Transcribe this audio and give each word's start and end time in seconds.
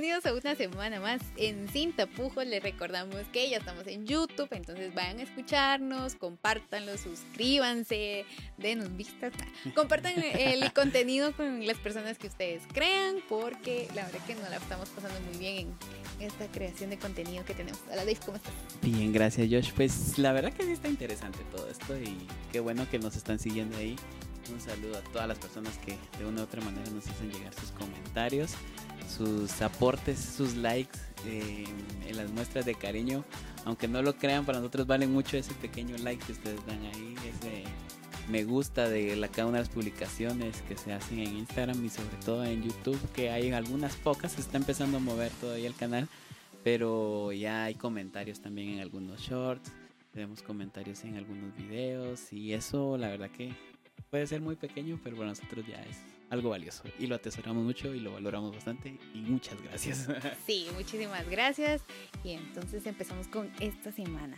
bienvenidos 0.00 0.24
a 0.24 0.32
una 0.32 0.56
semana 0.56 0.98
más 0.98 1.20
en 1.36 1.68
Sin 1.68 1.92
Tapujos. 1.92 2.46
Les 2.46 2.62
recordamos 2.62 3.16
que 3.34 3.50
ya 3.50 3.58
estamos 3.58 3.86
en 3.86 4.06
YouTube, 4.06 4.48
entonces 4.52 4.94
vayan 4.94 5.18
a 5.18 5.24
escucharnos, 5.24 6.14
compártanlo, 6.14 6.96
suscríbanse, 6.96 8.24
denos 8.56 8.96
vistas, 8.96 9.30
compartan 9.74 10.14
el 10.16 10.72
contenido 10.72 11.36
con 11.36 11.66
las 11.66 11.76
personas 11.76 12.16
que 12.16 12.28
ustedes 12.28 12.62
crean, 12.72 13.16
porque 13.28 13.88
la 13.94 14.06
verdad 14.06 14.20
que 14.26 14.36
nos 14.36 14.48
la 14.48 14.56
estamos 14.56 14.88
pasando 14.88 15.20
muy 15.20 15.36
bien 15.36 15.68
en 16.18 16.28
esta 16.28 16.46
creación 16.46 16.88
de 16.88 16.98
contenido 16.98 17.44
que 17.44 17.52
tenemos. 17.52 17.82
Hola 17.88 17.96
Dave, 17.96 18.18
¿cómo 18.24 18.38
estás? 18.38 18.54
Bien, 18.80 19.12
gracias 19.12 19.48
Josh. 19.50 19.70
Pues 19.74 20.16
la 20.16 20.32
verdad 20.32 20.50
que 20.54 20.62
sí 20.62 20.72
está 20.72 20.88
interesante 20.88 21.40
todo 21.54 21.68
esto 21.68 21.94
y 21.98 22.26
qué 22.52 22.60
bueno 22.60 22.88
que 22.90 22.98
nos 22.98 23.16
están 23.16 23.38
siguiendo 23.38 23.76
ahí. 23.76 23.96
Un 24.50 24.60
saludo 24.60 24.96
a 24.96 25.02
todas 25.12 25.28
las 25.28 25.38
personas 25.38 25.76
que 25.76 25.98
de 26.18 26.24
una 26.24 26.40
u 26.40 26.44
otra 26.44 26.62
manera 26.62 26.90
nos 26.90 27.06
hacen 27.06 27.30
llegar 27.30 27.52
sus 27.52 27.70
comentarios 27.72 28.54
sus 29.16 29.60
aportes, 29.62 30.18
sus 30.18 30.54
likes 30.56 30.98
en 31.26 32.16
las 32.16 32.30
muestras 32.30 32.64
de 32.64 32.74
cariño. 32.74 33.24
Aunque 33.64 33.88
no 33.88 34.02
lo 34.02 34.14
crean, 34.16 34.46
para 34.46 34.58
nosotros 34.58 34.86
vale 34.86 35.06
mucho 35.06 35.36
ese 35.36 35.52
pequeño 35.54 35.96
like 35.98 36.24
que 36.24 36.32
ustedes 36.32 36.64
dan 36.66 36.80
ahí, 36.86 37.14
ese 37.28 37.64
me 38.30 38.44
gusta 38.44 38.88
de 38.88 39.16
la, 39.16 39.28
cada 39.28 39.48
una 39.48 39.58
de 39.58 39.64
las 39.64 39.74
publicaciones 39.74 40.62
que 40.62 40.76
se 40.76 40.92
hacen 40.92 41.18
en 41.18 41.36
Instagram 41.38 41.84
y 41.84 41.88
sobre 41.88 42.16
todo 42.24 42.44
en 42.44 42.62
YouTube, 42.62 42.98
que 43.12 43.30
hay 43.30 43.50
algunas 43.50 43.96
pocas, 43.96 44.32
se 44.32 44.40
está 44.40 44.56
empezando 44.56 44.98
a 44.98 45.00
mover 45.00 45.32
todavía 45.40 45.66
el 45.66 45.74
canal, 45.74 46.08
pero 46.62 47.32
ya 47.32 47.64
hay 47.64 47.74
comentarios 47.74 48.40
también 48.40 48.74
en 48.74 48.80
algunos 48.80 49.20
shorts, 49.20 49.72
tenemos 50.12 50.42
comentarios 50.42 51.02
en 51.04 51.16
algunos 51.16 51.56
videos 51.56 52.32
y 52.32 52.52
eso 52.52 52.96
la 52.96 53.08
verdad 53.08 53.30
que 53.30 53.52
puede 54.10 54.26
ser 54.26 54.40
muy 54.40 54.54
pequeño, 54.54 55.00
pero 55.02 55.16
para 55.16 55.30
nosotros 55.30 55.66
ya 55.66 55.82
es 55.82 55.98
algo 56.30 56.50
valioso 56.50 56.84
y 56.98 57.06
lo 57.06 57.16
atesoramos 57.16 57.64
mucho 57.64 57.92
y 57.94 58.00
lo 58.00 58.12
valoramos 58.12 58.54
bastante 58.54 58.96
y 59.14 59.18
muchas 59.18 59.60
gracias. 59.62 60.08
Sí, 60.46 60.66
muchísimas 60.74 61.28
gracias 61.28 61.82
y 62.24 62.30
entonces 62.30 62.86
empezamos 62.86 63.28
con 63.28 63.50
esta 63.60 63.92
semana. 63.92 64.36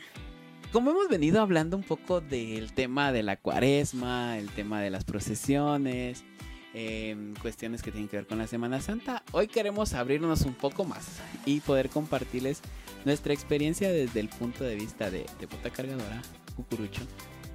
Como 0.73 0.91
hemos 0.91 1.09
venido 1.09 1.41
hablando 1.43 1.77
un 1.77 1.83
poco 1.83 2.21
del 2.21 2.73
tema 2.73 3.13
de 3.13 3.23
la 3.23 3.37
cuaresma, 3.37 4.39
el 4.39 4.49
tema 4.51 4.81
de 4.81 4.91
las 4.91 5.05
procesiones, 5.05 6.25
em, 6.73 7.35
cuestiones 7.35 7.83
que 7.83 7.93
tienen 7.93 8.09
que 8.09 8.17
ver 8.17 8.27
con 8.27 8.39
la 8.39 8.47
Semana 8.47 8.81
Santa, 8.81 9.23
hoy 9.33 9.49
queremos 9.49 9.93
abrirnos 9.93 10.43
un 10.43 10.55
poco 10.55 10.85
más 10.85 11.21
y 11.45 11.61
poder 11.61 11.91
compartirles 11.91 12.63
nuestra 13.05 13.35
experiencia 13.35 13.91
desde 13.93 14.21
el 14.21 14.29
punto 14.29 14.65
de 14.65 14.77
vista 14.77 15.11
de, 15.11 15.27
de 15.39 15.47
bota 15.47 15.69
cargadora, 15.69 16.23
cucurucho, 16.57 17.03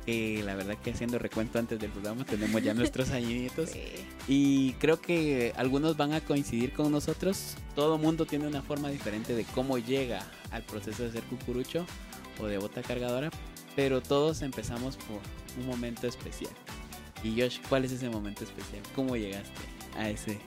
la 0.08 0.56
verdad 0.56 0.78
que 0.82 0.92
haciendo 0.92 1.20
recuento 1.20 1.60
antes 1.60 1.80
del 1.80 1.92
programa 1.92 2.24
tenemos 2.24 2.64
ya 2.64 2.74
nuestros 2.76 3.10
añitos. 3.12 3.72
Y 4.28 4.74
creo 4.74 5.02
que 5.02 5.54
algunos 5.58 5.98
van 5.98 6.14
a 6.14 6.22
coincidir 6.22 6.72
con 6.72 6.92
nosotros. 6.92 7.56
Todo 7.76 7.98
mundo 7.98 8.26
tiene 8.26 8.48
una 8.48 8.62
forma 8.62 8.90
diferente 8.90 9.36
de 9.36 9.44
cómo 9.44 9.78
llega 9.78 10.26
al 10.52 10.64
proceso 10.64 11.04
de 11.04 11.12
ser 11.12 11.24
cucurucho 11.24 11.86
o 12.40 12.48
de 12.48 12.58
bota 12.58 12.82
cargadora. 12.82 13.30
Pero 13.76 14.02
todos 14.02 14.42
empezamos 14.42 14.96
por 14.96 15.20
un 15.60 15.68
momento 15.68 16.08
especial. 16.08 16.54
Y 17.24 17.40
Josh, 17.42 17.60
¿cuál 17.68 17.84
es 17.84 17.92
ese 17.92 18.10
momento 18.10 18.46
especial? 18.46 18.82
¿Cómo 18.96 19.18
llegaste 19.18 19.52
a 19.98 20.10
ese 20.10 20.40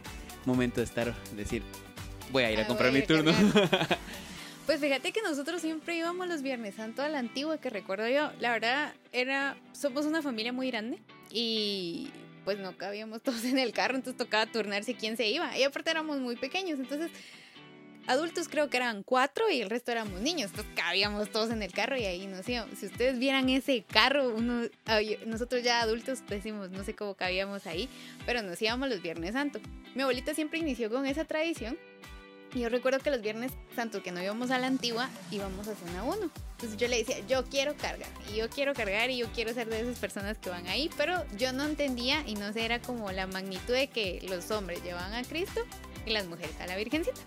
momento 0.47 0.77
de 0.77 0.85
estar, 0.85 1.15
decir, 1.37 1.63
voy 2.33 2.45
a 2.45 2.53
ir 2.53 2.61
a, 2.61 2.63
ah, 2.63 2.67
comprar 2.67 2.93
mi 2.93 3.03
turno? 3.03 3.33
Pues 4.71 4.79
fíjate 4.79 5.11
que 5.11 5.21
nosotros 5.21 5.61
siempre 5.61 5.97
íbamos 5.97 6.29
los 6.29 6.43
Viernes 6.43 6.77
Santo 6.77 7.03
a 7.03 7.09
la 7.09 7.19
antigua, 7.19 7.59
que 7.59 7.71
recuerdo 7.71 8.09
yo. 8.09 8.31
La 8.39 8.53
verdad, 8.53 8.95
era, 9.11 9.57
somos 9.73 10.07
una 10.07 10.23
familia 10.23 10.53
muy 10.53 10.71
grande 10.71 11.01
y 11.29 12.09
pues 12.45 12.57
no 12.61 12.79
cabíamos 12.79 13.21
todos 13.25 13.43
en 13.47 13.59
el 13.59 13.73
carro, 13.73 13.97
entonces 13.97 14.17
tocaba 14.17 14.47
turnarse 14.47 14.95
quién 14.95 15.17
se 15.17 15.29
iba. 15.29 15.59
Y 15.59 15.65
aparte 15.65 15.91
éramos 15.91 16.21
muy 16.21 16.37
pequeños, 16.37 16.79
entonces 16.79 17.11
adultos 18.07 18.49
creo 18.49 18.71
que 18.71 18.77
eran 18.77 19.03
cuatro 19.03 19.51
y 19.51 19.61
el 19.61 19.71
resto 19.71 19.91
éramos 19.91 20.21
niños, 20.21 20.51
entonces 20.51 20.73
cabíamos 20.77 21.33
todos 21.33 21.51
en 21.51 21.65
el 21.65 21.73
carro 21.73 21.97
y 21.99 22.05
ahí 22.05 22.29
nos 22.29 22.49
íbamos. 22.49 22.79
Si 22.79 22.87
ustedes 22.87 23.19
vieran 23.19 23.49
ese 23.49 23.83
carro, 23.83 24.29
uno, 24.29 24.69
nosotros 25.27 25.65
ya 25.65 25.81
adultos 25.81 26.23
decimos, 26.29 26.71
no 26.71 26.85
sé 26.85 26.95
cómo 26.95 27.17
cabíamos 27.17 27.67
ahí, 27.67 27.89
pero 28.25 28.41
nos 28.43 28.63
íbamos 28.63 28.89
los 28.89 29.03
Viernes 29.03 29.33
Santo. 29.33 29.59
Mi 29.97 30.03
abuelita 30.03 30.33
siempre 30.33 30.61
inició 30.61 30.91
con 30.91 31.07
esa 31.07 31.25
tradición 31.25 31.77
y 32.53 32.61
yo 32.61 32.69
recuerdo 32.69 32.99
que 32.99 33.11
los 33.11 33.21
viernes 33.21 33.53
santo 33.77 34.03
que 34.03 34.13
no 34.13 34.23
íbamos 34.23 34.51
a 34.51 34.59
la 34.59 34.67
antigua, 34.67 35.09
íbamos 35.31 35.69
a 35.69 35.75
zona 35.75 36.03
1. 36.03 36.31
Entonces 36.53 36.77
yo 36.77 36.89
le 36.89 36.99
decía, 36.99 37.19
yo 37.27 37.45
quiero 37.45 37.77
cargar, 37.77 38.09
y 38.31 38.37
yo 38.37 38.51
quiero 38.51 38.75
cargar, 38.75 39.11
y 39.11 39.19
yo 39.19 39.27
quiero 39.33 39.55
ser 39.55 39.69
de 39.69 39.81
esas 39.81 39.99
personas 39.99 40.39
que 40.39 40.51
van 40.51 40.67
ahí, 40.67 40.91
pero 40.97 41.25
yo 41.37 41.53
no 41.53 41.65
entendía 41.65 42.23
y 42.27 42.35
no 42.35 42.53
sé, 42.53 42.65
era 42.65 42.81
como 42.81 43.11
la 43.13 43.27
magnitud 43.27 43.73
de 43.73 43.89
que 43.89 44.21
los 44.29 44.51
hombres 44.51 44.83
llevaban 44.83 45.15
a 45.15 45.23
Cristo 45.23 45.61
y 46.07 46.11
las 46.11 46.27
mujeres 46.27 46.55
a 46.61 46.67
la 46.67 46.77
Virgencita. 46.77 47.21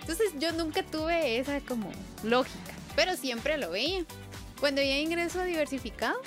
Entonces 0.00 0.32
yo 0.38 0.52
nunca 0.52 0.82
tuve 0.82 1.38
esa 1.38 1.60
como 1.60 1.90
lógica, 2.22 2.72
pero 2.96 3.16
siempre 3.16 3.58
lo 3.58 3.70
veía. 3.70 4.04
Cuando 4.60 4.82
ya 4.82 4.98
ingreso 4.98 5.40
a 5.40 5.44
diversificado, 5.44 6.20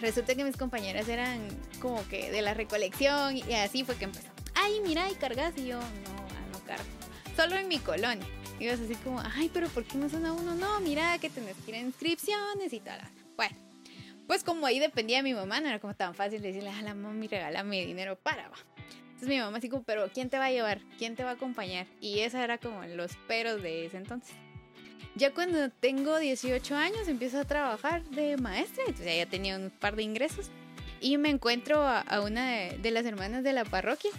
resulta 0.00 0.34
que 0.34 0.44
mis 0.44 0.56
compañeras 0.56 1.08
eran 1.08 1.40
como 1.80 2.06
que 2.08 2.30
de 2.30 2.42
la 2.42 2.54
recolección 2.54 3.36
y 3.36 3.54
así 3.54 3.84
fue 3.84 3.96
que 3.96 4.04
empezó. 4.04 4.28
Ay, 4.54 4.80
mira, 4.84 5.10
y 5.10 5.14
cargas 5.14 5.54
y 5.56 5.66
yo 5.66 5.78
no, 5.78 6.58
no 6.58 6.64
cargo 6.66 6.97
solo 7.38 7.54
en 7.54 7.68
mi 7.68 7.78
colonia. 7.78 8.26
Y 8.58 8.66
vas 8.66 8.80
así 8.80 8.96
como, 8.96 9.20
ay, 9.20 9.48
pero 9.54 9.68
¿por 9.68 9.84
qué 9.84 9.96
no 9.96 10.08
son 10.08 10.26
a 10.26 10.32
uno? 10.32 10.56
No, 10.56 10.80
mira 10.80 11.16
que 11.18 11.30
tenés 11.30 11.54
que 11.64 11.70
ir 11.70 11.76
a 11.76 11.80
inscripciones 11.80 12.72
y 12.72 12.80
tal. 12.80 13.00
Bueno, 13.36 13.56
pues 14.26 14.42
como 14.42 14.66
ahí 14.66 14.80
dependía 14.80 15.18
de 15.18 15.22
mi 15.22 15.34
mamá, 15.34 15.60
no 15.60 15.68
era 15.68 15.78
como 15.78 15.94
tan 15.94 16.16
fácil 16.16 16.42
decirle 16.42 16.70
a 16.70 16.82
la 16.82 16.94
mami, 16.94 17.28
regálame 17.28 17.86
dinero 17.86 18.16
para, 18.16 18.48
va. 18.48 18.56
Entonces 19.04 19.28
mi 19.28 19.38
mamá 19.38 19.58
así 19.58 19.68
como, 19.68 19.84
pero 19.84 20.10
¿quién 20.12 20.30
te 20.30 20.38
va 20.38 20.46
a 20.46 20.50
llevar? 20.50 20.80
¿Quién 20.98 21.14
te 21.14 21.22
va 21.22 21.30
a 21.30 21.34
acompañar? 21.34 21.86
Y 22.00 22.20
esa 22.20 22.42
era 22.42 22.58
como 22.58 22.84
los 22.86 23.14
peros 23.28 23.62
de 23.62 23.86
ese 23.86 23.98
entonces. 23.98 24.34
Ya 25.14 25.32
cuando 25.32 25.70
tengo 25.70 26.18
18 26.18 26.74
años 26.74 27.06
empiezo 27.06 27.38
a 27.38 27.44
trabajar 27.44 28.02
de 28.06 28.36
maestra, 28.36 28.82
entonces 28.88 29.16
ya 29.16 29.26
tenía 29.26 29.56
un 29.56 29.70
par 29.70 29.94
de 29.94 30.02
ingresos. 30.02 30.50
Y 31.00 31.18
me 31.18 31.30
encuentro 31.30 31.86
a, 31.86 32.20
una 32.20 32.50
de, 32.50 32.78
de 32.78 32.90
las 32.90 33.06
hermanas 33.06 33.44
de 33.44 33.52
la 33.52 33.64
parroquia 33.64 34.10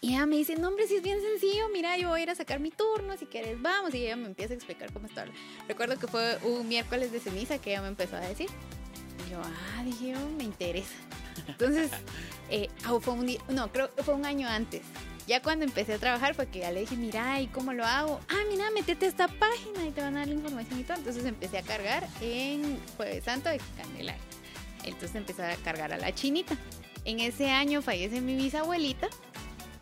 y 0.00 0.10
ella 0.10 0.26
me 0.26 0.36
dice, 0.36 0.56
no 0.56 0.68
hombre, 0.68 0.86
si 0.86 0.96
es 0.96 1.02
bien 1.02 1.20
sencillo, 1.20 1.68
mira, 1.72 1.96
yo 1.96 2.08
voy 2.08 2.20
a 2.20 2.22
ir 2.24 2.30
a 2.30 2.34
sacar 2.34 2.60
mi 2.60 2.70
turno, 2.70 3.16
si 3.16 3.26
quieres 3.26 3.60
vamos. 3.60 3.94
Y 3.94 4.04
ella 4.04 4.16
me 4.16 4.26
empieza 4.26 4.52
a 4.52 4.56
explicar 4.56 4.92
cómo 4.92 5.06
está. 5.06 5.26
Recuerdo 5.68 5.98
que 5.98 6.06
fue 6.06 6.38
un 6.42 6.68
miércoles 6.68 7.12
de 7.12 7.20
ceniza 7.20 7.58
que 7.58 7.70
ella 7.70 7.82
me 7.82 7.88
empezó 7.88 8.16
a 8.16 8.20
decir. 8.20 8.48
Y 9.26 9.30
yo, 9.30 9.40
ah, 9.42 9.82
dije, 9.84 10.14
oh, 10.16 10.28
me 10.36 10.44
interesa. 10.44 10.94
Entonces, 11.48 11.90
eh, 12.50 12.68
ah, 12.84 12.98
fue 13.00 13.14
un 13.14 13.26
día, 13.26 13.40
no, 13.48 13.72
creo 13.72 13.90
fue 14.04 14.14
un 14.14 14.26
año 14.26 14.48
antes. 14.48 14.82
Ya 15.26 15.42
cuando 15.42 15.64
empecé 15.64 15.94
a 15.94 15.98
trabajar 15.98 16.34
fue 16.34 16.46
que 16.46 16.60
ya 16.60 16.70
le 16.70 16.80
dije, 16.80 16.94
mira, 16.94 17.40
¿y 17.40 17.48
cómo 17.48 17.72
lo 17.72 17.84
hago? 17.84 18.20
Ah, 18.28 18.44
mira, 18.48 18.70
métete 18.70 19.06
a 19.06 19.08
esta 19.08 19.26
página 19.26 19.84
y 19.86 19.90
te 19.90 20.00
van 20.00 20.16
a 20.16 20.20
dar 20.20 20.28
la 20.28 20.34
información 20.34 20.78
y 20.78 20.84
todo. 20.84 20.98
Entonces 20.98 21.24
empecé 21.24 21.58
a 21.58 21.62
cargar 21.62 22.06
en 22.20 22.78
Jueves 22.96 23.24
Santo 23.24 23.48
de 23.48 23.60
Candelaria. 23.76 24.22
Entonces 24.84 25.16
empecé 25.16 25.42
a 25.42 25.56
cargar 25.56 25.92
a 25.92 25.96
la 25.96 26.14
chinita. 26.14 26.56
En 27.04 27.20
ese 27.20 27.50
año 27.50 27.82
fallece 27.82 28.20
mi 28.20 28.36
bisabuelita 28.36 29.08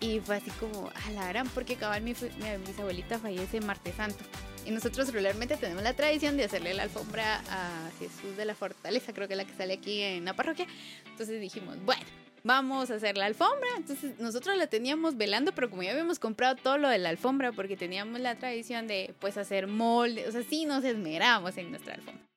y 0.04 0.20
fue 0.20 0.36
así 0.36 0.50
como, 0.60 0.90
a 0.90 1.10
la 1.12 1.26
gran, 1.28 1.48
porque 1.48 1.76
cabal 1.76 2.02
mi, 2.02 2.12
mi 2.12 2.66
bisabuelita 2.66 3.18
fallece 3.18 3.60
martes 3.60 3.94
santo. 3.94 4.22
Y 4.66 4.70
nosotros 4.70 5.10
regularmente 5.12 5.56
tenemos 5.56 5.82
la 5.82 5.94
tradición 5.94 6.36
de 6.36 6.44
hacerle 6.44 6.74
la 6.74 6.82
alfombra 6.82 7.42
a 7.48 7.90
Jesús 7.98 8.36
de 8.36 8.44
la 8.44 8.54
Fortaleza, 8.54 9.14
creo 9.14 9.28
que 9.28 9.34
es 9.34 9.38
la 9.38 9.44
que 9.46 9.54
sale 9.54 9.74
aquí 9.74 10.02
en 10.02 10.26
la 10.26 10.34
parroquia. 10.34 10.66
Entonces 11.06 11.40
dijimos, 11.40 11.76
bueno, 11.84 12.02
vamos 12.42 12.90
a 12.90 12.96
hacer 12.96 13.16
la 13.16 13.26
alfombra. 13.26 13.68
Entonces 13.76 14.18
nosotros 14.18 14.56
la 14.58 14.66
teníamos 14.66 15.16
velando, 15.16 15.52
pero 15.54 15.70
como 15.70 15.82
ya 15.82 15.92
habíamos 15.92 16.18
comprado 16.18 16.56
todo 16.56 16.76
lo 16.76 16.88
de 16.88 16.98
la 16.98 17.08
alfombra, 17.08 17.52
porque 17.52 17.76
teníamos 17.76 18.20
la 18.20 18.34
tradición 18.36 18.86
de 18.86 19.14
pues 19.20 19.38
hacer 19.38 19.66
moldes, 19.66 20.28
o 20.28 20.32
sea, 20.32 20.42
sí 20.42 20.66
nos 20.66 20.84
esmeramos 20.84 21.56
en 21.56 21.70
nuestra 21.70 21.94
alfombra. 21.94 22.33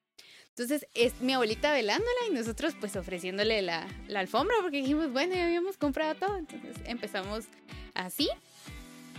Entonces 0.57 0.88
es 0.95 1.22
mi 1.22 1.34
abuelita 1.34 1.71
velándola 1.71 2.19
y 2.27 2.33
nosotros 2.33 2.74
pues 2.80 2.95
ofreciéndole 2.95 3.62
la, 3.62 3.88
la, 4.07 4.21
alfombra 4.21 4.56
porque 4.63 4.77
dijimos, 4.77 5.12
bueno, 5.12 5.36
ya 5.36 5.45
habíamos 5.45 5.77
comprado 5.77 6.15
todo. 6.15 6.36
Entonces 6.36 6.75
empezamos 6.86 7.45
así. 7.94 8.27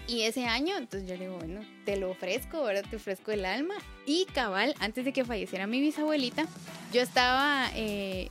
Y 0.08 0.23
ese 0.23 0.46
año, 0.46 0.76
entonces 0.76 1.08
yo 1.08 1.14
le 1.17 1.26
digo, 1.26 1.38
bueno, 1.38 1.61
te 1.85 1.96
lo 1.96 2.11
ofrezco, 2.11 2.56
ahora 2.56 2.82
te 2.82 2.96
ofrezco 2.96 3.31
el 3.31 3.44
alma. 3.44 3.76
Y 4.05 4.25
cabal, 4.35 4.75
antes 4.81 5.05
de 5.05 5.12
que 5.12 5.25
falleciera 5.25 5.69
mi 5.69 5.81
bisabuelita, 5.81 6.44
yo 6.93 7.02
estaba 7.02 7.70
eh, 7.76 8.29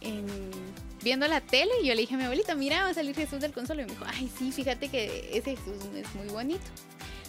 viendo 1.02 1.30
la 1.30 1.40
tele 1.40 1.72
y 1.82 1.88
yo 1.88 1.96
le 1.96 2.02
dije 2.02 2.16
a 2.16 2.18
mi 2.18 2.26
abuelita, 2.26 2.56
mira, 2.56 2.84
va 2.84 2.90
a 2.90 2.94
salir 2.94 3.16
Jesús 3.16 3.40
del 3.40 3.54
Consuelo. 3.54 3.84
Y 3.84 3.86
me 3.86 3.92
dijo, 3.92 4.04
ay, 4.06 4.30
sí, 4.38 4.52
fíjate 4.52 4.90
que 4.90 5.30
ese 5.32 5.56
Jesús 5.56 5.78
es 5.96 6.14
muy 6.16 6.28
bonito. 6.28 6.66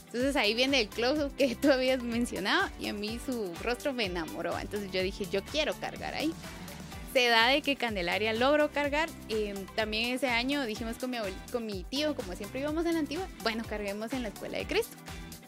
Entonces 0.08 0.37
ahí 0.37 0.55
viene 0.55 0.81
el 0.81 0.88
close-up 0.88 1.34
que 1.37 1.55
tú 1.60 1.70
habías 1.70 2.02
mencionado 2.02 2.69
y 2.81 2.88
a 2.88 2.93
mí 2.93 3.20
su 3.25 3.52
rostro 3.62 3.93
me 3.93 4.06
enamoró. 4.06 4.58
Entonces 4.58 4.90
yo 4.90 5.02
dije, 5.02 5.26
yo 5.31 5.43
quiero 5.44 5.75
cargar 5.75 6.14
ahí. 6.14 6.32
Se 7.12 7.26
da 7.28 7.49
de 7.49 7.62
que 7.62 7.76
Candelaria 7.76 8.32
logró 8.32 8.70
cargar. 8.70 9.08
y 9.28 9.52
también 9.75 10.14
ese 10.14 10.28
año 10.28 10.64
dijimos 10.64 10.96
con 10.96 11.10
mi, 11.10 11.19
con 11.50 11.66
mi 11.66 11.84
tío, 11.84 12.14
como 12.14 12.34
siempre 12.34 12.60
íbamos 12.60 12.84
en 12.87 12.94
la 12.94 13.00
antigua, 13.00 13.26
bueno, 13.43 13.64
carguemos 13.69 14.12
en 14.12 14.22
la 14.22 14.28
Escuela 14.28 14.58
de 14.58 14.66
Cristo. 14.66 14.96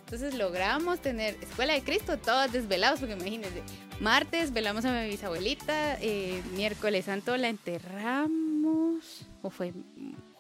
Entonces 0.05 0.35
logramos 0.35 1.01
tener 1.01 1.37
Escuela 1.41 1.75
de 1.75 1.83
Cristo 1.83 2.19
todos 2.19 2.51
desvelados, 2.51 2.99
porque 2.99 3.15
imagínense, 3.15 3.63
martes 4.01 4.53
velamos 4.53 4.85
a 4.85 4.93
mi 4.93 5.09
bisabuelita, 5.09 5.99
eh, 6.01 6.43
miércoles 6.56 7.05
santo 7.05 7.37
la 7.37 7.49
enterramos, 7.49 9.27
o 9.43 9.51
fue 9.51 9.73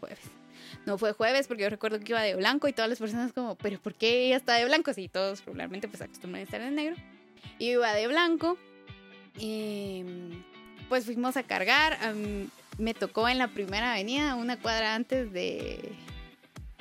jueves. 0.00 0.39
No 0.86 0.98
fue 0.98 1.12
jueves 1.12 1.48
porque 1.48 1.64
yo 1.64 1.70
recuerdo 1.70 2.00
que 2.00 2.12
iba 2.12 2.22
de 2.22 2.34
blanco 2.36 2.68
y 2.68 2.72
todas 2.72 2.88
las 2.88 2.98
personas 2.98 3.32
como, 3.32 3.56
pero 3.56 3.78
¿por 3.80 3.94
qué 3.94 4.26
ella 4.26 4.36
está 4.36 4.54
de 4.54 4.64
blanco? 4.64 4.92
Si 4.92 5.08
todos 5.08 5.44
regularmente 5.44 5.88
pues 5.88 6.02
acostumbran 6.02 6.40
a 6.40 6.44
estar 6.44 6.60
de 6.60 6.70
negro. 6.70 6.96
Y 7.58 7.70
iba 7.70 7.92
de 7.92 8.06
blanco 8.06 8.58
y 9.38 10.04
pues 10.88 11.04
fuimos 11.04 11.36
a 11.36 11.42
cargar. 11.42 11.98
me 12.78 12.94
tocó 12.94 13.28
en 13.28 13.38
la 13.38 13.48
primera 13.48 13.92
avenida, 13.92 14.34
una 14.34 14.58
cuadra 14.58 14.94
antes 14.94 15.32
de, 15.32 15.92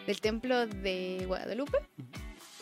del 0.06 0.22
templo 0.22 0.68
de 0.68 1.24
Guadalupe. 1.28 1.78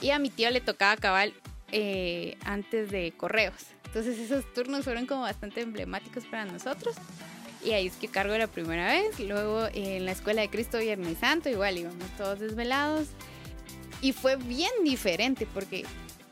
Y 0.01 0.11
a 0.11 0.19
mi 0.19 0.29
tío 0.29 0.49
le 0.51 0.61
tocaba 0.61 0.95
cabal 0.97 1.33
eh, 1.71 2.37
antes 2.45 2.91
de 2.91 3.13
correos. 3.15 3.67
Entonces 3.85 4.19
esos 4.19 4.51
turnos 4.53 4.83
fueron 4.83 5.05
como 5.05 5.21
bastante 5.21 5.61
emblemáticos 5.61 6.25
para 6.25 6.45
nosotros. 6.45 6.95
Y 7.67 7.73
ahí 7.73 7.87
es 7.87 7.97
que 7.97 8.07
cargo 8.07 8.37
la 8.37 8.47
primera 8.47 8.87
vez. 8.87 9.19
Luego 9.19 9.67
en 9.73 10.05
la 10.05 10.13
escuela 10.13 10.41
de 10.41 10.49
Cristo 10.49 10.77
Viernes 10.77 11.17
Santo, 11.17 11.49
igual 11.49 11.77
íbamos 11.77 12.09
todos 12.17 12.39
desvelados. 12.39 13.07
Y 13.99 14.13
fue 14.13 14.37
bien 14.37 14.71
diferente 14.85 15.45
porque, 15.53 15.83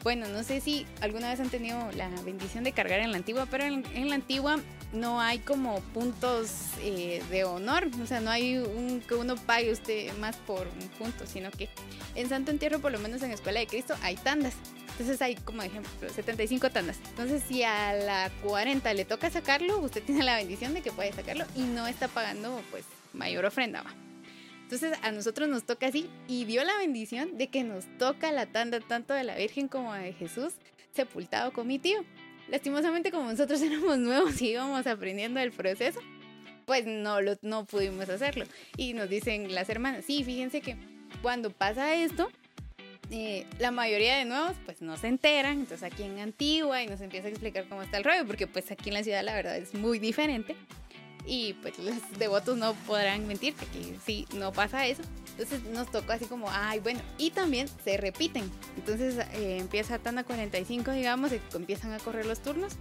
bueno, 0.02 0.30
no 0.30 0.44
sé 0.44 0.62
si 0.62 0.86
alguna 1.02 1.30
vez 1.30 1.42
han 1.42 1.50
tenido 1.50 1.92
la 1.92 2.10
bendición 2.22 2.64
de 2.64 2.72
cargar 2.72 3.02
en 3.02 3.12
la 3.12 3.18
antigua, 3.18 3.48
pero 3.52 3.66
en, 3.66 3.84
la 4.08 4.16
antigua 4.16 4.62
no 4.94 5.20
hay 5.20 5.40
como 5.40 5.82
puntos 5.94 6.52
eh, 6.80 7.22
de 7.30 7.44
honor. 7.44 7.90
O 8.02 8.06
sea, 8.06 8.22
no 8.22 8.30
hay 8.32 8.58
un 8.60 9.02
que 9.02 9.16
uno 9.16 9.36
pague 9.36 9.74
usted 9.74 10.18
más 10.20 10.38
por 10.38 10.66
un 10.66 10.88
punto, 10.98 11.28
sino 11.28 11.52
que 11.52 11.68
en 12.16 12.30
Santo 12.30 12.52
Entierro, 12.52 12.80
por 12.80 12.94
lo 12.94 13.00
menos 13.00 13.22
en 13.24 13.32
Escuela 13.32 13.60
de 13.60 13.68
Cristo, 13.68 13.94
hay 14.02 14.16
tandas. 14.16 14.54
Entonces 14.98 15.22
hay 15.22 15.36
como 15.36 15.62
ejemplo 15.62 15.92
75 16.10 16.70
tandas. 16.70 16.98
Entonces 17.10 17.44
si 17.46 17.64
a 17.64 17.94
la 17.94 18.32
40 18.44 18.94
le 18.94 19.04
toca 19.04 19.30
sacarlo, 19.30 19.80
usted 19.80 20.02
tiene 20.02 20.24
la 20.24 20.38
bendición 20.38 20.74
de 20.74 20.82
que 20.82 20.92
puede 20.94 21.12
sacarlo 21.12 21.46
y 21.54 21.64
no 21.64 21.86
está 21.86 22.08
pagando 22.08 22.62
pues 22.72 22.86
mayor 23.12 23.44
ofrenda. 23.44 23.82
¿va? 23.82 23.94
Entonces 24.64 24.98
a 25.02 25.12
nosotros 25.12 25.50
nos 25.50 25.66
toca 25.66 25.88
así 25.88 26.10
y 26.30 26.46
dio 26.46 26.64
la 26.64 26.78
bendición 26.78 27.38
de 27.38 27.48
que 27.48 27.66
nos 27.66 27.86
toca 27.98 28.32
la 28.32 28.46
tanda 28.46 28.80
tanto 28.80 29.14
de 29.14 29.26
la 29.26 29.36
Virgen 29.36 29.68
como 29.68 29.94
de 29.94 30.14
Jesús 30.14 30.54
sepultado 30.94 31.52
con 31.52 31.68
mi 31.68 31.78
tío. 31.78 32.06
Lastimosamente 32.48 33.12
como 33.12 33.30
nosotros 33.30 33.62
éramos 33.64 33.98
nuevos 33.98 34.42
y 34.42 34.52
íbamos 34.52 34.88
aprendiendo 34.88 35.42
el 35.42 35.52
proceso, 35.52 36.00
pues 36.66 36.86
no, 36.86 37.20
lo, 37.20 37.36
no 37.42 37.66
pudimos 37.66 38.08
hacerlo. 38.08 38.46
Y 38.78 38.94
nos 38.94 39.10
dicen 39.10 39.54
las 39.54 39.68
hermanas, 39.68 40.06
sí, 40.06 40.24
fíjense 40.24 40.62
que 40.62 40.78
cuando 41.22 41.50
pasa 41.50 41.94
esto, 41.96 42.32
eh, 43.12 43.46
la 43.60 43.72
mayoría 43.72 44.18
de 44.18 44.26
nuevos 44.26 44.54
pues 44.66 44.82
no 44.82 44.98
se 44.98 45.08
enteran, 45.08 45.60
entonces 45.60 45.84
aquí 45.84 46.04
en 46.04 46.20
Antigua 46.20 46.82
y 46.84 46.88
nos 46.88 47.02
empieza 47.02 47.28
a 47.28 47.32
explicar 47.32 47.68
cómo 47.68 47.84
está 47.84 47.98
el 47.98 48.04
rollo, 48.04 48.26
porque 48.26 48.48
pues 48.48 48.72
aquí 48.72 48.90
en 48.90 48.96
la 48.96 49.04
ciudad 49.04 49.24
la 49.24 49.34
verdad 49.34 49.58
es 49.58 49.74
muy 49.74 50.00
diferente 50.00 50.56
y 51.26 51.54
pues 51.54 51.78
los 51.80 51.96
devotos 52.20 52.58
no 52.58 52.74
podrán 52.86 53.28
mentir 53.28 53.54
que 53.56 53.98
sí 54.06 54.28
no 54.36 54.52
pasa 54.52 54.86
eso. 54.86 55.02
Entonces 55.32 55.64
nos 55.66 55.92
tocó 55.92 56.14
así 56.14 56.26
como, 56.26 56.48
ay, 56.50 56.80
bueno, 56.80 57.02
y 57.18 57.32
también 57.32 57.68
se 57.84 57.98
repiten. 57.98 58.50
Entonces 58.78 59.18
eh, 59.34 59.58
empieza 59.60 60.00
Tanda 60.00 60.24
45, 60.24 60.92
digamos, 60.92 61.32
y 61.34 61.42
empiezan 61.54 61.92
a 61.94 62.00
correr 62.00 62.26
los 62.26 62.40
turnos. 62.40 62.74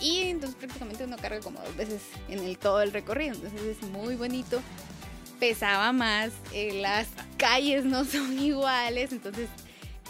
Y 0.00 0.22
entonces 0.22 0.56
prácticamente 0.56 1.04
uno 1.04 1.16
carga 1.16 1.40
como 1.40 1.60
dos 1.60 1.76
veces 1.76 2.00
en 2.28 2.38
el 2.40 2.58
todo 2.58 2.80
el 2.80 2.92
recorrido. 2.92 3.34
Entonces 3.34 3.62
es 3.62 3.82
muy 3.88 4.14
bonito 4.14 4.62
pesaba 5.40 5.92
más, 5.92 6.30
eh, 6.52 6.80
las 6.80 7.08
calles 7.36 7.84
no 7.84 8.04
son 8.04 8.38
iguales, 8.38 9.10
entonces 9.10 9.48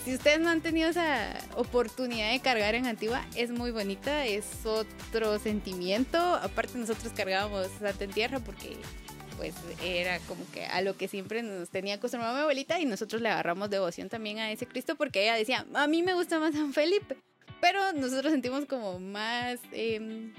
si 0.05 0.15
ustedes 0.15 0.41
no 0.41 0.49
han 0.49 0.63
tenido 0.63 0.89
esa 0.89 1.39
oportunidad 1.57 2.33
de 2.33 2.41
cargar 2.41 2.75
en 2.75 2.87
Antigua, 2.87 3.25
es 3.37 3.51
muy 3.51 3.71
bonita, 3.71 4.25
es 4.25 4.65
otro 4.65 5.39
sentimiento. 5.39 6.19
Aparte 6.19 6.79
nosotros 6.79 7.13
cargábamos 7.15 7.69
Santa 7.79 8.05
en 8.05 8.11
Tierra 8.11 8.41
porque 8.41 8.77
pues 9.37 9.55
era 9.83 10.19
como 10.21 10.43
que 10.53 10.65
a 10.67 10.81
lo 10.81 10.97
que 10.97 11.07
siempre 11.07 11.43
nos 11.43 11.69
tenía 11.69 11.95
acostumbrado 11.95 12.35
mi 12.35 12.41
abuelita 12.41 12.81
y 12.81 12.87
nosotros 12.87 13.21
le 13.21 13.29
agarramos 13.29 13.69
devoción 13.69 14.09
también 14.09 14.39
a 14.39 14.51
ese 14.51 14.67
Cristo 14.67 14.97
porque 14.97 15.23
ella 15.23 15.35
decía, 15.35 15.67
a 15.75 15.87
mí 15.87 16.03
me 16.03 16.15
gusta 16.15 16.39
más 16.39 16.55
San 16.55 16.73
Felipe, 16.73 17.17
pero 17.61 17.93
nosotros 17.93 18.33
sentimos 18.33 18.65
como 18.65 18.99
más, 19.01 19.61
em, 19.73 20.33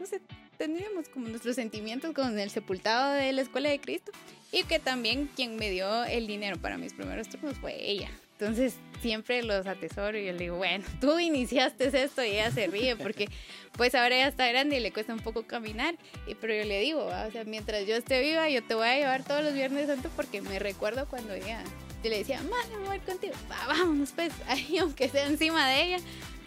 no 0.00 0.06
sé, 0.06 0.20
tendríamos 0.58 1.08
como 1.08 1.28
nuestros 1.28 1.54
sentimientos 1.54 2.12
con 2.12 2.38
el 2.38 2.50
sepultado 2.50 3.12
de 3.12 3.32
la 3.32 3.42
Escuela 3.42 3.70
de 3.70 3.80
Cristo 3.80 4.12
y 4.52 4.64
que 4.64 4.78
también 4.78 5.30
quien 5.34 5.56
me 5.56 5.70
dio 5.70 6.04
el 6.04 6.26
dinero 6.26 6.58
para 6.58 6.76
mis 6.76 6.92
primeros 6.92 7.28
turnos 7.28 7.56
fue 7.58 7.76
ella. 7.80 8.10
Entonces 8.32 8.74
siempre 9.00 9.42
los 9.42 9.66
atesoro 9.66 10.16
y 10.18 10.26
yo 10.26 10.32
le 10.32 10.38
digo, 10.38 10.56
bueno, 10.56 10.84
tú 11.00 11.18
iniciaste 11.18 11.86
esto 12.02 12.22
y 12.22 12.30
ella 12.30 12.50
se 12.50 12.66
ríe 12.66 12.96
porque 12.96 13.28
pues 13.72 13.94
ahora 13.94 14.16
ella 14.16 14.28
está 14.28 14.46
grande 14.48 14.76
y 14.76 14.80
le 14.80 14.92
cuesta 14.92 15.12
un 15.12 15.20
poco 15.20 15.44
caminar, 15.44 15.96
y, 16.26 16.34
pero 16.34 16.54
yo 16.54 16.64
le 16.64 16.80
digo, 16.80 17.06
o 17.06 17.30
sea, 17.30 17.44
mientras 17.44 17.86
yo 17.86 17.94
esté 17.96 18.20
viva 18.20 18.48
yo 18.48 18.62
te 18.62 18.74
voy 18.74 18.86
a 18.86 18.96
llevar 18.96 19.24
todos 19.24 19.42
los 19.42 19.54
viernes 19.54 19.86
santos 19.86 20.10
porque 20.14 20.40
me 20.40 20.58
recuerdo 20.58 21.06
cuando 21.08 21.34
ella, 21.34 21.62
yo 22.02 22.10
le 22.10 22.18
decía, 22.18 22.40
madre, 22.42 22.76
voy 22.84 22.90
a 22.90 22.96
ir 22.96 23.02
contigo, 23.02 23.34
vámonos 23.48 24.12
pues, 24.12 24.32
ahí 24.48 24.78
aunque 24.78 25.08
sea 25.08 25.26
encima 25.26 25.68
de 25.68 25.82
ella, 25.82 25.98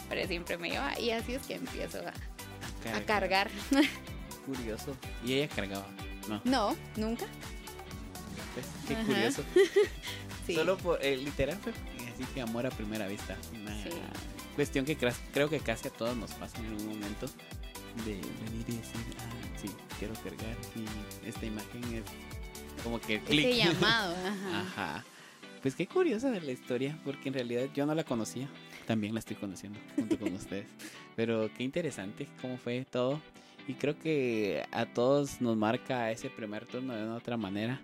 pero 0.10 0.28
siempre 0.28 0.58
me 0.58 0.70
lleva 0.70 0.98
y 1.00 1.12
así 1.12 1.34
es 1.34 1.46
que 1.46 1.56
empiezo 1.56 2.00
a, 2.00 2.14
a 2.90 3.06
cargar. 3.06 3.50
Curioso. 4.46 4.96
¿Y 5.26 5.34
ella 5.34 5.48
cargaba? 5.54 5.88
No. 6.28 6.42
No, 6.44 6.78
nunca. 6.98 7.26
Qué 8.88 8.96
curioso. 8.96 9.44
Solo 10.54 10.78
por, 10.78 11.04
eh, 11.04 11.16
literal 11.16 11.58
así 12.14 12.26
que 12.34 12.42
amor 12.42 12.66
a 12.66 12.70
primera 12.70 13.08
vista. 13.08 13.38
Una 13.54 13.76
cuestión 14.56 14.86
que 14.86 14.98
creo 14.98 15.50
que 15.50 15.60
casi 15.60 15.88
a 15.88 15.92
todos 15.92 16.16
nos 16.18 16.32
pasa 16.34 16.58
en 16.60 16.66
algún 16.68 16.88
momento 16.88 17.28
de 18.06 18.14
venir 18.14 18.66
y 18.68 18.78
decir, 18.78 19.02
ah, 19.20 19.58
sí, 19.62 19.70
quiero 20.00 20.14
cargar 20.16 20.58
y 20.76 21.28
esta 21.28 21.46
imagen 21.46 21.84
es 21.96 22.84
como 22.84 23.00
que 23.00 23.22
clic. 23.22 23.48
Ese 23.48 23.58
llamado, 23.58 24.16
ajá. 24.54 25.06
Pues 25.62 25.76
qué 25.76 25.86
curiosa 25.86 26.32
de 26.32 26.42
la 26.42 26.52
historia, 26.52 26.98
porque 27.06 27.30
en 27.30 27.36
realidad 27.36 27.68
yo 27.74 27.86
no 27.86 27.94
la 27.94 28.04
conocía. 28.04 28.50
También 28.88 29.14
la 29.14 29.20
estoy 29.20 29.36
conociendo 29.36 29.80
junto 29.96 30.18
con 30.18 30.34
ustedes. 30.34 30.66
Pero 31.16 31.50
qué 31.56 31.64
interesante 31.64 32.28
cómo 32.42 32.58
fue 32.58 32.86
todo. 32.90 33.22
Y 33.68 33.74
creo 33.76 33.98
que 33.98 34.64
a 34.72 34.88
todos 34.88 35.40
nos 35.40 35.56
marca 35.56 36.10
ese 36.12 36.30
primer 36.30 36.66
turno 36.66 36.96
de 36.96 37.04
una 37.04 37.16
otra 37.16 37.38
manera. 37.38 37.80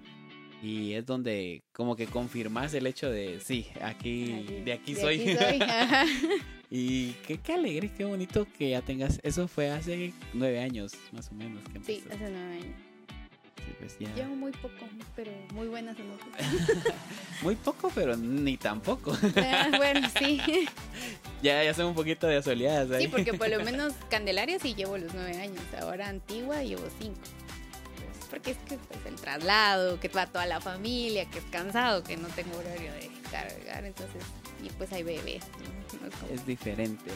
Y 0.63 0.93
es 0.93 1.05
donde 1.05 1.61
como 1.71 1.95
que 1.95 2.07
confirmas 2.07 2.73
el 2.73 2.87
hecho 2.87 3.11
de, 3.11 3.39
sí, 3.41 3.67
aquí, 3.79 4.61
de 4.65 4.73
aquí 4.73 4.95
soy. 4.95 5.37
y 6.71 7.11
qué, 7.27 7.37
qué 7.37 7.53
alegre, 7.53 7.91
qué 7.95 8.05
bonito 8.05 8.47
que 8.57 8.71
ya 8.71 8.81
tengas. 8.81 9.19
Eso 9.21 9.47
fue 9.47 9.69
hace 9.69 10.13
nueve 10.33 10.59
años, 10.59 10.93
más 11.11 11.29
o 11.31 11.35
menos. 11.35 11.61
Que 11.71 11.79
sí, 11.83 12.03
hace 12.09 12.31
nueve 12.31 12.55
años. 12.55 12.86
Pues 13.79 13.97
Llevo 13.99 14.35
muy 14.35 14.51
poco, 14.51 14.87
pero 15.15 15.31
muy 15.53 15.67
buenas 15.67 15.97
noticias. 15.97 16.93
muy 17.41 17.55
poco, 17.55 17.91
pero 17.93 18.15
ni 18.15 18.57
tampoco. 18.57 19.15
Ah, 19.35 19.69
bueno, 19.75 20.07
sí. 20.17 20.41
ya, 21.41 21.63
ya 21.63 21.73
son 21.73 21.87
un 21.87 21.95
poquito 21.95 22.27
de 22.27 22.41
soleadas 22.41 22.91
ahí. 22.91 23.03
Sí, 23.03 23.07
porque 23.07 23.33
por 23.33 23.49
lo 23.49 23.59
menos 23.63 23.93
Candelaria 24.09 24.59
sí 24.59 24.73
llevo 24.73 24.97
los 24.97 25.13
nueve 25.13 25.37
años. 25.37 25.61
Ahora 25.79 26.07
Antigua 26.09 26.63
llevo 26.63 26.83
cinco. 26.99 27.19
Pues, 27.95 28.25
porque 28.29 28.51
es 28.51 28.57
que 28.69 28.77
pues, 28.77 29.05
el 29.05 29.15
traslado, 29.15 29.99
que 29.99 30.07
va 30.09 30.27
toda 30.27 30.45
la 30.45 30.59
familia, 30.59 31.25
que 31.29 31.39
es 31.39 31.45
cansado, 31.45 32.03
que 32.03 32.17
no 32.17 32.27
tengo 32.29 32.57
horario 32.57 32.91
de 32.93 33.09
cargar, 33.31 33.85
entonces, 33.85 34.23
y 34.63 34.69
pues 34.69 34.91
hay 34.93 35.03
bebés. 35.03 35.43
es, 36.31 36.45
diferente 36.45 37.11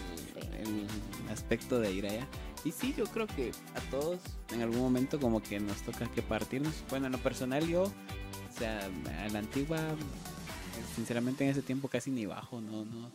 el, 0.62 0.88
aspecto 1.32 1.80
de 1.80 1.92
ir 1.92 2.06
allá. 2.06 2.28
Y 2.64 2.72
sí, 2.72 2.94
yo 2.98 3.06
creo 3.06 3.28
que 3.28 3.52
a 3.76 3.80
todos 3.90 4.20
en 4.52 4.62
algún 4.62 4.80
momento 4.80 5.20
como 5.20 5.42
que 5.42 5.60
nos 5.60 5.82
toca 5.82 6.10
que 6.12 6.22
partirnos. 6.22 6.84
Bueno, 6.90 7.08
en 7.08 7.14
lo 7.14 7.18
personal 7.18 7.68
yo, 7.68 7.84
o 7.84 8.58
sea, 8.58 8.90
a 9.24 9.30
la 9.30 9.40
antigua, 9.40 9.80
sinceramente 10.96 11.44
en 11.44 11.52
ese 11.52 11.62
tiempo 11.62 11.88
casi 11.88 12.12
ni 12.12 12.26
bajo, 12.26 12.62
no, 12.62 12.86
no. 12.86 13.12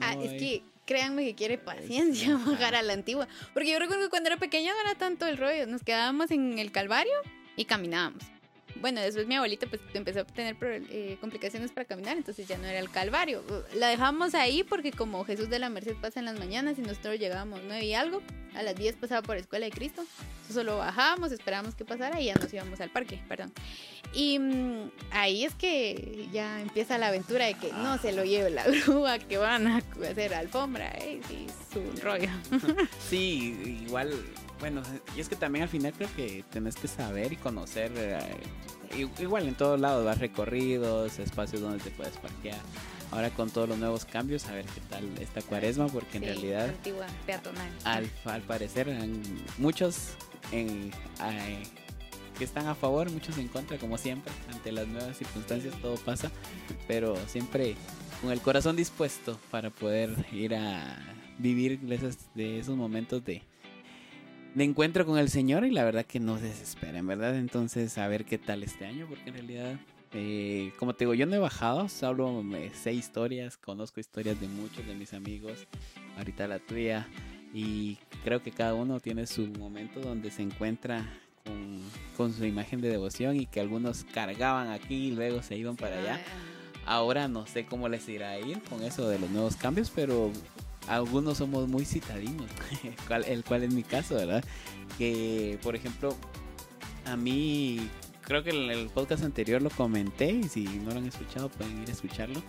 ah, 0.00 0.14
es 0.14 0.40
que 0.40 0.62
créanme 0.86 1.24
que 1.24 1.34
quiere 1.34 1.58
paciencia 1.58 2.36
bajar 2.46 2.74
a 2.74 2.82
la 2.82 2.94
antigua. 2.94 3.28
Porque 3.52 3.70
yo 3.70 3.78
recuerdo 3.78 4.04
que 4.04 4.10
cuando 4.10 4.28
era 4.28 4.38
pequeña 4.38 4.72
no 4.72 4.80
era 4.80 4.94
tanto 4.94 5.26
el 5.26 5.36
rollo. 5.36 5.66
Nos 5.66 5.82
quedábamos 5.82 6.30
en 6.30 6.58
el 6.58 6.72
Calvario 6.72 7.14
y 7.56 7.66
caminábamos 7.66 8.24
bueno, 8.76 9.00
después 9.00 9.26
mi 9.26 9.36
abuelita 9.36 9.66
pues 9.66 9.80
empezó 9.94 10.20
a 10.20 10.24
tener 10.24 10.56
eh, 10.62 11.16
complicaciones 11.20 11.72
para 11.72 11.84
caminar, 11.84 12.16
entonces 12.16 12.46
ya 12.46 12.58
no 12.58 12.66
era 12.66 12.78
el 12.78 12.90
calvario. 12.90 13.42
La 13.74 13.88
dejamos 13.88 14.34
ahí 14.34 14.62
porque 14.62 14.92
como 14.92 15.24
Jesús 15.24 15.48
de 15.50 15.58
la 15.58 15.68
Merced 15.68 15.96
pasa 15.96 16.20
en 16.20 16.26
las 16.26 16.38
mañanas 16.38 16.78
y 16.78 16.82
nosotros 16.82 17.18
llegábamos 17.18 17.60
nueve 17.64 17.84
y 17.84 17.94
algo, 17.94 18.22
a 18.54 18.62
las 18.62 18.74
10 18.74 18.96
pasaba 18.96 19.22
por 19.22 19.36
Escuela 19.36 19.66
de 19.66 19.72
Cristo, 19.72 20.02
entonces 20.02 20.54
solo 20.54 20.78
bajábamos, 20.78 21.32
esperábamos 21.32 21.74
que 21.74 21.84
pasara 21.84 22.20
y 22.20 22.26
ya 22.26 22.34
nos 22.34 22.52
íbamos 22.52 22.80
al 22.80 22.90
parque, 22.90 23.22
perdón. 23.28 23.52
Y 24.12 24.38
mm, 24.38 24.90
ahí 25.12 25.44
es 25.44 25.54
que 25.54 26.28
ya 26.32 26.60
empieza 26.60 26.98
la 26.98 27.08
aventura 27.08 27.46
de 27.46 27.54
que 27.54 27.72
no 27.72 27.98
se 27.98 28.12
lo 28.12 28.24
lleve 28.24 28.50
la 28.50 28.64
grúa, 28.86 29.18
que 29.18 29.38
van 29.38 29.66
a 29.66 29.82
hacer 30.10 30.34
alfombra, 30.34 30.88
¿eh? 30.98 31.20
sí, 31.28 31.46
es 31.48 31.76
un 31.76 32.00
rollo. 32.00 32.30
sí, 33.08 33.82
igual 33.84 34.12
bueno, 34.60 34.82
y 35.16 35.20
es 35.20 35.28
que 35.28 35.36
también 35.36 35.62
al 35.64 35.68
final 35.68 35.92
creo 35.92 36.08
que 36.14 36.44
tenés 36.50 36.76
que 36.76 36.86
saber 36.86 37.32
y 37.32 37.36
conocer, 37.36 37.90
eh, 37.96 38.20
igual 39.18 39.48
en 39.48 39.54
todos 39.54 39.80
lados, 39.80 40.04
vas 40.04 40.18
recorridos, 40.18 41.18
espacios 41.18 41.62
donde 41.62 41.82
te 41.82 41.90
puedes 41.90 42.16
parquear. 42.18 42.60
Ahora 43.10 43.30
con 43.30 43.50
todos 43.50 43.68
los 43.68 43.78
nuevos 43.78 44.04
cambios, 44.04 44.46
a 44.46 44.52
ver 44.52 44.66
qué 44.66 44.80
tal 44.88 45.04
esta 45.18 45.42
cuaresma, 45.42 45.88
porque 45.88 46.18
en 46.18 46.24
realidad... 46.24 46.68
Antigua, 46.68 47.06
peatonal. 47.26 47.70
Al, 47.84 48.08
al 48.24 48.42
parecer, 48.42 48.86
muchos 49.58 50.10
en, 50.52 50.92
que 52.38 52.44
están 52.44 52.66
a 52.68 52.74
favor, 52.74 53.10
muchos 53.10 53.38
en 53.38 53.48
contra, 53.48 53.78
como 53.78 53.98
siempre, 53.98 54.32
ante 54.52 54.72
las 54.72 54.86
nuevas 54.86 55.16
circunstancias 55.16 55.74
todo 55.80 55.96
pasa, 55.96 56.30
pero 56.86 57.16
siempre 57.26 57.76
con 58.20 58.30
el 58.30 58.40
corazón 58.40 58.76
dispuesto 58.76 59.38
para 59.50 59.70
poder 59.70 60.26
ir 60.32 60.54
a 60.54 60.98
vivir 61.38 61.80
de 61.80 61.94
esos, 61.94 62.16
de 62.34 62.60
esos 62.60 62.76
momentos 62.76 63.24
de, 63.24 63.42
de 64.54 64.64
encuentro 64.64 65.06
con 65.06 65.18
el 65.18 65.28
Señor 65.28 65.64
y 65.64 65.70
la 65.70 65.84
verdad 65.84 66.04
que 66.04 66.20
no 66.20 66.36
desesperen, 66.38 67.06
¿verdad? 67.06 67.36
Entonces, 67.36 67.96
a 67.98 68.08
ver 68.08 68.24
qué 68.24 68.38
tal 68.38 68.62
este 68.62 68.86
año, 68.86 69.06
porque 69.08 69.28
en 69.28 69.34
realidad, 69.34 69.80
eh, 70.12 70.72
como 70.78 70.94
te 70.94 71.04
digo, 71.04 71.14
yo 71.14 71.26
no 71.26 71.36
he 71.36 71.38
bajado, 71.38 71.88
solo 71.88 72.42
me 72.42 72.70
sé 72.70 72.92
historias, 72.92 73.56
conozco 73.56 74.00
historias 74.00 74.40
de 74.40 74.48
muchos 74.48 74.86
de 74.86 74.94
mis 74.94 75.14
amigos, 75.14 75.66
ahorita 76.16 76.48
la 76.48 76.58
tuya, 76.58 77.06
y 77.54 77.98
creo 78.24 78.42
que 78.42 78.50
cada 78.50 78.74
uno 78.74 79.00
tiene 79.00 79.26
su 79.26 79.46
momento 79.46 80.00
donde 80.00 80.30
se 80.30 80.42
encuentra 80.42 81.06
con, 81.44 81.80
con 82.16 82.32
su 82.32 82.44
imagen 82.44 82.80
de 82.80 82.88
devoción 82.88 83.36
y 83.36 83.46
que 83.46 83.60
algunos 83.60 84.04
cargaban 84.04 84.68
aquí 84.68 85.08
y 85.08 85.10
luego 85.12 85.42
se 85.42 85.56
iban 85.56 85.76
para 85.76 85.98
allá. 85.98 86.20
Ahora 86.86 87.28
no 87.28 87.46
sé 87.46 87.66
cómo 87.66 87.88
les 87.88 88.08
irá 88.08 88.30
a 88.30 88.38
ir 88.38 88.60
con 88.62 88.82
eso 88.82 89.08
de 89.08 89.18
los 89.18 89.30
nuevos 89.30 89.56
cambios, 89.56 89.90
pero 89.94 90.32
algunos 90.88 91.38
somos 91.38 91.68
muy 91.68 91.84
citadinos, 91.84 92.50
el 93.26 93.44
cual 93.44 93.62
es 93.62 93.72
mi 93.72 93.82
caso, 93.82 94.14
¿verdad? 94.14 94.44
Que, 94.98 95.58
por 95.62 95.76
ejemplo, 95.76 96.16
a 97.04 97.16
mí, 97.16 97.88
creo 98.22 98.42
que 98.42 98.50
en 98.50 98.70
el 98.70 98.88
podcast 98.88 99.24
anterior 99.24 99.62
lo 99.62 99.70
comenté 99.70 100.30
y 100.30 100.44
si 100.44 100.64
no 100.64 100.90
lo 100.90 100.98
han 100.98 101.06
escuchado 101.06 101.48
pueden 101.48 101.82
ir 101.82 101.88
a 101.88 101.92
escucharlo. 101.92 102.42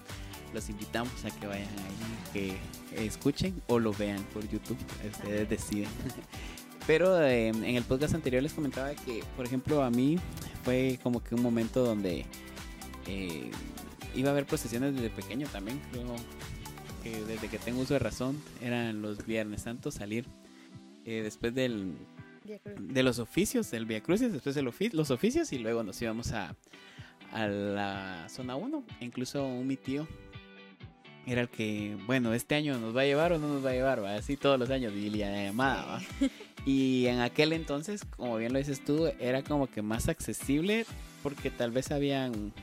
Los 0.53 0.69
invitamos 0.69 1.23
a 1.23 1.31
que 1.31 1.47
vayan 1.47 1.69
ahí, 1.69 2.57
que 2.91 3.05
escuchen 3.05 3.61
o 3.67 3.79
lo 3.79 3.93
vean 3.93 4.21
por 4.33 4.47
YouTube, 4.49 4.77
ustedes 5.09 5.49
deciden. 5.49 5.89
Pero 6.87 7.21
eh, 7.21 7.49
en 7.49 7.63
el 7.63 7.83
podcast 7.83 8.15
anterior 8.15 8.43
les 8.43 8.53
comentaba 8.53 8.93
que, 8.93 9.23
por 9.37 9.45
ejemplo, 9.45 9.83
a 9.83 9.89
mí 9.89 10.17
fue 10.63 10.99
como 11.03 11.23
que 11.23 11.35
un 11.35 11.41
momento 11.41 11.85
donde 11.85 12.25
eh, 13.07 13.51
iba 14.15 14.29
a 14.29 14.31
haber 14.31 14.45
procesiones 14.45 14.93
desde 14.95 15.09
pequeño 15.09 15.47
también. 15.47 15.79
Luego 15.93 16.15
que 17.01 17.23
desde 17.25 17.47
que 17.47 17.57
tengo 17.57 17.81
uso 17.81 17.93
de 17.93 17.99
razón 17.99 18.41
eran 18.61 19.01
los 19.01 19.25
Viernes 19.25 19.63
Santos 19.63 19.95
salir 19.95 20.25
eh, 21.05 21.21
después 21.23 21.53
del 21.53 21.95
de 22.79 23.03
los 23.03 23.19
oficios, 23.19 23.69
del 23.71 23.85
Via 23.85 24.01
Crucis, 24.01 24.33
después 24.33 24.55
de 24.55 24.63
los 24.63 25.11
oficios 25.11 25.53
y 25.53 25.59
luego 25.59 25.83
nos 25.83 26.01
íbamos 26.01 26.31
a, 26.31 26.55
a 27.31 27.47
la 27.47 28.27
zona 28.29 28.55
1. 28.55 28.83
Incluso 29.01 29.45
un 29.45 29.67
mi 29.67 29.77
tío 29.77 30.07
era 31.25 31.41
el 31.41 31.49
que, 31.49 31.97
bueno, 32.07 32.33
este 32.33 32.55
año 32.55 32.77
nos 32.79 32.95
va 32.95 33.01
a 33.01 33.05
llevar 33.05 33.31
o 33.33 33.39
no 33.39 33.47
nos 33.47 33.63
va 33.63 33.69
a 33.69 33.73
llevar, 33.73 33.99
así 34.05 34.37
todos 34.37 34.59
los 34.59 34.69
años 34.69 34.93
y 34.93 35.09
la 35.11 35.43
llamada. 35.43 36.01
Y 36.65 37.07
en 37.07 37.21
aquel 37.21 37.53
entonces, 37.53 38.05
como 38.05 38.37
bien 38.37 38.53
lo 38.53 38.59
dices 38.59 38.85
tú, 38.85 39.11
era 39.19 39.41
como 39.41 39.67
que 39.67 39.81
más 39.81 40.09
accesible 40.09 40.85
porque 41.23 41.49
tal 41.49 41.71
vez 41.71 41.91
habían 41.91 42.53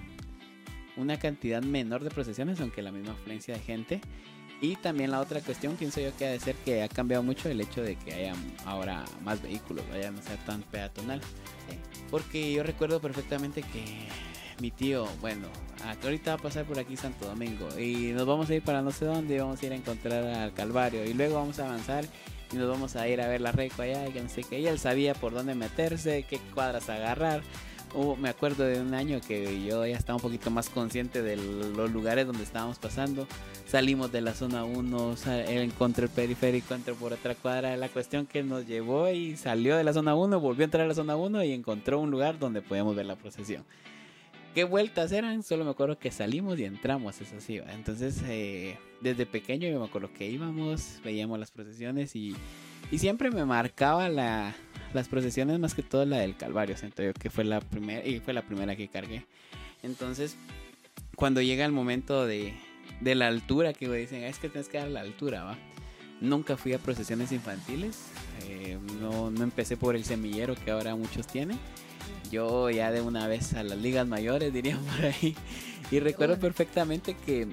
una 0.98 1.18
cantidad 1.18 1.62
menor 1.62 2.04
de 2.04 2.10
procesiones, 2.10 2.60
aunque 2.60 2.82
la 2.82 2.92
misma 2.92 3.12
afluencia 3.12 3.54
de 3.54 3.60
gente. 3.60 4.00
Y 4.60 4.74
también 4.76 5.12
la 5.12 5.20
otra 5.20 5.40
cuestión, 5.40 5.76
pienso 5.76 6.00
yo 6.00 6.14
que 6.16 6.26
ha 6.26 6.30
de 6.30 6.40
ser 6.40 6.56
que 6.56 6.82
ha 6.82 6.88
cambiado 6.88 7.22
mucho 7.22 7.48
el 7.48 7.60
hecho 7.60 7.80
de 7.80 7.94
que 7.94 8.12
haya 8.12 8.34
ahora 8.64 9.04
más 9.24 9.40
vehículos, 9.40 9.84
vaya 9.88 10.10
no 10.10 10.20
sea 10.20 10.36
tan 10.44 10.62
peatonal. 10.62 11.20
Porque 12.10 12.52
yo 12.52 12.64
recuerdo 12.64 13.00
perfectamente 13.00 13.62
que 13.62 14.08
mi 14.60 14.72
tío, 14.72 15.06
bueno, 15.20 15.46
ahorita 16.02 16.34
va 16.34 16.40
a 16.40 16.42
pasar 16.42 16.64
por 16.64 16.78
aquí 16.80 16.96
Santo 16.96 17.26
Domingo 17.26 17.68
y 17.78 18.12
nos 18.12 18.26
vamos 18.26 18.50
a 18.50 18.54
ir 18.56 18.62
para 18.62 18.82
no 18.82 18.90
sé 18.90 19.04
dónde, 19.04 19.38
vamos 19.38 19.62
a 19.62 19.66
ir 19.66 19.72
a 19.72 19.76
encontrar 19.76 20.24
al 20.24 20.52
Calvario 20.52 21.04
y 21.04 21.14
luego 21.14 21.36
vamos 21.36 21.60
a 21.60 21.66
avanzar 21.66 22.04
y 22.52 22.56
nos 22.56 22.68
vamos 22.68 22.96
a 22.96 23.06
ir 23.06 23.20
a 23.20 23.28
ver 23.28 23.40
la 23.40 23.52
Reco 23.52 23.82
allá 23.82 24.08
y 24.08 24.12
que 24.12 24.22
no 24.22 24.28
sé 24.28 24.42
qué. 24.42 24.58
Y 24.58 24.66
él 24.66 24.80
sabía 24.80 25.14
por 25.14 25.32
dónde 25.32 25.54
meterse, 25.54 26.24
qué 26.28 26.40
cuadras 26.52 26.88
agarrar 26.88 27.42
me 28.20 28.28
acuerdo 28.28 28.64
de 28.64 28.80
un 28.80 28.94
año 28.94 29.20
que 29.20 29.64
yo 29.64 29.86
ya 29.86 29.96
estaba 29.96 30.16
un 30.16 30.22
poquito 30.22 30.50
más 30.50 30.68
consciente 30.68 31.22
de 31.22 31.36
los 31.36 31.90
lugares 31.90 32.26
donde 32.26 32.42
estábamos 32.42 32.78
pasando. 32.78 33.26
Salimos 33.66 34.12
de 34.12 34.20
la 34.20 34.34
zona 34.34 34.64
1, 34.64 35.14
encontré 35.48 36.04
el 36.04 36.10
periférico, 36.10 36.74
entré 36.74 36.94
por 36.94 37.12
otra 37.12 37.34
cuadra. 37.34 37.76
La 37.76 37.88
cuestión 37.88 38.26
que 38.26 38.42
nos 38.42 38.66
llevó 38.66 39.08
y 39.08 39.36
salió 39.36 39.76
de 39.76 39.84
la 39.84 39.92
zona 39.92 40.14
1, 40.14 40.40
volvió 40.40 40.62
a 40.62 40.66
entrar 40.66 40.84
a 40.84 40.88
la 40.88 40.94
zona 40.94 41.16
1 41.16 41.44
y 41.44 41.52
encontró 41.52 42.00
un 42.00 42.10
lugar 42.10 42.38
donde 42.38 42.62
podíamos 42.62 42.94
ver 42.96 43.06
la 43.06 43.16
procesión. 43.16 43.64
¿Qué 44.54 44.64
vueltas 44.64 45.12
eran? 45.12 45.42
Solo 45.42 45.64
me 45.64 45.70
acuerdo 45.70 45.98
que 45.98 46.10
salimos 46.10 46.58
y 46.58 46.64
entramos, 46.64 47.20
eso 47.20 47.40
sí. 47.40 47.60
Entonces, 47.68 48.22
eh, 48.26 48.78
desde 49.00 49.26
pequeño 49.26 49.68
yo 49.68 49.78
me 49.78 49.86
acuerdo 49.86 50.10
que 50.12 50.28
íbamos, 50.28 51.00
veíamos 51.04 51.38
las 51.38 51.50
procesiones 51.50 52.16
y 52.16 52.34
siempre 52.96 53.30
me 53.30 53.44
marcaba 53.44 54.08
la, 54.08 54.54
las 54.94 55.08
procesiones 55.08 55.58
más 55.58 55.74
que 55.74 55.82
todo 55.82 56.04
la 56.04 56.18
del 56.18 56.36
Calvario, 56.36 56.76
siento 56.76 57.02
yo 57.02 57.12
que 57.12 57.30
fue 57.30 57.44
la 57.44 57.60
primera 57.60 58.06
y 58.06 58.20
fue 58.20 58.32
la 58.32 58.42
primera 58.42 58.76
que 58.76 58.88
cargué. 58.88 59.24
Entonces, 59.82 60.36
cuando 61.16 61.40
llega 61.40 61.64
el 61.64 61.72
momento 61.72 62.26
de, 62.26 62.54
de 63.00 63.14
la 63.14 63.28
altura, 63.28 63.72
que 63.72 63.88
dicen, 63.88 64.24
es 64.24 64.38
que 64.38 64.48
tienes 64.48 64.68
que 64.68 64.78
dar 64.78 64.88
la 64.88 65.00
altura, 65.00 65.44
va. 65.44 65.58
Nunca 66.20 66.56
fui 66.56 66.72
a 66.72 66.78
procesiones 66.78 67.30
infantiles, 67.30 67.96
eh, 68.48 68.76
no, 69.00 69.30
no 69.30 69.44
empecé 69.44 69.76
por 69.76 69.94
el 69.94 70.04
semillero 70.04 70.56
que 70.56 70.70
ahora 70.70 70.96
muchos 70.96 71.26
tienen. 71.26 71.58
Yo 72.30 72.70
ya 72.70 72.90
de 72.90 73.00
una 73.00 73.28
vez 73.28 73.54
a 73.54 73.62
las 73.62 73.78
ligas 73.78 74.06
mayores, 74.06 74.52
diría 74.52 74.78
por 74.78 75.06
ahí. 75.06 75.36
Y 75.90 76.00
recuerdo 76.00 76.38
perfectamente 76.38 77.14
que 77.14 77.48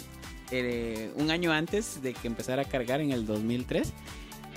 eh, 0.52 1.12
un 1.16 1.32
año 1.32 1.52
antes 1.52 2.02
de 2.02 2.14
que 2.14 2.28
empezara 2.28 2.64
a 2.64 2.66
cargar 2.66 3.02
en 3.02 3.12
el 3.12 3.26
2003, 3.26 3.94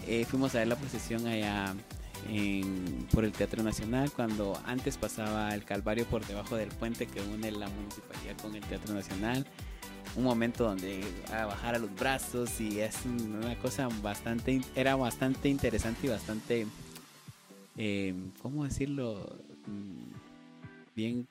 eh, 0.07 0.25
fuimos 0.25 0.55
a 0.55 0.59
ver 0.59 0.69
la 0.69 0.77
procesión 0.77 1.27
allá 1.27 1.75
por 3.13 3.25
el 3.25 3.33
Teatro 3.33 3.63
Nacional, 3.63 4.11
cuando 4.11 4.61
antes 4.67 4.97
pasaba 4.97 5.55
el 5.55 5.65
Calvario 5.65 6.05
por 6.07 6.27
debajo 6.27 6.57
del 6.57 6.69
puente 6.69 7.07
que 7.07 7.21
une 7.21 7.51
la 7.51 7.69
municipalidad 7.69 8.37
con 8.41 8.55
el 8.55 8.63
Teatro 8.63 8.95
Nacional. 8.95 9.47
Un 10.17 10.25
momento 10.25 10.65
donde 10.65 11.05
a 11.33 11.79
los 11.79 11.95
brazos 11.95 12.61
y 12.61 12.81
es 12.81 12.97
una 13.07 13.55
cosa 13.59 13.89
bastante, 14.03 14.61
era 14.75 14.97
bastante 14.97 15.49
interesante 15.49 16.07
y 16.07 16.11
bastante, 16.11 16.67
eh, 17.77 18.15
¿cómo 18.43 18.65
decirlo? 18.65 19.37
Mm, 19.67 20.13
bien... 20.97 21.29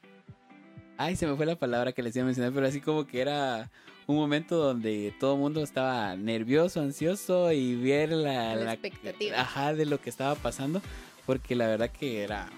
Ay, 1.00 1.16
se 1.16 1.28
me 1.28 1.36
fue 1.36 1.46
la 1.46 1.56
palabra 1.56 1.92
que 1.92 2.02
les 2.02 2.16
iba 2.16 2.24
a 2.24 2.26
mencionar, 2.26 2.54
pero 2.54 2.66
así 2.66 2.82
como 2.82 3.06
que 3.06 3.22
era 3.22 3.70
un 4.08 4.16
momento 4.16 4.58
donde 4.58 5.14
todo 5.20 5.34
el 5.34 5.40
mundo 5.40 5.62
estaba 5.62 6.16
nervioso, 6.16 6.82
ansioso 6.82 7.52
y 7.52 7.76
ver 7.76 8.12
la, 8.12 8.74
expectativa. 8.74 9.42
ajá, 9.42 9.74
de 9.74 9.86
lo 9.86 10.02
que 10.02 10.10
estaba 10.10 10.36
pasando, 10.36 10.82
porque 11.26 11.56
la 11.56 11.68
verdad 11.68 11.92
que 11.92 12.24
era 12.24 12.50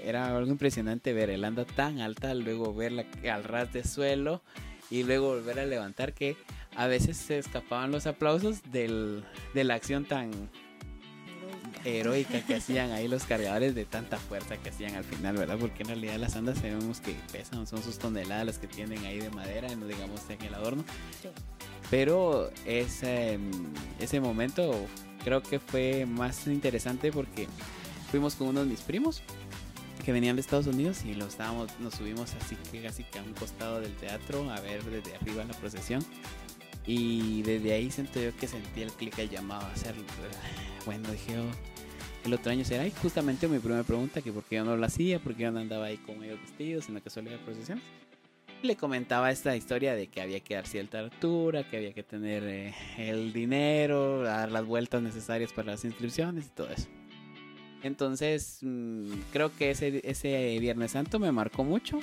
era 0.00 0.36
algo 0.36 0.50
impresionante 0.50 1.12
ver 1.12 1.30
el 1.30 1.44
anda 1.44 1.64
tan 1.64 2.00
alta, 2.00 2.34
luego 2.34 2.74
verla 2.74 3.04
al 3.30 3.44
ras 3.44 3.72
de 3.72 3.84
suelo 3.84 4.42
y 4.90 5.02
luego 5.02 5.28
volver 5.28 5.58
a 5.58 5.66
levantar 5.66 6.12
que 6.12 6.36
a 6.76 6.86
veces 6.86 7.16
se 7.16 7.38
escapaban 7.38 7.90
los 7.90 8.06
aplausos 8.06 8.70
del, 8.70 9.24
de 9.54 9.64
la 9.64 9.74
acción 9.74 10.04
tan 10.04 10.30
heroica 11.84 12.40
que 12.44 12.56
hacían 12.56 12.90
ahí 12.92 13.08
los 13.08 13.24
cargadores 13.24 13.74
de 13.74 13.84
tanta 13.84 14.16
fuerza 14.18 14.56
que 14.56 14.70
hacían 14.70 14.94
al 14.94 15.04
final, 15.04 15.36
¿verdad? 15.36 15.56
Porque 15.58 15.82
en 15.82 15.88
realidad 15.88 16.16
las 16.16 16.36
andas 16.36 16.58
sabemos 16.58 17.00
que 17.00 17.14
pesan, 17.32 17.66
son 17.66 17.82
sus 17.82 17.98
toneladas 17.98 18.46
las 18.46 18.58
que 18.58 18.66
tienen 18.66 19.04
ahí 19.04 19.18
de 19.18 19.30
madera, 19.30 19.74
no 19.74 19.86
digamos 19.86 20.20
en 20.28 20.42
el 20.42 20.54
adorno. 20.54 20.84
Pero 21.90 22.50
ese, 22.66 23.38
ese 23.98 24.20
momento 24.20 24.74
creo 25.24 25.42
que 25.42 25.58
fue 25.58 26.06
más 26.06 26.46
interesante 26.46 27.10
porque 27.12 27.48
fuimos 28.10 28.34
con 28.34 28.48
unos 28.48 28.64
de 28.64 28.70
mis 28.70 28.80
primos 28.80 29.22
que 30.04 30.12
venían 30.12 30.36
de 30.36 30.40
Estados 30.40 30.66
Unidos 30.66 31.04
y 31.04 31.14
lo 31.14 31.26
estábamos, 31.26 31.68
nos 31.80 31.94
subimos 31.94 32.34
así 32.40 32.56
que 32.70 32.82
casi 32.82 33.04
que 33.04 33.18
a 33.18 33.22
un 33.22 33.34
costado 33.34 33.80
del 33.80 33.94
teatro 33.96 34.50
a 34.50 34.60
ver 34.60 34.82
desde 34.84 35.14
arriba 35.16 35.44
la 35.44 35.54
procesión. 35.54 36.04
Y 36.88 37.42
desde 37.42 37.74
ahí 37.74 37.90
siento 37.90 38.18
yo 38.18 38.34
que 38.34 38.48
sentí 38.48 38.80
el 38.80 38.90
clic 38.90 39.18
al 39.18 39.28
llamado 39.28 39.66
a 39.66 39.72
hacerlo. 39.72 40.04
Bueno, 40.86 41.10
dije, 41.12 41.38
oh, 41.38 41.50
el 42.24 42.32
otro 42.32 42.50
año 42.50 42.64
será. 42.64 42.86
Y 42.86 42.90
justamente 42.90 43.46
mi 43.46 43.58
primera 43.58 43.82
pregunta, 43.82 44.22
que 44.22 44.32
por 44.32 44.42
qué 44.44 44.56
yo 44.56 44.64
no 44.64 44.74
lo 44.74 44.86
hacía, 44.86 45.18
por 45.18 45.34
qué 45.34 45.42
yo 45.42 45.50
no 45.50 45.60
andaba 45.60 45.84
ahí 45.84 45.98
con 45.98 46.24
ellos 46.24 46.40
vestidos 46.40 46.88
en 46.88 46.94
la 46.94 47.02
casualidad 47.02 47.36
de 47.36 47.44
procesión. 47.44 47.82
Le 48.62 48.74
comentaba 48.74 49.30
esta 49.30 49.54
historia 49.54 49.94
de 49.94 50.06
que 50.06 50.22
había 50.22 50.40
que 50.40 50.54
dar 50.54 50.66
cierta 50.66 50.98
altura, 50.98 51.68
que 51.68 51.76
había 51.76 51.92
que 51.92 52.02
tener 52.02 52.42
eh, 52.44 52.74
el 52.96 53.34
dinero, 53.34 54.22
dar 54.22 54.50
las 54.50 54.64
vueltas 54.64 55.02
necesarias 55.02 55.52
para 55.52 55.72
las 55.72 55.84
inscripciones 55.84 56.46
y 56.46 56.48
todo 56.48 56.70
eso. 56.70 56.88
Entonces, 57.82 58.60
mm, 58.62 59.12
creo 59.30 59.54
que 59.54 59.72
ese, 59.72 60.00
ese 60.04 60.58
Viernes 60.58 60.92
Santo 60.92 61.18
me 61.18 61.30
marcó 61.32 61.64
mucho. 61.64 62.00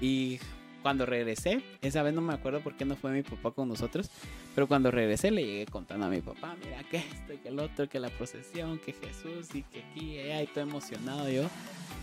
Y 0.00 0.40
cuando 0.82 1.06
regresé, 1.06 1.62
esa 1.80 2.02
vez 2.02 2.12
no 2.12 2.20
me 2.20 2.34
acuerdo 2.34 2.60
por 2.60 2.76
qué 2.76 2.84
no 2.84 2.96
fue 2.96 3.12
mi 3.12 3.22
papá 3.22 3.52
con 3.52 3.68
nosotros, 3.68 4.10
pero 4.54 4.66
cuando 4.66 4.90
regresé 4.90 5.30
le 5.30 5.44
llegué 5.44 5.66
contando 5.66 6.06
a 6.06 6.08
mi 6.08 6.20
papá, 6.20 6.56
mira 6.62 6.82
que 6.84 6.98
esto, 6.98 7.34
que 7.42 7.48
el 7.48 7.58
otro, 7.58 7.88
que 7.88 8.00
la 8.00 8.10
procesión, 8.10 8.78
que 8.78 8.92
Jesús 8.92 9.54
y 9.54 9.62
que 9.62 9.80
aquí 9.80 10.14
y 10.14 10.18
allá, 10.18 10.42
y 10.42 10.46
todo 10.48 10.64
emocionado 10.64 11.28
yo 11.28 11.48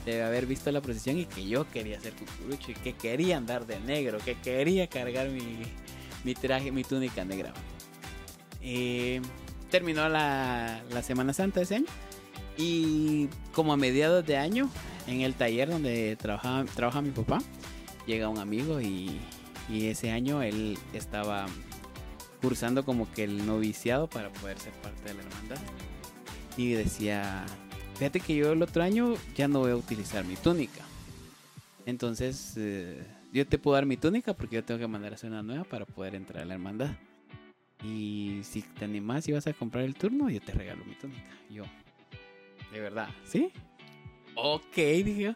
de 0.05 0.24
haber 0.24 0.45
visto 0.45 0.71
la 0.71 0.81
procesión 0.81 1.19
y 1.19 1.25
que 1.25 1.48
yo 1.48 1.69
quería 1.69 2.00
ser 2.00 2.13
cucurucho 2.13 2.71
y 2.71 2.75
que 2.75 2.93
quería 2.93 3.38
andar 3.38 3.67
de 3.67 3.79
negro, 3.81 4.17
que 4.19 4.36
quería 4.36 4.88
cargar 4.88 5.29
mi, 5.29 5.63
mi 6.24 6.33
traje, 6.33 6.71
mi 6.71 6.83
túnica 6.83 7.25
negra. 7.25 7.53
Terminó 9.69 10.09
la, 10.09 10.81
la 10.89 11.03
Semana 11.03 11.33
Santa 11.33 11.62
ese 11.62 11.75
año 11.75 11.86
y 12.57 13.27
como 13.53 13.74
a 13.74 13.77
mediados 13.77 14.25
de 14.25 14.38
año 14.38 14.69
en 15.07 15.21
el 15.21 15.33
taller 15.33 15.69
donde 15.69 16.15
trabaja, 16.15 16.65
trabaja 16.75 17.01
mi 17.01 17.12
papá, 17.12 17.39
llega 18.09 18.27
un 18.27 18.39
amigo 18.39 18.81
y, 18.81 19.19
y 19.69 19.85
ese 19.85 20.09
año 20.09 20.41
él 20.41 20.79
estaba 20.93 21.45
cursando 22.41 22.83
como 22.83 23.11
que 23.11 23.23
el 23.23 23.45
noviciado 23.45 24.07
para 24.07 24.33
poder 24.33 24.57
ser 24.57 24.73
parte 24.73 25.09
de 25.09 25.13
la 25.13 25.21
hermandad. 25.21 25.57
Y 26.57 26.71
decía, 26.71 27.45
fíjate 27.95 28.19
que 28.19 28.35
yo 28.35 28.51
el 28.51 28.63
otro 28.63 28.81
año 28.81 29.13
ya 29.35 29.47
no 29.47 29.59
voy 29.59 29.71
a 29.71 29.75
utilizar 29.75 30.25
mi 30.25 30.35
túnica. 30.35 30.83
Entonces, 31.85 32.55
eh, 32.57 33.05
yo 33.31 33.47
te 33.47 33.59
puedo 33.59 33.75
dar 33.75 33.85
mi 33.85 33.95
túnica 33.95 34.33
porque 34.33 34.55
yo 34.55 34.63
tengo 34.63 34.79
que 34.79 34.87
mandar 34.87 35.11
a 35.11 35.15
hacer 35.15 35.29
una 35.29 35.43
nueva 35.43 35.63
para 35.63 35.85
poder 35.85 36.15
entrar 36.15 36.41
a 36.41 36.45
la 36.45 36.55
hermandad. 36.55 36.91
Y 37.83 38.41
si 38.43 38.63
te 38.63 38.85
animas 38.85 39.27
y 39.27 39.33
vas 39.33 39.45
a 39.45 39.53
comprar 39.53 39.83
el 39.83 39.93
turno, 39.93 40.29
yo 40.31 40.41
te 40.41 40.51
regalo 40.51 40.83
mi 40.83 40.95
túnica. 40.95 41.29
Yo, 41.49 41.63
de 42.73 42.79
verdad, 42.79 43.09
¿sí? 43.23 43.51
Ok, 44.35 44.75
dije. 44.75 45.35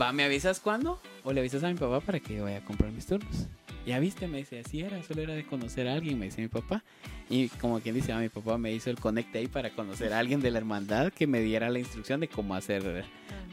Va, 0.00 0.12
¿me 0.12 0.24
avisas 0.24 0.60
cuándo? 0.60 1.00
O 1.24 1.32
le 1.32 1.40
avisas 1.40 1.62
a 1.64 1.68
mi 1.68 1.74
papá 1.74 2.00
para 2.00 2.20
que 2.20 2.36
yo 2.36 2.44
vaya 2.44 2.58
a 2.58 2.64
comprar 2.64 2.90
mis 2.92 3.06
turnos. 3.06 3.46
Ya 3.86 3.98
viste, 4.00 4.28
me 4.28 4.38
dice, 4.38 4.60
así 4.60 4.80
era, 4.80 5.02
solo 5.02 5.22
era 5.22 5.34
de 5.34 5.46
conocer 5.46 5.88
a 5.88 5.94
alguien, 5.94 6.18
me 6.18 6.26
dice 6.26 6.42
mi 6.42 6.48
papá. 6.48 6.84
Y 7.30 7.48
como 7.48 7.80
quien 7.80 7.94
dice, 7.94 8.12
a 8.12 8.18
mi 8.18 8.28
papá 8.28 8.58
me 8.58 8.72
hizo 8.72 8.90
el 8.90 8.98
conecte 8.98 9.38
ahí 9.38 9.46
para 9.46 9.70
conocer 9.70 10.12
a 10.12 10.18
alguien 10.18 10.40
de 10.40 10.50
la 10.50 10.58
hermandad 10.58 11.10
que 11.12 11.26
me 11.26 11.40
diera 11.40 11.70
la 11.70 11.78
instrucción 11.78 12.20
de 12.20 12.28
cómo 12.28 12.54
hacer 12.54 13.04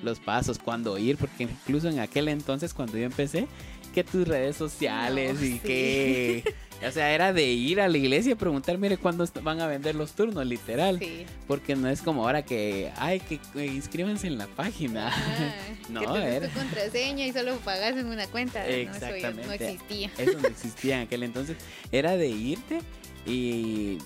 los 0.04 0.20
pasos, 0.20 0.60
cuándo 0.60 0.98
ir, 0.98 1.18
porque 1.18 1.44
incluso 1.44 1.88
en 1.90 2.00
aquel 2.00 2.28
entonces 2.28 2.74
cuando 2.74 2.98
yo 2.98 3.06
empecé, 3.06 3.48
que 3.94 4.04
tus 4.04 4.28
redes 4.28 4.58
sociales 4.58 5.36
No, 5.40 5.46
y 5.46 5.52
sí. 5.54 5.60
que... 5.60 6.54
O 6.88 6.92
sea, 6.92 7.14
era 7.14 7.32
de 7.34 7.46
ir 7.46 7.80
a 7.82 7.88
la 7.88 7.98
iglesia 7.98 8.34
y 8.34 8.36
preguntar, 8.36 8.78
mire, 8.78 8.98
¿cuándo 8.98 9.26
van 9.42 9.62
a 9.62 9.68
vender 9.68 9.96
los 9.96 10.12
turnos? 10.14 10.46
Literal. 10.46 11.00
Sí. 11.00 11.26
Porque 11.48 11.76
no 11.76 11.88
es 11.90 12.02
como 12.02 12.24
ahora 12.26 12.44
que, 12.44 12.92
ay, 12.98 13.22
que 13.22 13.40
eh, 13.56 13.66
inscríbanse 13.68 14.28
en 14.28 14.38
la 14.38 14.48
página. 14.48 15.10
Ah, 15.12 15.56
No, 15.90 16.02
que 16.02 16.08
te 16.08 16.36
era- 16.36 16.48
tu 16.50 16.54
contraseña 16.60 17.26
y 17.26 17.32
solo 17.34 17.56
pagas 17.58 17.96
en 17.98 18.08
una 18.08 18.28
cuenta. 18.28 18.60
No, 18.64 18.66
eso 18.70 18.90
no 18.90 18.96
Exactamente. 19.08 19.66
existía. 19.66 20.12
Eso 20.18 20.40
no 20.40 20.48
existía 20.48 20.96
en 20.98 21.02
aquel 21.04 21.24
entonces. 21.24 21.58
Era 21.92 22.18
de 22.18 22.28
irte 22.28 22.80
y 23.26 23.98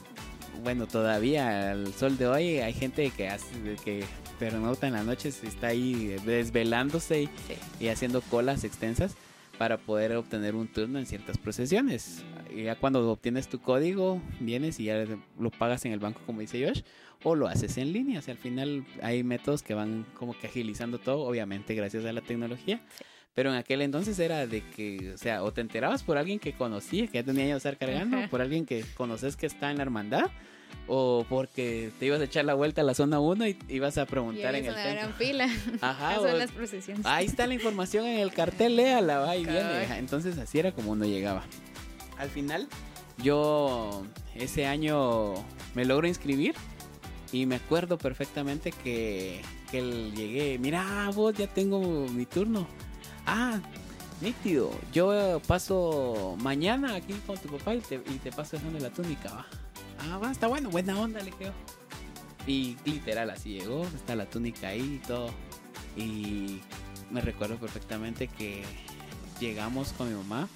bueno, 0.64 0.88
todavía 0.88 1.72
al 1.72 1.94
sol 1.94 2.18
de 2.18 2.28
hoy 2.28 2.60
hay 2.60 2.74
gente 2.74 3.10
que 3.12 3.30
hace 3.30 3.46
que 3.84 4.04
pernocta 4.38 4.88
en 4.88 4.94
las 4.94 5.06
noches 5.06 5.44
está 5.44 5.68
ahí 5.68 6.16
desvelándose 6.26 7.24
y, 7.24 7.26
Sí. 7.26 7.56
y 7.80 7.88
haciendo 7.88 8.22
colas 8.22 8.64
extensas 8.64 9.14
para 9.58 9.78
poder 9.78 10.16
obtener 10.16 10.56
un 10.56 10.68
turno 10.68 11.00
en 11.00 11.06
ciertas 11.06 11.38
procesiones. 11.38 12.22
Y 12.56 12.64
ya 12.64 12.76
cuando 12.76 13.10
obtienes 13.12 13.48
tu 13.48 13.60
código, 13.62 14.22
vienes 14.40 14.80
y 14.80 14.86
ya 14.86 15.06
lo 15.40 15.52
pagas 15.52 15.86
en 15.86 15.92
el 15.92 16.00
banco 16.00 16.22
como 16.26 16.42
dice 16.42 16.66
Josh 16.66 16.82
o 17.24 17.36
lo 17.36 17.48
haces 17.48 17.78
en 17.78 17.92
línea. 17.94 18.20
O 18.20 18.22
sea, 18.22 18.34
al 18.34 18.38
final 18.40 18.86
hay 19.02 19.24
métodos 19.24 19.62
que 19.64 19.74
van 19.74 20.06
como 20.16 20.38
que 20.38 20.48
agilizando 20.48 20.98
todo, 21.00 21.20
obviamente 21.22 21.76
gracias 21.76 22.06
a 22.06 22.14
la 22.14 22.22
tecnología. 22.22 22.82
Pero 23.36 23.52
en 23.52 23.58
aquel 23.58 23.82
entonces 23.82 24.18
era 24.20 24.48
de 24.48 24.62
que, 24.72 25.14
o 25.14 25.18
sea, 25.18 25.44
o 25.44 25.54
te 25.54 25.62
enterabas 25.62 26.04
por 26.04 26.18
alguien 26.18 26.40
que 26.40 26.54
conocía, 26.54 27.08
que 27.08 27.14
ya 27.20 27.24
tenía 27.24 27.46
de 27.46 27.52
estar 27.58 27.78
cargando, 27.78 28.18
Ajá. 28.18 28.28
por 28.30 28.42
alguien 28.42 28.66
que 28.66 28.84
conoces 28.96 29.36
que 29.38 29.46
está 29.46 29.70
en 29.72 29.78
la 29.78 29.84
hermandad, 29.84 30.26
o 30.88 31.26
porque 31.30 31.92
te 32.00 32.08
ibas 32.08 32.20
a 32.22 32.26
echar 32.26 32.46
la 32.46 32.54
vuelta 32.56 32.82
a 32.82 32.84
la 32.84 32.94
zona 32.94 33.20
1 33.20 33.48
y 33.48 33.58
ibas 33.70 33.98
a 33.98 34.04
Y 34.04 34.06
preguntar 34.08 34.56
en 34.56 34.66
es 34.66 34.68
el 34.70 34.74
una 34.74 34.94
gran 34.94 35.14
fila. 35.14 35.48
Ajá, 35.82 36.16
Son 36.16 36.32
o- 36.32 36.38
las 36.38 36.52
procesiones. 36.52 37.06
Ahí 37.06 37.26
está 37.28 37.48
la 37.48 37.54
información 37.54 38.06
en 38.06 38.20
el 38.20 38.32
cartel, 38.34 38.76
léala, 38.76 39.20
va 39.20 39.36
y 39.38 39.46
viene. 39.46 39.98
Entonces 39.98 40.38
así 40.38 40.60
era 40.60 40.72
como 40.72 40.92
uno 40.92 41.06
llegaba. 41.06 41.44
Al 42.20 42.30
final, 42.30 42.68
yo 43.18 44.04
ese 44.36 44.68
año 44.68 45.34
me 45.74 45.86
logro 45.86 46.08
inscribir 46.08 46.54
y 47.32 47.46
me 47.46 47.56
acuerdo 47.56 47.98
perfectamente 47.98 48.72
que, 48.72 49.42
que 49.72 49.82
llegué, 50.16 50.60
mira 50.60 51.10
vos 51.16 51.34
ya 51.34 51.48
tengo 51.48 51.80
mi 52.10 52.26
turno. 52.26 52.68
Ah, 53.26 53.60
nítido, 54.22 54.72
yo 54.92 55.42
paso 55.48 56.36
mañana 56.42 56.96
aquí 56.96 57.14
con 57.26 57.38
tu 57.38 57.48
papá 57.50 57.76
y 57.76 57.80
te, 57.80 57.96
y 57.96 58.18
te 58.20 58.32
paso 58.32 58.58
dejando 58.58 58.80
la 58.80 58.90
túnica, 58.90 59.34
va. 59.34 59.46
Ah, 60.02 60.18
va, 60.18 60.32
está 60.32 60.48
bueno, 60.48 60.70
buena 60.70 61.00
onda, 61.00 61.22
le 61.22 61.32
creo. 61.32 61.54
Y 62.48 62.78
literal, 62.84 63.30
así 63.30 63.60
llegó, 63.60 63.84
está 63.84 64.16
la 64.16 64.26
túnica 64.26 64.70
ahí 64.70 65.00
y 65.02 65.08
todo. 65.08 65.30
Y 65.96 66.60
me 67.12 67.22
recuerdo 67.22 67.58
perfectamente 67.58 68.28
que 68.28 68.64
llegamos 69.40 69.94
con 69.94 70.10
mi 70.10 70.16
mamá 70.16 70.48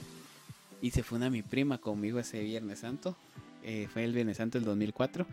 y 0.84 0.92
se 0.92 1.02
fue 1.02 1.18
una 1.18 1.30
mi 1.32 1.42
prima 1.42 1.80
conmigo 1.80 2.20
ese 2.20 2.44
Viernes 2.44 2.80
Santo. 2.80 3.16
Eh, 3.64 3.88
fue 3.92 4.04
el 4.04 4.14
Viernes 4.14 4.38
Santo 4.38 4.60
del 4.60 4.66
2004. 4.66 5.26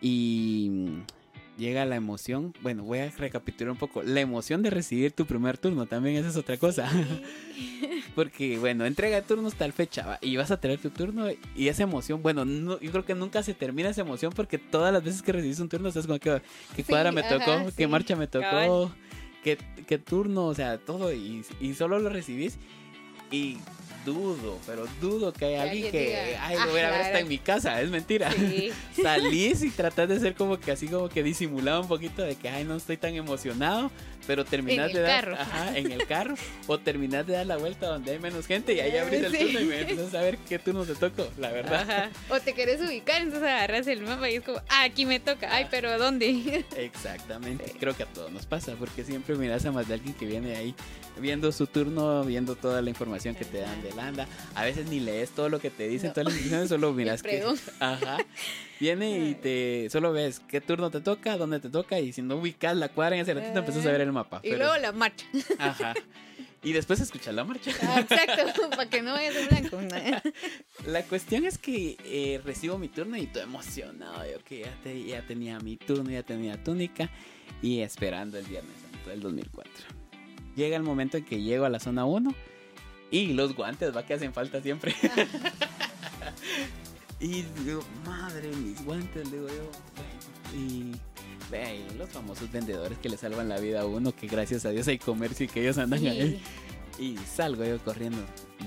Y 0.00 0.68
mm, 0.70 1.60
llega 1.60 1.84
la 1.86 1.94
emoción. 1.94 2.52
Bueno, 2.62 2.82
voy 2.82 2.98
a 2.98 3.10
recapitular 3.10 3.70
un 3.70 3.78
poco. 3.78 4.02
La 4.02 4.20
emoción 4.20 4.62
de 4.62 4.70
recibir 4.70 5.12
tu 5.12 5.24
primer 5.24 5.56
turno 5.56 5.86
también 5.86 6.16
esa 6.16 6.28
es 6.28 6.36
otra 6.36 6.56
cosa. 6.56 6.90
Porque, 8.16 8.58
bueno, 8.58 8.84
entrega 8.86 9.22
turnos 9.22 9.54
tal 9.54 9.72
fecha 9.72 10.04
va, 10.04 10.18
y 10.20 10.36
vas 10.36 10.50
a 10.50 10.60
tener 10.60 10.80
tu 10.80 10.90
turno 10.90 11.26
y 11.54 11.68
esa 11.68 11.84
emoción, 11.84 12.20
bueno, 12.20 12.44
no, 12.44 12.80
yo 12.80 12.90
creo 12.90 13.04
que 13.04 13.14
nunca 13.14 13.44
se 13.44 13.54
termina 13.54 13.90
esa 13.90 14.00
emoción 14.00 14.32
porque 14.34 14.58
todas 14.58 14.92
las 14.92 15.04
veces 15.04 15.22
que 15.22 15.30
recibes 15.30 15.60
un 15.60 15.68
turno 15.68 15.86
estás 15.88 16.08
como 16.08 16.18
que, 16.18 16.42
¿qué 16.74 16.82
Sí, 16.82 16.90
cuadra 16.90 17.12
me 17.12 17.22
tocó? 17.22 17.52
ajá, 17.52 17.64
¿Qué 17.76 17.84
sí, 17.84 17.86
marcha 17.86 18.16
me 18.16 18.26
tocó? 18.26 18.90
¿Qué, 19.44 19.56
qué 19.86 19.98
turno? 19.98 20.46
O 20.46 20.54
sea, 20.54 20.78
todo 20.78 21.12
y, 21.12 21.44
y 21.60 21.74
solo 21.74 22.00
lo 22.00 22.08
recibís 22.08 22.58
y 23.30 23.58
dudo, 24.04 24.58
pero 24.66 24.86
dudo 25.00 25.32
que 25.32 25.44
haya 25.46 25.62
alguien 25.62 25.90
que, 25.90 26.06
diga, 26.06 26.46
ay, 26.46 26.56
lo 26.56 26.62
"Ah, 26.62 26.66
voy 26.66 26.80
a 26.80 26.90
ver 26.90 27.02
verdad". 27.02 27.20
en 27.20 27.28
mi 27.28 27.38
casa, 27.38 27.80
es 27.80 27.90
mentira. 27.90 28.30
Sí. 28.32 28.70
Salís 29.02 29.62
y 29.62 29.70
tratás 29.70 30.08
de 30.08 30.18
ser 30.20 30.34
como 30.34 30.58
que 30.58 30.70
así 30.72 30.88
como 30.88 31.08
que 31.08 31.22
disimulado 31.22 31.82
un 31.82 31.88
poquito 31.88 32.22
de 32.22 32.34
que 32.36 32.48
ay 32.48 32.64
no 32.64 32.76
estoy 32.76 32.96
tan 32.96 33.14
emocionado, 33.14 33.90
pero 34.28 34.44
terminás 34.44 34.92
de 34.92 35.00
dar 35.00 35.30
ajá, 35.32 35.76
en 35.76 35.90
el 35.90 36.06
carro 36.06 36.34
o 36.68 36.78
terminás 36.78 37.26
de 37.26 37.32
dar 37.32 37.46
la 37.46 37.56
vuelta 37.56 37.86
donde 37.88 38.12
hay 38.12 38.18
menos 38.20 38.46
gente 38.46 38.74
y 38.74 38.80
ahí 38.80 38.96
abrís 38.96 39.22
el 39.24 39.32
Sí. 39.32 39.38
turno 39.44 39.60
y 39.60 39.64
me 39.64 39.80
empiezas 39.80 40.14
a 40.14 40.20
ver 40.20 40.36
qué 40.48 40.58
turno 40.60 40.84
te 40.84 40.94
tocó, 40.94 41.26
la 41.38 41.50
verdad. 41.50 41.80
Ajá. 41.90 42.10
O 42.28 42.38
te 42.38 42.52
querés 42.52 42.80
ubicar, 42.80 43.22
entonces 43.22 43.48
agarras 43.48 43.86
el 43.88 44.02
mapa 44.02 44.30
y 44.30 44.36
es 44.36 44.42
como, 44.44 44.58
ah, 44.68 44.84
aquí 44.84 45.06
me 45.06 45.18
toca. 45.18 45.48
Ay, 45.52 45.66
pero 45.70 45.98
¿dónde? 45.98 46.64
Exactamente, 46.76 47.64
Sí. 47.72 47.78
creo 47.80 47.96
que 47.96 48.02
a 48.04 48.06
todos 48.06 48.30
nos 48.30 48.44
pasa 48.46 48.74
porque 48.78 49.02
siempre 49.02 49.34
miras 49.36 49.64
a 49.64 49.72
más 49.72 49.88
de 49.88 49.94
alguien 49.94 50.12
que 50.14 50.26
viene 50.26 50.54
ahí 50.56 50.74
viendo 51.18 51.50
su 51.50 51.66
turno, 51.66 52.22
viendo 52.24 52.54
toda 52.54 52.82
la 52.82 52.90
información 52.90 53.34
que 53.34 53.44
te 53.46 53.58
dan 53.60 53.82
de 53.82 53.92
Landa. 53.94 54.28
A 54.54 54.64
veces 54.64 54.86
ni 54.86 55.00
lees 55.00 55.30
todo 55.30 55.48
lo 55.48 55.58
que 55.58 55.70
te 55.70 55.88
dicen, 55.88 56.08
No. 56.08 56.12
todas 56.12 56.26
las 56.26 56.34
instrucciones, 56.34 56.68
solo 56.68 56.92
miras 56.92 57.22
que. 57.24 57.42
Ajá. 57.80 58.18
Viene 58.80 59.18
y 59.30 59.34
te 59.34 59.88
solo 59.90 60.12
ves 60.12 60.40
qué 60.48 60.60
turno 60.60 60.90
te 60.90 61.00
toca, 61.00 61.36
dónde 61.36 61.58
te 61.60 61.68
toca 61.68 61.98
y 62.00 62.12
si 62.12 62.22
no 62.22 62.36
ubicas 62.36 62.76
la 62.76 62.88
cuadra 62.88 63.16
en 63.16 63.22
ese 63.22 63.34
ratito 63.34 63.58
empiezas 63.58 63.84
a 63.86 63.90
ver 63.92 64.00
el 64.02 64.12
mapa. 64.12 64.40
Y 64.42 64.50
pero- 64.50 64.58
luego 64.66 64.76
la 64.78 64.92
marcha. 64.92 65.26
Ajá. 65.58 65.94
Y 66.62 66.72
después 66.72 67.00
escuchas 67.00 67.32
la 67.34 67.44
marcha. 67.44 67.70
Ah, 67.82 68.00
exacto, 68.00 68.68
para 68.70 68.90
que 68.90 69.00
no 69.00 69.12
vayas 69.12 69.36
en 69.36 69.48
blanco. 69.48 69.78
La 70.86 71.04
cuestión 71.04 71.44
es 71.44 71.56
que 71.56 71.96
eh, 72.04 72.40
recibo 72.44 72.78
mi 72.78 72.88
turno 72.88 73.16
y 73.16 73.26
todo 73.28 73.44
emocionado. 73.44 74.24
Yo 74.30 74.42
que 74.44 74.60
ya, 74.60 74.72
te- 74.82 75.04
ya 75.04 75.22
tenía 75.24 75.58
mi 75.60 75.76
turno, 75.76 76.10
ya 76.10 76.24
tenía 76.24 76.62
túnica 76.62 77.10
y 77.62 77.80
esperando 77.80 78.38
el 78.38 78.44
Viernes 78.46 78.72
Santo 78.90 79.10
del 79.10 79.20
2004. 79.20 79.72
Llega 80.56 80.76
el 80.76 80.82
momento 80.82 81.16
en 81.16 81.24
que 81.24 81.40
llego 81.42 81.64
a 81.64 81.68
la 81.68 81.78
zona 81.78 82.04
1 82.04 82.34
y 83.12 83.32
los 83.34 83.54
guantes, 83.54 83.96
va 83.96 84.04
que 84.04 84.14
hacen 84.14 84.32
falta 84.34 84.60
siempre. 84.60 84.94
y 87.20 87.42
digo, 87.64 87.82
madre, 88.06 88.50
mis 88.56 88.84
guantes, 88.84 89.30
digo 89.30 89.48
yo. 89.48 90.58
Y 90.58 90.92
ve 91.50 91.64
ahí 91.64 91.86
los 91.98 92.08
famosos 92.08 92.50
vendedores 92.50 92.98
que 92.98 93.08
le 93.08 93.16
salvan 93.16 93.48
la 93.48 93.58
vida 93.58 93.82
a 93.82 93.86
uno, 93.86 94.14
que 94.14 94.26
gracias 94.26 94.64
a 94.64 94.70
Dios 94.70 94.86
hay 94.88 94.98
comercio 94.98 95.46
y 95.46 95.48
que 95.48 95.62
ellos 95.62 95.78
andan 95.78 96.06
ahí. 96.06 96.40
Y 96.98 97.16
salgo 97.16 97.64
yo 97.64 97.78
corriendo. 97.78 98.18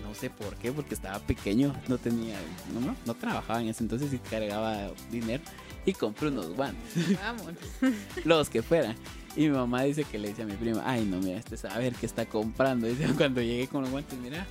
No 0.04 0.16
sé 0.16 0.30
por 0.30 0.56
qué, 0.56 0.72
porque 0.72 0.94
estaba 0.94 1.20
pequeño. 1.20 1.76
No 1.88 1.98
tenía. 1.98 2.38
No, 2.74 2.80
no, 2.80 2.96
no 3.06 3.14
trabajaba 3.14 3.62
en 3.62 3.70
ese 3.70 3.84
entonces 3.84 4.14
y 4.14 4.20
cargaba 4.20 4.90
dinero. 5.12 5.44
Y 5.86 5.94
compré 5.94 6.28
unos 6.28 6.50
guantes, 6.50 7.20
Vamos. 7.22 7.54
los 8.26 8.50
que 8.50 8.62
fueran. 8.62 8.96
Y 9.36 9.42
mi 9.42 9.50
mamá 9.50 9.84
dice 9.84 10.04
que 10.04 10.18
le 10.18 10.30
dice 10.30 10.44
a 10.44 10.46
mi 10.46 10.56
prima: 10.56 10.84
Ay, 10.86 11.06
no, 11.06 11.18
mira, 11.18 11.40
este 11.40 11.58
sabe 11.58 11.84
ver 11.86 11.96
qué 11.96 12.06
está 12.06 12.26
comprando. 12.26 12.88
Dice 12.88 13.08
cuando 13.18 13.42
llegué 13.42 13.68
con 13.68 13.82
los 13.82 13.92
guantes, 13.92 14.18
mira. 14.20 14.46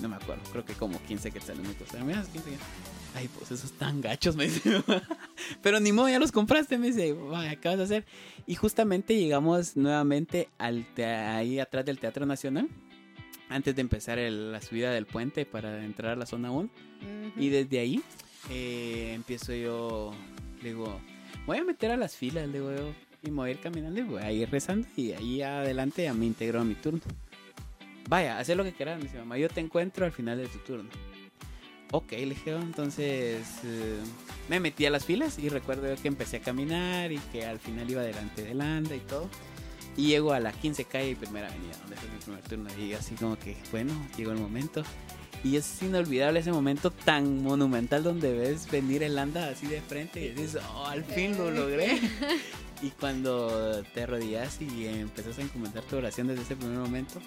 No 0.00 0.08
me 0.08 0.16
acuerdo, 0.16 0.42
creo 0.50 0.64
que 0.64 0.72
como 0.72 1.00
15 1.02 1.30
quetzales 1.30 1.66
me 1.66 1.74
costaron. 1.74 2.06
Mira, 2.06 2.22
15 2.22 2.50
quetzales. 2.50 3.01
Ay, 3.14 3.28
pues 3.38 3.50
esos 3.50 3.72
tan 3.72 4.00
gachos, 4.00 4.36
me 4.36 4.44
dice. 4.44 4.82
Pero 5.62 5.80
ni 5.80 5.92
modo, 5.92 6.08
ya 6.08 6.18
los 6.18 6.32
compraste, 6.32 6.78
me 6.78 6.86
dice. 6.88 7.12
Vaya, 7.12 7.56
¿qué 7.56 7.68
vas 7.68 7.78
a 7.78 7.82
hacer? 7.82 8.04
Y 8.46 8.54
justamente 8.54 9.14
llegamos 9.16 9.76
nuevamente 9.76 10.48
al 10.58 10.86
ahí 10.96 11.58
atrás 11.58 11.84
del 11.84 11.98
Teatro 11.98 12.24
Nacional 12.26 12.68
antes 13.50 13.74
de 13.76 13.82
empezar 13.82 14.18
el- 14.18 14.50
la 14.52 14.62
subida 14.62 14.90
del 14.92 15.04
puente 15.04 15.44
para 15.44 15.84
entrar 15.84 16.12
a 16.12 16.16
la 16.16 16.24
zona 16.26 16.50
1. 16.50 16.70
Y 17.36 17.48
desde 17.50 17.80
ahí 17.80 18.00
eh, 18.50 19.12
empiezo 19.14 19.52
yo, 19.52 20.14
le 20.62 20.70
digo, 20.70 20.98
voy 21.46 21.58
a 21.58 21.64
meter 21.64 21.90
a 21.90 21.96
las 21.98 22.16
filas, 22.16 22.46
le 22.46 22.54
digo 22.60 22.74
yo, 22.74 22.92
y 23.22 23.30
me 23.30 23.36
voy 23.36 23.48
a 23.50 23.52
ir 23.52 23.60
caminando 23.60 24.00
y 24.00 24.04
voy 24.04 24.22
a 24.22 24.32
ir 24.32 24.48
rezando 24.50 24.88
y 24.96 25.12
ahí 25.12 25.42
adelante 25.42 26.04
ya 26.04 26.14
me 26.14 26.24
integro 26.26 26.60
a 26.60 26.64
mi 26.64 26.74
turno. 26.76 27.00
Vaya, 28.08 28.38
haz 28.38 28.48
lo 28.48 28.64
que 28.64 28.72
quieras, 28.72 28.98
me 28.98 29.04
dice 29.04 29.18
mamá, 29.18 29.36
yo 29.38 29.48
te 29.48 29.60
encuentro 29.60 30.04
al 30.06 30.12
final 30.12 30.38
de 30.38 30.46
tu 30.48 30.58
turno. 30.60 30.88
Ok, 31.92 32.12
le 32.12 32.26
dije, 32.26 32.54
"Oh", 32.54 32.60
entonces 32.60 33.42
eh, 33.64 33.98
me 34.48 34.60
metí 34.60 34.86
a 34.86 34.90
las 34.90 35.04
filas 35.04 35.38
y 35.38 35.50
recuerdo 35.50 35.94
que 36.00 36.08
empecé 36.08 36.38
a 36.38 36.40
caminar 36.40 37.12
y 37.12 37.18
que 37.18 37.44
al 37.44 37.58
final 37.60 37.88
iba 37.90 38.02
delante 38.02 38.42
del 38.42 38.62
anda 38.62 38.96
y 38.96 39.00
todo. 39.00 39.28
Y 39.94 40.06
llego 40.06 40.32
a 40.32 40.40
la 40.40 40.52
15 40.52 40.86
calle 40.86 41.10
y 41.10 41.14
primera 41.14 41.48
avenida, 41.48 41.76
donde 41.82 41.96
fue 41.96 42.08
mi 42.08 42.18
primer 42.18 42.42
turno. 42.44 42.70
Y 42.82 42.94
así 42.94 43.14
como 43.14 43.38
que, 43.38 43.58
bueno, 43.70 43.92
llegó 44.16 44.32
el 44.32 44.38
momento. 44.38 44.82
Y 45.44 45.56
es 45.56 45.82
inolvidable 45.82 46.40
ese 46.40 46.50
momento 46.50 46.90
tan 46.90 47.42
monumental 47.42 48.02
donde 48.02 48.32
ves 48.32 48.70
venir 48.70 49.02
el 49.02 49.18
anda 49.18 49.48
así 49.48 49.66
de 49.66 49.82
frente 49.82 50.24
y 50.24 50.30
dices, 50.30 50.62
oh, 50.74 50.86
al 50.86 51.04
fin 51.04 51.36
lo 51.36 51.50
logré. 51.50 52.00
y 52.82 52.88
cuando 52.90 53.82
te 53.92 54.04
arrodillas 54.04 54.62
y 54.62 54.86
empezás 54.86 55.38
a 55.38 55.42
encomendar 55.42 55.82
tu 55.84 55.96
oración 55.96 56.26
desde 56.28 56.42
ese 56.42 56.56
primer 56.56 56.78
momento, 56.78 57.20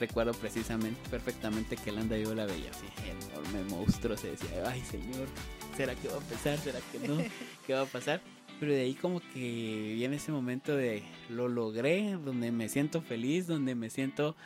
recuerdo 0.00 0.32
precisamente, 0.32 0.98
perfectamente 1.10 1.76
que 1.76 1.90
el 1.90 1.98
anda 1.98 2.16
yo 2.16 2.34
la 2.34 2.46
veía 2.46 2.70
así, 2.70 2.86
enorme 3.06 3.62
monstruo. 3.70 4.16
Se 4.16 4.32
decía, 4.32 4.64
ay 4.66 4.80
señor, 4.80 5.28
¿será 5.76 5.94
que 5.94 6.08
va 6.08 6.16
a 6.16 6.20
pasar? 6.20 6.58
¿Será 6.58 6.80
que 6.90 7.06
no? 7.06 7.18
¿Qué 7.66 7.74
va 7.74 7.82
a 7.82 7.86
pasar? 7.86 8.20
Pero 8.58 8.72
de 8.72 8.80
ahí 8.80 8.94
como 8.94 9.20
que 9.20 9.92
viene 9.94 10.16
ese 10.16 10.32
momento 10.32 10.74
de 10.74 11.02
lo 11.28 11.48
logré, 11.48 12.12
donde 12.24 12.50
me 12.50 12.68
siento 12.68 13.02
feliz, 13.02 13.46
donde 13.46 13.74
me 13.74 13.90
siento 13.90 14.36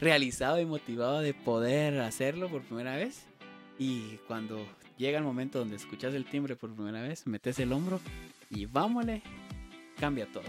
realizado 0.00 0.60
y 0.60 0.66
motivado 0.66 1.20
de 1.20 1.34
poder 1.34 2.00
hacerlo 2.00 2.48
por 2.48 2.62
primera 2.62 2.96
vez. 2.96 3.26
Y 3.78 4.18
cuando 4.26 4.64
llega 4.96 5.18
el 5.18 5.24
momento 5.24 5.58
donde 5.58 5.76
escuchas 5.76 6.14
el 6.14 6.24
timbre 6.24 6.56
por 6.56 6.74
primera 6.74 7.02
vez, 7.02 7.26
metes 7.26 7.58
el 7.58 7.72
hombro 7.72 8.00
y 8.50 8.66
vámonos, 8.66 9.20
cambia 9.98 10.26
todo. 10.30 10.44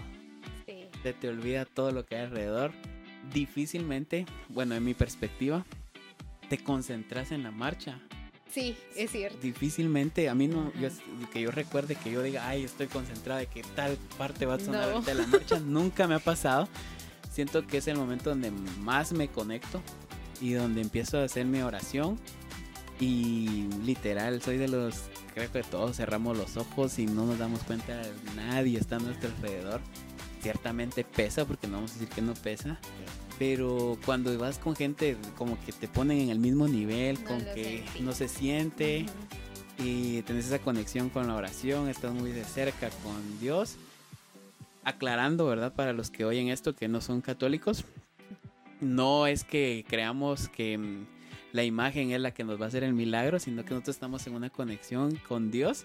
Se 1.02 1.14
te 1.14 1.28
olvida 1.28 1.64
todo 1.64 1.92
lo 1.92 2.04
que 2.04 2.16
hay 2.16 2.24
alrededor. 2.24 2.72
Difícilmente, 3.32 4.26
bueno, 4.48 4.74
en 4.74 4.84
mi 4.84 4.94
perspectiva, 4.94 5.64
te 6.48 6.58
concentras 6.58 7.32
en 7.32 7.42
la 7.42 7.50
marcha. 7.50 8.00
Sí, 8.50 8.76
es 8.96 9.12
cierto. 9.12 9.38
Difícilmente, 9.40 10.28
a 10.28 10.34
mí 10.34 10.48
no, 10.48 10.72
que 11.32 11.40
yo 11.40 11.50
recuerde 11.52 11.94
que 11.94 12.10
yo 12.10 12.22
diga, 12.22 12.48
ay, 12.48 12.64
estoy 12.64 12.88
concentrada 12.88 13.40
de 13.40 13.46
que 13.46 13.62
tal 13.76 13.96
parte 14.18 14.44
va 14.46 14.54
a 14.54 14.58
sonar 14.58 15.02
de 15.02 15.14
la 15.14 15.26
marcha, 15.26 15.60
nunca 15.64 16.08
me 16.08 16.14
ha 16.16 16.18
pasado 16.18 16.68
siento 17.30 17.66
que 17.66 17.78
es 17.78 17.88
el 17.88 17.96
momento 17.96 18.30
donde 18.30 18.50
más 18.50 19.12
me 19.12 19.28
conecto 19.28 19.80
y 20.40 20.52
donde 20.52 20.82
empiezo 20.82 21.18
a 21.18 21.24
hacer 21.24 21.46
mi 21.46 21.62
oración. 21.62 22.18
Y 22.98 23.68
literal, 23.84 24.42
soy 24.42 24.58
de 24.58 24.68
los, 24.68 25.04
creo 25.32 25.50
que 25.50 25.62
todos 25.62 25.96
cerramos 25.96 26.36
los 26.36 26.58
ojos 26.58 26.98
y 26.98 27.06
no 27.06 27.24
nos 27.24 27.38
damos 27.38 27.62
cuenta 27.62 27.96
de 27.96 28.12
nadie 28.36 28.78
está 28.78 28.96
a 28.96 28.98
nuestro 28.98 29.30
alrededor. 29.30 29.80
Ciertamente 30.40 31.04
pesa, 31.04 31.44
porque 31.44 31.66
no 31.66 31.74
vamos 31.74 31.90
a 31.92 31.94
decir 31.94 32.08
que 32.08 32.22
no 32.22 32.34
pesa. 32.34 32.78
Pero 33.38 33.98
cuando 34.04 34.36
vas 34.38 34.58
con 34.58 34.76
gente 34.76 35.16
como 35.36 35.58
que 35.64 35.72
te 35.72 35.88
ponen 35.88 36.18
en 36.20 36.30
el 36.30 36.38
mismo 36.38 36.68
nivel, 36.68 37.22
con 37.24 37.40
que 37.40 37.84
no 38.00 38.12
se 38.12 38.28
siente 38.28 39.06
y 39.78 40.22
tenés 40.22 40.46
esa 40.46 40.58
conexión 40.58 41.08
con 41.08 41.26
la 41.26 41.34
oración, 41.34 41.88
estás 41.88 42.12
muy 42.12 42.32
de 42.32 42.44
cerca 42.44 42.90
con 43.02 43.40
Dios 43.40 43.76
aclarando, 44.84 45.46
¿verdad? 45.46 45.74
Para 45.74 45.92
los 45.92 46.10
que 46.10 46.24
oyen 46.24 46.48
esto 46.48 46.74
que 46.74 46.88
no 46.88 47.00
son 47.00 47.20
católicos, 47.20 47.84
no 48.80 49.26
es 49.26 49.44
que 49.44 49.84
creamos 49.88 50.48
que 50.48 50.78
mm, 50.78 51.06
la 51.52 51.64
imagen 51.64 52.12
es 52.12 52.20
la 52.20 52.32
que 52.32 52.44
nos 52.44 52.60
va 52.60 52.66
a 52.66 52.68
hacer 52.68 52.84
el 52.84 52.92
milagro, 52.92 53.38
sino 53.38 53.64
que 53.64 53.70
nosotros 53.70 53.96
estamos 53.96 54.26
en 54.26 54.34
una 54.34 54.50
conexión 54.50 55.16
con 55.28 55.50
Dios 55.50 55.84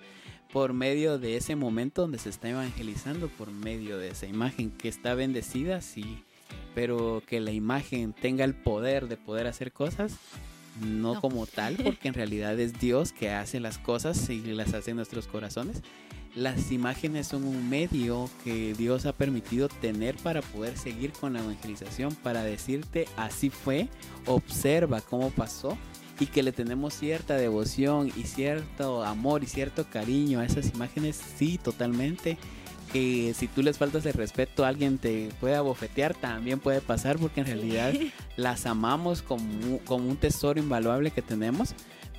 por 0.52 0.74
medio 0.74 1.18
de 1.18 1.38
ese 1.38 1.56
momento 1.56 2.04
donde 2.04 2.20
se 2.20 2.30
está 2.30 2.50
evangelizando, 2.50 3.28
por 3.30 3.52
medio 3.52 3.98
de 3.98 4.10
esa 4.10 4.28
imagen 4.28 4.72
que 4.72 4.88
está 4.88 5.16
bendecida, 5.16 5.82
sí, 5.82 6.24
pero 6.74 7.24
que 7.26 7.40
la 7.40 7.52
imagen 7.52 8.14
tenga 8.14 8.46
el 8.46 8.54
poder 8.54 9.08
de 9.08 9.18
poder 9.18 9.48
hacer 9.48 9.72
cosas, 9.72 10.18
no, 10.82 11.22
como 11.22 11.46
tal, 11.46 11.78
porque 11.84 12.10
en 12.10 12.14
realidad 12.14 12.60
es 12.60 12.80
Dios 12.80 13.12
que 13.12 13.32
hace 13.32 13.60
las 13.60 13.78
cosas 13.78 14.30
y 14.30 14.42
las 14.42 14.74
hace 14.74 14.92
en 14.92 14.98
nuestros 14.98 15.28
corazones 15.28 15.82
las 16.36 16.72
imágenes 16.72 17.28
son 17.28 17.46
un 17.46 17.70
medio 17.70 18.30
que 18.44 18.74
Dios 18.74 19.06
ha 19.06 19.14
permitido 19.14 19.70
tener 19.70 20.16
para 20.18 20.42
poder 20.42 20.78
seguir 20.78 21.14
con 21.14 21.34
la 21.34 21.40
evangelización, 21.40 22.14
para 22.16 22.44
decirte 22.44 23.08
así 23.16 23.50
fue, 23.50 23.88
observa 24.26 25.02
cómo 25.02 25.30
pasó 25.30 25.78
y 26.20 26.28
que 26.28 26.44
le 26.44 26.52
tenemos 26.52 26.94
cierta 26.94 27.36
devoción 27.36 28.12
y 28.16 28.24
cierto 28.24 29.04
amor 29.04 29.44
y 29.44 29.48
cierto 29.48 29.86
cariño 29.90 30.40
a 30.40 30.46
esas 30.46 30.74
imágenes, 30.74 31.22
sí, 31.38 31.58
totalmente. 31.58 32.38
Que 32.94 33.34
si 33.36 33.48
tú 33.48 33.62
les 33.62 33.78
faltas 33.78 34.06
el 34.06 34.14
respeto, 34.14 34.64
alguien 34.64 34.98
te 34.98 35.30
puede 35.42 35.56
abofetear, 35.56 36.14
también 36.14 36.60
puede 36.60 36.80
pasar 36.80 37.18
porque 37.18 37.42
en 37.42 37.48
realidad 37.48 37.94
las 38.38 38.66
amamos 38.66 39.22
como, 39.22 39.80
como 39.80 40.08
un 40.08 40.16
tesoro 40.16 40.60
invaluable 40.60 41.12
que 41.12 41.22
tenemos 41.22 41.76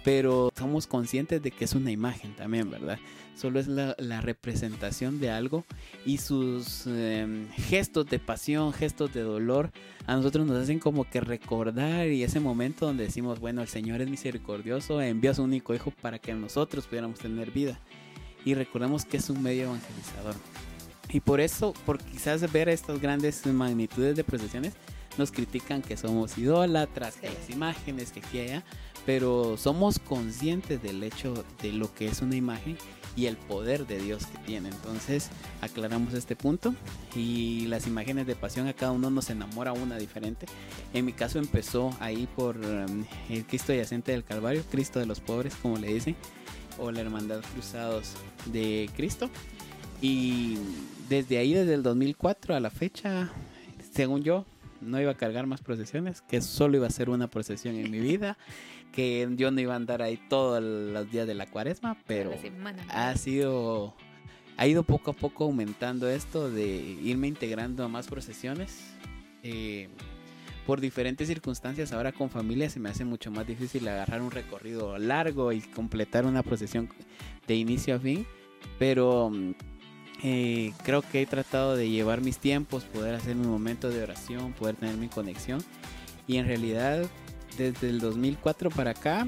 pero 0.07 0.53
somos 0.57 0.87
conscientes 0.87 1.43
de 1.43 1.51
que 1.51 1.65
es 1.65 1.75
una 1.75 1.91
imagen 1.91 2.33
también, 2.37 2.71
¿verdad? 2.71 2.97
Solo 3.35 3.59
es 3.59 3.67
la, 3.67 4.21
representación 4.21 5.19
de 5.19 5.31
algo 5.31 5.65
y 6.05 6.19
sus 6.19 6.87
em, 6.87 7.49
gestos 7.51 8.07
de 8.07 8.21
pasión, 8.21 8.73
gestos 8.73 9.13
de 9.13 9.23
dolor, 9.23 9.73
a 10.07 10.15
nosotros 10.15 10.47
nos 10.47 10.63
hacen 10.63 10.79
como 10.79 11.11
que 11.11 11.21
recordar 11.21 12.07
y 12.07 12.23
ese 12.23 12.39
momento 12.39 12.87
donde 12.87 13.03
decimos, 13.03 13.41
bueno, 13.41 13.63
el 13.63 13.69
Señor 13.69 14.01
es 14.01 14.09
misericordioso, 14.09 15.03
envió 15.03 15.33
a 15.33 15.35
su 15.35 15.43
único 15.43 15.75
hijo 15.75 15.91
para 15.91 16.21
que 16.21 16.33
nosotros 16.35 16.87
pudiéramos 16.87 17.19
tener 17.19 17.51
vida. 17.51 17.81
Y 18.45 18.55
recordemos 18.55 19.05
que 19.05 19.17
es 19.17 19.29
un 19.29 19.43
medio 19.43 19.65
evangelizador. 19.65 20.37
Y 21.11 21.19
por 21.19 21.41
eso, 21.41 21.75
por 21.85 21.99
quizás 21.99 22.53
ver 22.53 22.69
estas 22.69 23.01
grandes 23.01 23.45
magnitudes 23.45 24.15
de 24.15 24.23
procesiones, 24.23 24.75
nos 25.19 25.33
critican 25.33 25.83
que 25.83 25.97
somos 25.97 26.39
idólatras, 26.39 27.17
que 27.17 27.29
las 27.29 27.51
imágenes, 27.51 28.13
que 28.13 28.21
aquí 28.21 28.39
allá, 28.39 28.65
pero 29.07 29.57
somos 29.57 30.01
conscientes 30.01 30.83
del 30.83 31.03
hecho 31.05 31.45
de 31.63 31.73
lo 31.73 31.95
que 31.95 32.09
es 32.09 32.21
una 32.21 32.35
imagen 32.35 32.77
y 33.15 33.27
el 33.27 33.37
poder 33.37 33.87
de 33.87 33.99
Dios 33.99 34.27
que 34.27 34.39
tiene. 34.39 34.69
Entonces 34.69 35.31
aclaramos 35.63 36.13
este 36.13 36.37
punto 36.37 36.75
y 37.15 37.67
las 37.69 37.87
imágenes 37.87 38.27
de 38.27 38.35
pasión 38.35 38.67
a 38.67 38.75
cada 38.75 38.93
uno 38.93 39.09
nos 39.09 39.31
enamora 39.31 39.73
una 39.73 39.97
diferente. 39.97 40.47
En 40.93 41.07
mi 41.07 41.13
caso 41.13 41.39
empezó 41.39 41.97
ahí 42.01 42.29
por 42.37 42.57
um, 42.57 43.05
el 43.31 43.47
Cristo 43.47 43.73
yacente 43.73 44.13
del 44.13 44.25
Calvario, 44.25 44.63
Cristo 44.71 44.99
de 44.99 45.07
los 45.07 45.21
pobres 45.21 45.55
como 45.55 45.79
le 45.79 45.95
dicen, 45.95 46.17
o 46.79 46.91
la 46.91 47.01
Hermandad 47.01 47.41
Cruzados 47.55 48.13
de 48.47 48.91
Cristo. 48.97 49.31
Y 50.03 50.59
desde 51.09 51.39
ahí, 51.39 51.55
desde 51.55 51.75
el 51.75 51.83
2004 51.83 52.55
a 52.55 52.61
la 52.61 52.71
fecha, 52.71 53.31
según 53.93 54.23
yo, 54.23 54.45
no 54.81 55.01
iba 55.01 55.13
a 55.13 55.17
cargar 55.17 55.47
más 55.47 55.61
procesiones, 55.61 56.23
que 56.23 56.41
solo 56.41 56.77
iba 56.77 56.87
a 56.87 56.91
ser 56.91 57.11
una 57.11 57.29
procesión 57.29 57.77
en 57.77 57.91
mi 57.91 58.01
vida 58.01 58.37
que 58.93 59.29
yo 59.37 59.51
no 59.51 59.61
iba 59.61 59.75
a 59.75 59.77
andar 59.77 60.01
ahí 60.01 60.19
todos 60.29 60.63
los 60.63 61.11
días 61.11 61.27
de 61.27 61.35
la 61.35 61.47
cuaresma, 61.47 61.99
pero 62.07 62.33
ha 62.89 63.15
sido, 63.17 63.95
ha 64.57 64.67
ido 64.67 64.85
poco 64.85 65.11
a 65.11 65.15
poco 65.15 65.45
aumentando 65.45 66.09
esto 66.09 66.51
de 66.51 66.67
irme 66.67 67.29
integrando 67.29 67.85
a 67.85 67.89
más 67.89 68.07
procesiones. 68.09 68.95
Eh, 69.43 69.89
por 70.67 70.81
diferentes 70.81 71.29
circunstancias, 71.29 71.93
ahora 71.93 72.11
con 72.11 72.31
familia 72.31 72.69
se 72.71 72.81
me 72.81 72.89
hace 72.89 73.05
mucho 73.05 73.31
más 73.31 73.47
difícil 73.47 73.87
agarrar 73.87 74.21
un 74.23 74.33
recorrido 74.33 74.99
largo 74.99 75.53
y 75.53 75.61
completar 75.61 76.25
una 76.25 76.43
procesión 76.43 76.89
de 77.47 77.55
inicio 77.55 77.95
a 77.95 77.99
fin, 78.01 78.27
pero 78.79 79.31
eh, 80.23 80.73
creo 80.83 81.03
que 81.03 81.23
he 81.23 81.27
tratado 81.27 81.77
de 81.77 81.89
llevar 81.89 82.21
mis 82.21 82.39
tiempos, 82.39 82.85
poder 82.85 83.15
hacer 83.15 83.37
mi 83.37 83.47
momento 83.47 83.91
de 83.91 84.03
oración, 84.03 84.53
poder 84.53 84.77
tener 84.77 84.97
mi 84.97 85.09
conexión 85.09 85.63
y 86.27 86.39
en 86.39 86.47
realidad 86.47 87.07
desde 87.57 87.89
el 87.89 88.01
2004 88.01 88.71
para 88.71 88.91
acá, 88.91 89.27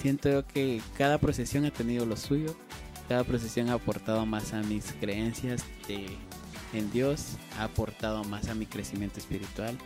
siento 0.00 0.44
que 0.46 0.80
cada 0.96 1.18
procesión 1.18 1.64
ha 1.64 1.70
tenido 1.70 2.06
lo 2.06 2.16
suyo. 2.16 2.54
Cada 3.08 3.24
procesión 3.24 3.68
ha 3.70 3.74
aportado 3.74 4.24
más 4.26 4.52
a 4.52 4.62
mis 4.62 4.92
creencias 5.00 5.64
en 6.72 6.90
Dios, 6.92 7.36
ha 7.58 7.64
aportado 7.64 8.24
más 8.24 8.48
a 8.48 8.54
mi 8.54 8.66
crecimiento 8.66 9.18
espiritual, 9.18 9.76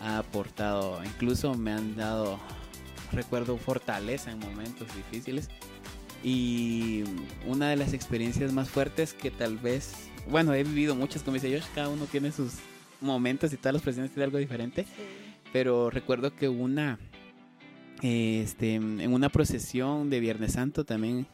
ha 0.00 0.18
aportado, 0.18 1.02
incluso 1.04 1.54
me 1.54 1.72
han 1.72 1.96
dado, 1.96 2.38
recuerdo, 3.12 3.56
fortaleza 3.56 4.32
en 4.32 4.38
momentos 4.40 4.88
difíciles. 4.96 5.48
Y 6.24 7.02
una 7.46 7.70
de 7.70 7.76
las 7.76 7.92
experiencias 7.92 8.52
más 8.52 8.68
fuertes 8.68 9.12
que 9.12 9.30
tal 9.30 9.56
vez, 9.56 10.08
bueno, 10.30 10.54
he 10.54 10.62
vivido 10.62 10.94
muchas, 10.94 11.22
como 11.22 11.34
dice 11.34 11.52
Josh, 11.52 11.68
cada 11.74 11.88
uno 11.88 12.06
tiene 12.06 12.30
sus 12.30 12.54
momentos 13.00 13.52
y 13.52 13.56
todas 13.56 13.74
las 13.74 13.82
procesiones 13.82 14.12
tienen 14.12 14.28
algo 14.28 14.38
diferente. 14.38 14.86
Pero 15.52 15.90
recuerdo 15.90 16.34
que 16.34 16.48
una 16.48 16.98
este, 18.02 18.74
en 18.74 19.12
una 19.12 19.28
procesión 19.28 20.10
de 20.10 20.18
Viernes 20.18 20.52
Santo 20.54 20.84
también 20.84 21.26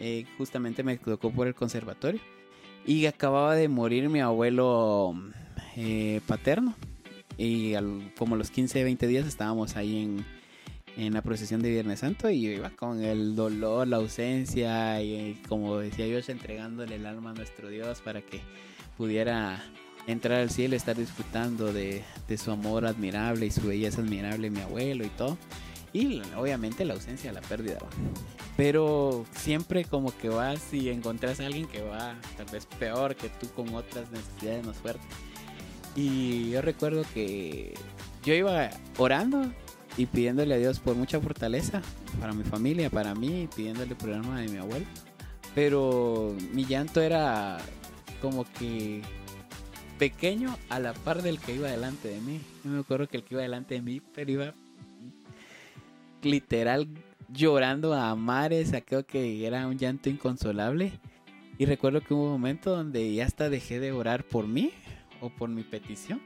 eh, 0.00 0.24
justamente 0.38 0.82
me 0.82 0.96
tocó 0.96 1.30
por 1.30 1.46
el 1.46 1.54
conservatorio 1.54 2.20
y 2.84 3.06
acababa 3.06 3.54
de 3.54 3.68
morir 3.68 4.08
mi 4.08 4.20
abuelo 4.20 5.14
eh, 5.76 6.20
paterno 6.26 6.74
y 7.36 7.74
como 8.18 8.34
los 8.34 8.50
15, 8.50 8.82
20 8.82 9.06
días 9.06 9.26
estábamos 9.26 9.76
ahí 9.76 10.02
en, 10.02 10.24
en 10.96 11.14
la 11.14 11.22
procesión 11.22 11.62
de 11.62 11.70
Viernes 11.70 12.00
Santo 12.00 12.30
y 12.30 12.42
yo 12.42 12.50
iba 12.50 12.70
con 12.70 13.02
el 13.02 13.34
dolor, 13.34 13.88
la 13.88 13.96
ausencia 13.96 15.02
y 15.02 15.40
como 15.48 15.78
decía 15.78 16.06
yo, 16.06 16.18
entregándole 16.26 16.96
el 16.96 17.06
alma 17.06 17.30
a 17.30 17.34
nuestro 17.34 17.68
Dios 17.68 18.00
para 18.00 18.22
que 18.22 18.40
pudiera 18.96 19.62
entrar 20.06 20.40
al 20.40 20.50
cielo, 20.50 20.76
estar 20.76 20.96
disfrutando 20.96 21.72
de, 21.72 22.02
de 22.28 22.38
su 22.38 22.50
amor 22.50 22.86
admirable 22.86 23.46
y 23.46 23.50
su 23.50 23.62
belleza 23.62 24.00
admirable, 24.00 24.50
mi 24.50 24.60
abuelo 24.60 25.04
y 25.04 25.08
todo. 25.10 25.38
Y 25.92 26.22
obviamente 26.36 26.84
la 26.84 26.94
ausencia, 26.94 27.32
la 27.32 27.40
pérdida. 27.40 27.78
Pero 28.56 29.24
siempre 29.34 29.84
como 29.84 30.16
que 30.16 30.28
vas 30.28 30.72
y 30.72 30.88
encontrás 30.88 31.40
a 31.40 31.46
alguien 31.46 31.66
que 31.66 31.82
va 31.82 32.14
tal 32.36 32.46
vez 32.52 32.66
peor 32.66 33.16
que 33.16 33.28
tú 33.28 33.48
con 33.50 33.74
otras 33.74 34.10
necesidades 34.10 34.66
más 34.66 34.76
fuertes. 34.76 35.06
Y 35.96 36.50
yo 36.50 36.62
recuerdo 36.62 37.04
que 37.12 37.74
yo 38.22 38.34
iba 38.34 38.70
orando 38.98 39.50
y 39.96 40.06
pidiéndole 40.06 40.54
a 40.54 40.58
Dios 40.58 40.80
por 40.80 40.96
mucha 40.96 41.20
fortaleza 41.20 41.82
para 42.20 42.32
mi 42.32 42.44
familia, 42.44 42.90
para 42.90 43.14
mí, 43.14 43.48
pidiéndole 43.54 43.96
alma 44.14 44.40
de 44.40 44.48
mi 44.48 44.58
abuelo. 44.58 44.86
Pero 45.54 46.34
mi 46.52 46.64
llanto 46.64 47.00
era 47.00 47.58
como 48.20 48.44
que 48.58 49.02
pequeño 49.98 50.56
a 50.68 50.78
la 50.78 50.94
par 50.94 51.22
del 51.22 51.38
que 51.38 51.54
iba 51.54 51.68
delante 51.68 52.08
de 52.08 52.20
mí. 52.20 52.40
Yo 52.64 52.70
me 52.70 52.80
acuerdo 52.80 53.08
que 53.08 53.18
el 53.18 53.24
que 53.24 53.34
iba 53.34 53.42
delante 53.42 53.74
de 53.74 53.82
mí, 53.82 54.00
pero 54.14 54.30
iba 54.30 54.54
literal 56.22 56.88
llorando 57.28 57.94
a 57.94 58.14
mares, 58.14 58.72
creo 58.86 59.04
que 59.04 59.46
era 59.46 59.66
un 59.66 59.78
llanto 59.78 60.08
inconsolable. 60.08 60.92
Y 61.58 61.66
recuerdo 61.66 62.00
que 62.00 62.14
hubo 62.14 62.24
un 62.24 62.32
momento 62.32 62.74
donde 62.74 63.12
ya 63.12 63.26
hasta 63.26 63.50
dejé 63.50 63.80
de 63.80 63.92
orar 63.92 64.24
por 64.24 64.46
mí 64.46 64.72
o 65.20 65.28
por 65.28 65.50
mi 65.50 65.62
petición 65.62 66.22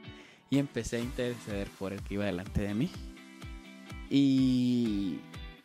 y 0.48 0.58
empecé 0.58 0.98
a 0.98 1.00
interceder 1.00 1.68
por 1.78 1.92
el 1.92 2.00
que 2.02 2.14
iba 2.14 2.24
delante 2.24 2.62
de 2.62 2.74
mí. 2.74 2.90
Y, 4.10 5.18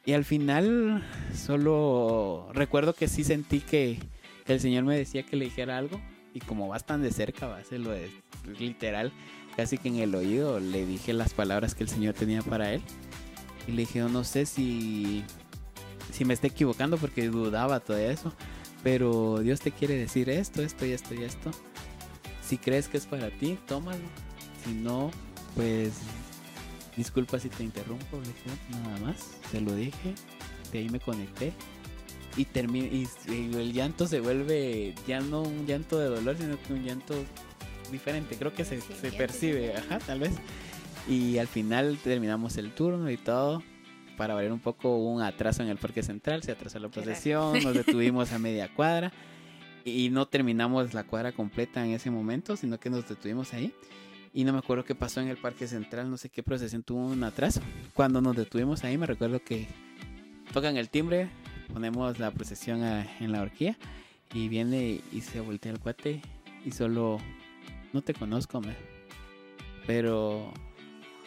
y 0.06 0.14
al 0.14 0.26
final 0.26 1.04
solo 1.36 2.50
recuerdo 2.54 2.94
que 2.94 3.08
sí 3.08 3.24
sentí 3.24 3.60
que, 3.60 4.00
el 4.48 4.60
Señor 4.60 4.84
me 4.84 4.98
decía 4.98 5.22
que 5.22 5.36
le 5.36 5.46
dijera 5.46 5.78
algo 5.78 6.02
y 6.34 6.40
como 6.40 6.68
vas 6.68 6.84
tan 6.84 7.04
de 7.04 7.12
cerca, 7.12 7.46
va 7.46 7.58
a 7.58 7.60
hacerlo 7.60 7.92
literal, 8.58 9.12
casi 9.56 9.78
que 9.78 9.90
en 9.90 9.98
el 9.98 10.16
oído 10.16 10.60
le 10.60 10.88
dije 10.88 11.14
las 11.14 11.36
palabras 11.36 11.76
que 11.76 11.84
el 11.84 11.90
Señor 11.90 12.16
tenía 12.16 12.42
para 12.42 12.74
él. 12.74 12.82
Y 13.68 13.74
le 13.74 13.82
dije, 13.82 14.00
no 14.00 14.24
sé 14.24 14.48
si, 14.48 15.24
si 16.12 16.26
me 16.26 16.34
estoy 16.34 16.50
equivocando 16.50 16.98
porque 16.98 17.28
dudaba 17.28 17.80
todo 17.80 17.98
eso, 17.98 18.34
pero 18.82 19.40
Dios 19.42 19.60
te 19.60 19.72
quiere 19.72 19.96
decir 19.96 20.30
esto, 20.30 20.64
esto 20.64 20.88
y 20.88 20.94
esto 20.94 21.14
y 21.14 21.24
esto. 21.24 21.52
Si 22.42 22.58
crees 22.58 22.88
que 22.88 22.98
es 22.98 23.06
para 23.06 23.30
ti, 23.30 23.60
tómalo. 23.68 24.02
Si 24.66 24.74
no, 24.74 25.12
pues 25.56 25.94
disculpa 27.00 27.40
si 27.40 27.50
te 27.50 27.64
interrumpo, 27.64 28.22
nada 28.70 29.00
más. 29.00 29.38
Se 29.52 29.62
lo 29.62 29.74
dije, 29.74 30.14
de 30.72 30.80
ahí 30.80 30.90
me 30.90 31.00
conecté. 31.00 31.54
Y, 32.38 32.44
y, 32.44 33.08
y 33.28 33.56
el 33.56 33.74
llanto 33.74 34.06
se 34.06 34.20
vuelve 34.20 34.94
ya 35.08 35.20
no 35.20 35.42
un 35.42 35.66
llanto 35.66 35.98
de 35.98 36.08
dolor, 36.08 36.38
sino 36.38 36.62
que 36.62 36.74
un 36.74 36.84
llanto 36.84 37.16
diferente. 37.92 38.36
Creo 38.36 38.54
que 38.54 38.66
se, 38.66 38.82
se 38.82 39.12
percibe, 39.12 39.76
ajá, 39.76 40.00
tal 40.00 40.20
vez. 40.20 40.34
Y 41.08 41.38
al 41.38 41.48
final 41.48 41.98
terminamos 42.04 42.58
el 42.58 42.72
turno 42.76 43.10
y 43.10 43.18
todo. 43.18 43.64
Para 44.18 44.34
variar 44.34 44.52
un 44.52 44.60
poco, 44.60 44.98
hubo 44.98 45.14
un 45.14 45.22
atraso 45.22 45.64
en 45.64 45.70
el 45.70 45.78
Parque 45.78 46.04
Central, 46.04 46.44
se 46.44 46.52
atrasó 46.52 46.78
la 46.80 46.90
procesión, 46.90 47.64
nos 47.64 47.74
detuvimos 47.74 48.34
a 48.34 48.40
media 48.40 48.68
cuadra 48.74 49.14
y 49.86 50.10
no 50.10 50.28
terminamos 50.28 50.94
la 50.94 51.06
cuadra 51.06 51.32
completa 51.32 51.86
en 51.86 51.92
ese 51.92 52.12
momento, 52.12 52.58
sino 52.58 52.78
que 52.82 52.90
nos 52.90 53.08
detuvimos 53.08 53.54
ahí. 53.54 53.74
Y 54.34 54.44
no 54.44 54.54
me 54.54 54.60
acuerdo 54.60 54.86
qué 54.86 54.96
pasó 54.96 55.22
en 55.22 55.28
el 55.28 55.38
Parque 55.38 55.68
Central, 55.68 56.10
no 56.10 56.18
sé 56.18 56.30
qué 56.30 56.44
procesión 56.44 56.84
tuvo 56.84 57.00
un 57.00 57.24
atraso. 57.24 57.62
Cuando 57.94 58.22
nos 58.22 58.36
detuvimos 58.36 58.84
ahí, 58.84 58.98
me 58.98 59.06
recuerdo 59.06 59.44
que 59.44 59.68
tocan 60.54 60.78
el 60.78 60.90
timbre, 60.90 61.30
ponemos 61.74 62.20
la 62.20 62.32
procesión 62.32 62.84
en 62.84 63.32
la 63.32 63.42
horquilla 63.42 63.78
y 64.34 64.48
viene 64.48 65.02
y 65.12 65.22
se 65.22 65.40
voltea 65.40 65.72
el 65.72 65.80
cuate 65.80 66.22
y 66.66 66.72
solo, 66.72 67.18
no 67.94 68.02
te 68.02 68.14
conozco, 68.14 68.62
me. 68.62 68.76
pero 69.88 70.54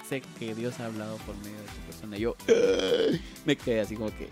sé 0.09 0.23
que 0.39 0.55
Dios 0.55 0.79
ha 0.81 0.87
hablado 0.87 1.17
por 1.19 1.37
medio 1.39 1.57
de 1.59 1.65
tu 1.65 1.81
persona. 1.87 2.17
Yo 2.17 2.37
me 3.45 3.57
quedé 3.57 3.81
así 3.81 3.97
como 3.97 4.11
que... 4.11 4.29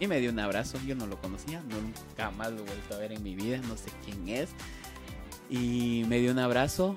Y 0.00 0.08
me 0.08 0.18
dio 0.18 0.30
un 0.30 0.38
abrazo, 0.40 0.78
yo 0.84 0.96
no 0.96 1.06
lo 1.06 1.20
conocía, 1.20 1.62
nunca 1.62 2.30
más 2.32 2.50
lo 2.50 2.58
he 2.58 2.66
vuelto 2.66 2.94
a 2.94 2.98
ver 2.98 3.12
en 3.12 3.22
mi 3.22 3.36
vida, 3.36 3.58
no 3.68 3.76
sé 3.76 3.90
quién 4.04 4.28
es. 4.28 4.50
Y 5.50 6.04
me 6.08 6.18
dio 6.18 6.32
un 6.32 6.38
abrazo 6.38 6.96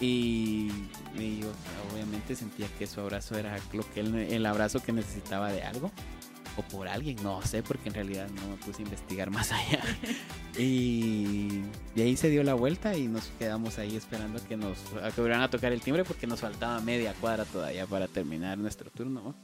y, 0.00 0.70
y 1.18 1.40
yo 1.40 1.48
obviamente 1.92 2.34
sentía 2.34 2.68
que 2.78 2.86
su 2.86 3.00
abrazo 3.00 3.38
era 3.38 3.56
lo 3.72 3.88
que 3.92 4.00
él, 4.00 4.14
el 4.14 4.46
abrazo 4.46 4.82
que 4.82 4.92
necesitaba 4.92 5.52
de 5.52 5.62
algo 5.62 5.90
o 6.56 6.62
por 6.62 6.88
alguien, 6.88 7.16
no 7.22 7.40
sé, 7.42 7.62
porque 7.62 7.88
en 7.88 7.94
realidad 7.94 8.28
no 8.30 8.48
me 8.48 8.56
puse 8.56 8.82
a 8.82 8.84
investigar 8.84 9.30
más 9.30 9.52
allá. 9.52 9.82
y 10.58 11.60
de 11.94 12.02
ahí 12.02 12.16
se 12.16 12.28
dio 12.28 12.42
la 12.42 12.54
vuelta 12.54 12.96
y 12.96 13.08
nos 13.08 13.26
quedamos 13.38 13.78
ahí 13.78 13.96
esperando 13.96 14.42
que 14.46 14.56
nos 14.56 14.78
a 15.02 15.10
que 15.10 15.32
a 15.32 15.50
tocar 15.50 15.72
el 15.72 15.80
timbre 15.80 16.04
porque 16.04 16.26
nos 16.26 16.40
faltaba 16.40 16.80
media 16.80 17.14
cuadra 17.14 17.44
todavía 17.44 17.86
para 17.86 18.08
terminar 18.08 18.58
nuestro 18.58 18.90
turno. 18.90 19.34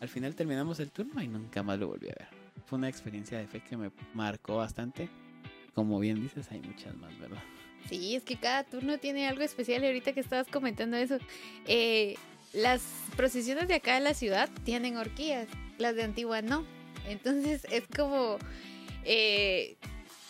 Al 0.00 0.08
final 0.08 0.34
terminamos 0.34 0.78
el 0.80 0.90
turno 0.90 1.20
y 1.22 1.28
nunca 1.28 1.62
más 1.62 1.78
lo 1.78 1.88
volví 1.88 2.06
a 2.08 2.14
ver. 2.18 2.28
Fue 2.66 2.78
una 2.78 2.88
experiencia 2.88 3.38
de 3.38 3.46
fe 3.46 3.60
que 3.60 3.76
me 3.76 3.90
marcó 4.14 4.56
bastante. 4.56 5.08
Como 5.78 6.00
bien 6.00 6.20
dices, 6.20 6.50
hay 6.50 6.58
muchas 6.58 6.96
más, 6.96 7.16
¿verdad? 7.20 7.40
Sí, 7.88 8.16
es 8.16 8.24
que 8.24 8.34
cada 8.34 8.64
turno 8.64 8.98
tiene 8.98 9.28
algo 9.28 9.42
especial. 9.42 9.84
Y 9.84 9.86
ahorita 9.86 10.12
que 10.12 10.18
estabas 10.18 10.48
comentando 10.48 10.96
eso, 10.96 11.18
eh, 11.68 12.16
las 12.52 12.82
procesiones 13.16 13.68
de 13.68 13.74
acá 13.74 13.94
de 13.94 14.00
la 14.00 14.12
ciudad 14.12 14.50
tienen 14.64 14.96
horquillas, 14.96 15.46
las 15.78 15.94
de 15.94 16.02
Antigua 16.02 16.42
no. 16.42 16.64
Entonces 17.06 17.64
es 17.70 17.84
como... 17.94 18.38
Eh, 19.04 19.76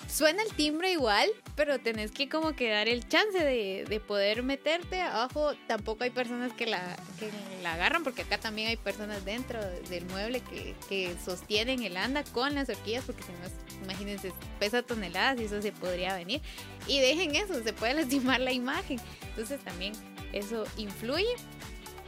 suena 0.09 0.43
el 0.43 0.53
timbre 0.55 0.91
igual, 0.93 1.29
pero 1.55 1.79
tenés 1.79 2.11
que 2.11 2.29
como 2.29 2.57
que 2.57 2.71
dar 2.71 2.89
el 2.89 3.07
chance 3.07 3.39
de, 3.39 3.85
de, 3.89 4.01
poder 4.01 4.43
meterte 4.43 5.01
abajo. 5.03 5.53
Tampoco 5.67 6.05
hay 6.05 6.11
personas 6.11 6.53
que 6.53 6.67
la, 6.67 6.97
que 7.19 7.31
la 7.63 7.75
agarran, 7.75 8.03
porque 8.05 8.23
acá 8.23 8.39
también 8.39 8.69
hay 8.69 8.77
personas 8.77 9.25
dentro 9.25 9.61
del 9.89 10.07
mueble 10.07 10.41
que, 10.41 10.75
que 10.89 11.15
sostienen 11.25 11.83
el 11.83 11.97
anda 11.97 12.25
con 12.25 12.55
las 12.55 12.69
horquillas, 12.69 13.05
porque 13.05 13.23
si 13.23 13.33
no, 13.33 13.85
imagínense, 13.85 14.33
pesa 14.59 14.83
toneladas 14.83 15.41
y 15.41 15.45
eso 15.45 15.61
se 15.61 15.73
podría 15.73 16.15
venir. 16.17 16.41
Y 16.87 17.01
dejen 17.01 17.37
eso, 17.37 17.63
se 17.63 17.73
puede 17.73 17.95
lastimar 17.95 18.41
la 18.41 18.53
imagen. 18.53 18.99
Entonces 19.29 19.61
también 19.61 19.93
eso 20.33 20.65
influye. 20.77 21.37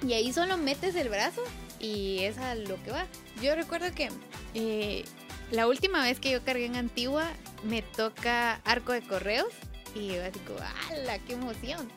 Y 0.07 0.15
ahí 0.15 0.33
solo 0.33 0.57
metes 0.57 0.95
el 0.95 1.11
brazo 1.11 1.43
y 1.79 2.21
es 2.21 2.39
a 2.39 2.55
lo 2.55 2.83
que 2.83 2.91
va. 2.91 3.07
Yo 3.43 3.55
recuerdo 3.55 3.95
que 3.95 4.09
eh, 4.55 5.05
la 5.51 5.67
última 5.67 6.03
vez 6.03 6.21
que 6.21 6.31
yo 6.31 6.43
cargué 6.43 6.65
en 6.65 6.77
Antigua 6.77 7.29
me 7.65 7.83
toca 7.83 8.55
arco 8.65 8.93
de 8.93 9.03
correos 9.03 9.53
y 9.95 10.09
yo 10.09 10.25
así 10.25 10.39
como, 10.41 10.59
¡ala, 10.91 11.19
qué 11.21 11.35
emoción! 11.35 11.89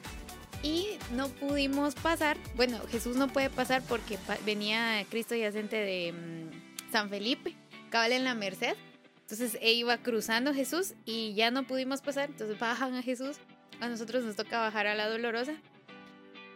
Y 0.64 0.98
no 1.12 1.28
pudimos 1.28 1.94
pasar, 1.96 2.38
bueno, 2.56 2.80
Jesús 2.90 3.18
no 3.18 3.28
puede 3.28 3.50
pasar 3.50 3.84
porque 3.88 4.18
venía 4.46 5.06
Cristo 5.10 5.36
yacente 5.36 5.76
de 5.76 6.14
mm, 6.14 6.92
San 6.92 7.10
Felipe, 7.10 7.56
cabal 7.90 8.14
en 8.14 8.24
la 8.24 8.34
Merced. 8.34 8.76
Entonces 9.22 9.58
e 9.62 9.74
iba 9.74 9.98
cruzando 9.98 10.54
Jesús 10.54 10.94
y 11.06 11.34
ya 11.34 11.52
no 11.52 11.66
pudimos 11.66 12.02
pasar, 12.02 12.30
entonces 12.30 12.60
bajan 12.60 12.94
a 12.94 13.02
Jesús, 13.02 13.38
a 13.80 13.88
nosotros 13.88 14.24
nos 14.24 14.36
toca 14.36 14.60
bajar 14.60 14.88
a 14.88 14.96
la 14.96 15.10
Dolorosa. 15.10 15.56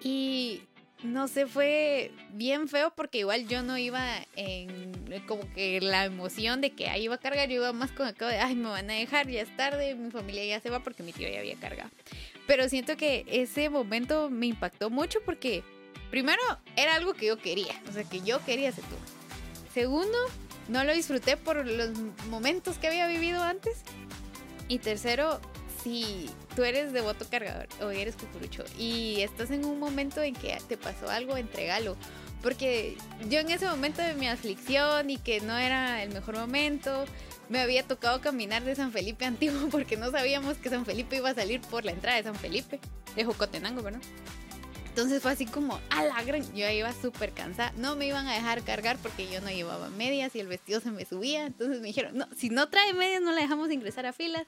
Y 0.01 0.61
no 1.03 1.27
sé, 1.27 1.45
fue 1.45 2.11
bien 2.31 2.67
feo 2.67 2.91
porque 2.95 3.19
igual 3.19 3.47
yo 3.47 3.61
no 3.61 3.77
iba 3.77 4.03
en 4.35 4.95
como 5.27 5.41
que 5.53 5.79
la 5.81 6.05
emoción 6.05 6.59
de 6.59 6.71
que 6.71 6.89
ahí 6.89 7.03
iba 7.03 7.15
a 7.15 7.19
cargar, 7.19 7.49
yo 7.49 7.55
iba 7.55 7.73
más 7.73 7.91
con 7.91 8.07
el 8.07 8.15
de, 8.15 8.39
ay, 8.39 8.55
me 8.55 8.69
van 8.69 8.89
a 8.89 8.93
dejar, 8.93 9.27
ya 9.27 9.41
es 9.41 9.55
tarde, 9.55 9.95
mi 9.95 10.11
familia 10.11 10.45
ya 10.45 10.59
se 10.59 10.69
va 10.69 10.79
porque 10.79 11.03
mi 11.03 11.13
tío 11.13 11.29
ya 11.29 11.39
había 11.39 11.55
cargado. 11.55 11.89
Pero 12.45 12.67
siento 12.69 12.97
que 12.97 13.25
ese 13.27 13.69
momento 13.69 14.29
me 14.29 14.47
impactó 14.47 14.89
mucho 14.89 15.19
porque 15.25 15.63
primero 16.09 16.41
era 16.75 16.95
algo 16.95 17.13
que 17.13 17.27
yo 17.27 17.37
quería, 17.37 17.81
o 17.89 17.93
sea, 17.93 18.03
que 18.03 18.21
yo 18.21 18.43
quería 18.45 18.69
ese 18.69 18.81
tour. 18.81 18.99
Segundo, 19.73 20.17
no 20.67 20.83
lo 20.83 20.93
disfruté 20.93 21.37
por 21.37 21.65
los 21.65 21.91
momentos 22.29 22.77
que 22.77 22.87
había 22.87 23.07
vivido 23.07 23.43
antes. 23.43 23.83
Y 24.67 24.79
tercero, 24.79 25.39
si 25.87 26.29
tú 26.53 26.63
eres 26.63 26.91
devoto 26.91 27.25
cargador 27.29 27.67
o 27.81 27.91
eres 27.91 28.15
cucurucho 28.15 28.65
y 28.77 29.21
estás 29.21 29.51
en 29.51 29.63
un 29.63 29.79
momento 29.79 30.21
en 30.21 30.33
que 30.33 30.57
te 30.67 30.75
pasó 30.75 31.09
algo, 31.09 31.37
entregalo. 31.37 31.95
Porque 32.43 32.97
yo 33.29 33.39
en 33.39 33.49
ese 33.49 33.67
momento 33.67 34.01
de 34.01 34.13
mi 34.13 34.27
aflicción 34.27 35.09
y 35.09 35.17
que 35.17 35.39
no 35.39 35.57
era 35.57 36.03
el 36.03 36.13
mejor 36.13 36.37
momento, 36.37 37.05
me 37.49 37.61
había 37.61 37.83
tocado 37.83 38.19
caminar 38.19 38.63
de 38.63 38.75
San 38.75 38.91
Felipe 38.91 39.25
antiguo 39.25 39.67
porque 39.71 39.95
no 39.95 40.11
sabíamos 40.11 40.57
que 40.57 40.69
San 40.69 40.85
Felipe 40.85 41.15
iba 41.15 41.29
a 41.29 41.35
salir 41.35 41.61
por 41.61 41.85
la 41.85 41.91
entrada 41.91 42.17
de 42.17 42.23
San 42.23 42.35
Felipe, 42.35 42.79
de 43.15 43.23
Jocotenango, 43.23 43.81
¿verdad? 43.81 44.01
Entonces 44.89 45.21
fue 45.21 45.31
así 45.31 45.45
como, 45.45 45.79
a 45.91 46.03
la 46.03 46.23
gran, 46.23 46.41
yo 46.55 46.67
iba 46.69 46.91
súper 46.91 47.31
cansada, 47.31 47.71
no 47.77 47.95
me 47.95 48.07
iban 48.07 48.27
a 48.27 48.33
dejar 48.33 48.63
cargar 48.63 48.97
porque 48.97 49.31
yo 49.31 49.39
no 49.41 49.49
llevaba 49.49 49.89
medias 49.89 50.35
y 50.35 50.39
el 50.39 50.47
vestido 50.47 50.81
se 50.81 50.89
me 50.89 51.05
subía, 51.05 51.45
entonces 51.45 51.81
me 51.81 51.87
dijeron, 51.87 52.17
no, 52.17 52.27
si 52.35 52.49
no 52.49 52.67
trae 52.69 52.93
medias 52.93 53.21
no 53.21 53.31
la 53.31 53.41
dejamos 53.41 53.71
ingresar 53.71 54.07
a 54.07 54.13
filas. 54.13 54.47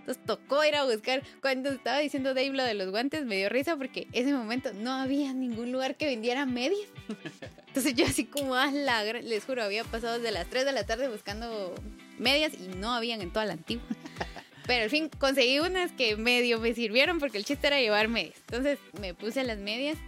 Entonces 0.00 0.22
tocó 0.24 0.64
ir 0.64 0.74
a 0.74 0.84
buscar. 0.84 1.22
Cuando 1.40 1.70
estaba 1.70 1.98
diciendo 1.98 2.34
Dave 2.34 2.50
lo 2.50 2.64
de 2.64 2.74
los 2.74 2.90
guantes, 2.90 3.24
me 3.24 3.36
dio 3.36 3.48
risa 3.48 3.76
porque 3.76 4.08
ese 4.12 4.32
momento 4.32 4.72
no 4.72 4.92
había 4.92 5.32
ningún 5.32 5.72
lugar 5.72 5.96
que 5.96 6.06
vendiera 6.06 6.46
medias. 6.46 6.88
Entonces 7.68 7.94
yo 7.94 8.04
así 8.06 8.24
como, 8.24 8.54
ah, 8.56 8.70
la, 8.72 9.04
les 9.04 9.44
juro, 9.44 9.62
había 9.62 9.84
pasado 9.84 10.18
desde 10.18 10.32
las 10.32 10.48
3 10.48 10.64
de 10.64 10.72
la 10.72 10.84
tarde 10.84 11.08
buscando 11.08 11.74
medias 12.18 12.52
y 12.54 12.76
no 12.76 12.92
habían 12.92 13.20
en 13.20 13.32
toda 13.32 13.44
la 13.44 13.52
antigua. 13.52 13.84
Pero 14.66 14.84
al 14.84 14.90
fin 14.90 15.08
conseguí 15.08 15.58
unas 15.58 15.92
que 15.92 16.16
medio 16.16 16.60
me 16.60 16.74
sirvieron 16.74 17.18
porque 17.18 17.38
el 17.38 17.44
chiste 17.44 17.66
era 17.66 17.80
llevar 17.80 18.08
medias. 18.08 18.36
Entonces 18.48 18.78
me 19.00 19.14
puse 19.14 19.42
las 19.44 19.58
medias 19.58 19.98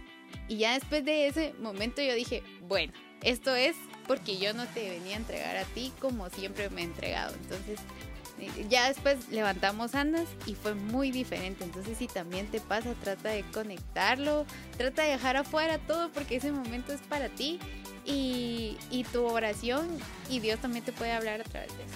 y 0.47 0.57
ya 0.57 0.73
después 0.73 1.05
de 1.05 1.27
ese 1.27 1.53
momento 1.59 2.01
yo 2.01 2.13
dije, 2.15 2.43
bueno, 2.61 2.93
esto 3.21 3.55
es 3.55 3.75
porque 4.07 4.37
yo 4.37 4.53
no 4.53 4.65
te 4.67 4.89
venía 4.89 5.15
a 5.15 5.19
entregar 5.19 5.57
a 5.57 5.63
ti 5.65 5.91
como 5.99 6.29
siempre 6.29 6.69
me 6.69 6.81
he 6.81 6.85
entregado. 6.85 7.33
Entonces 7.35 7.79
Ya 8.69 8.87
después 8.87 9.29
levantamos 9.29 9.95
andas 9.95 10.27
y 10.45 10.55
fue 10.55 10.75
muy 10.75 11.11
diferente. 11.11 11.63
Entonces 11.63 11.97
si 11.97 12.07
también 12.07 12.47
te 12.47 12.59
pasa, 12.59 12.93
trata 13.03 13.29
de 13.29 13.43
conectarlo, 13.53 14.45
trata 14.77 15.03
de 15.03 15.11
dejar 15.11 15.37
afuera 15.37 15.77
todo 15.79 16.11
porque 16.11 16.37
ese 16.37 16.51
momento 16.51 16.93
es 16.93 17.01
para 17.01 17.29
ti 17.29 17.59
y, 18.05 18.77
y 18.91 19.03
tu 19.05 19.25
oración 19.25 19.87
y 20.29 20.39
Dios 20.39 20.59
también 20.59 20.83
te 20.83 20.91
puede 20.91 21.11
hablar 21.11 21.41
a 21.41 21.43
través 21.43 21.69
de 21.77 21.83
eso. 21.83 21.95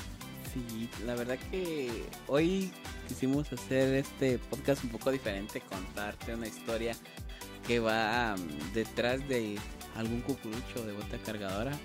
Sí, 0.54 0.90
la 1.06 1.16
verdad 1.16 1.38
que 1.52 1.92
hoy 2.28 2.72
quisimos 3.08 3.52
hacer 3.52 3.94
este 3.96 4.38
podcast 4.38 4.84
un 4.84 4.90
poco 4.92 5.12
diferente, 5.12 5.62
contarte 5.62 6.34
una 6.34 6.48
historia 6.48 6.96
que 7.68 7.80
va 7.80 8.36
um, 8.36 8.74
detrás 8.74 9.28
de 9.28 9.58
algún 9.96 10.22
cucurucho 10.22 10.86
de 10.86 10.94
bota 10.94 11.18
cargadora. 11.26 11.78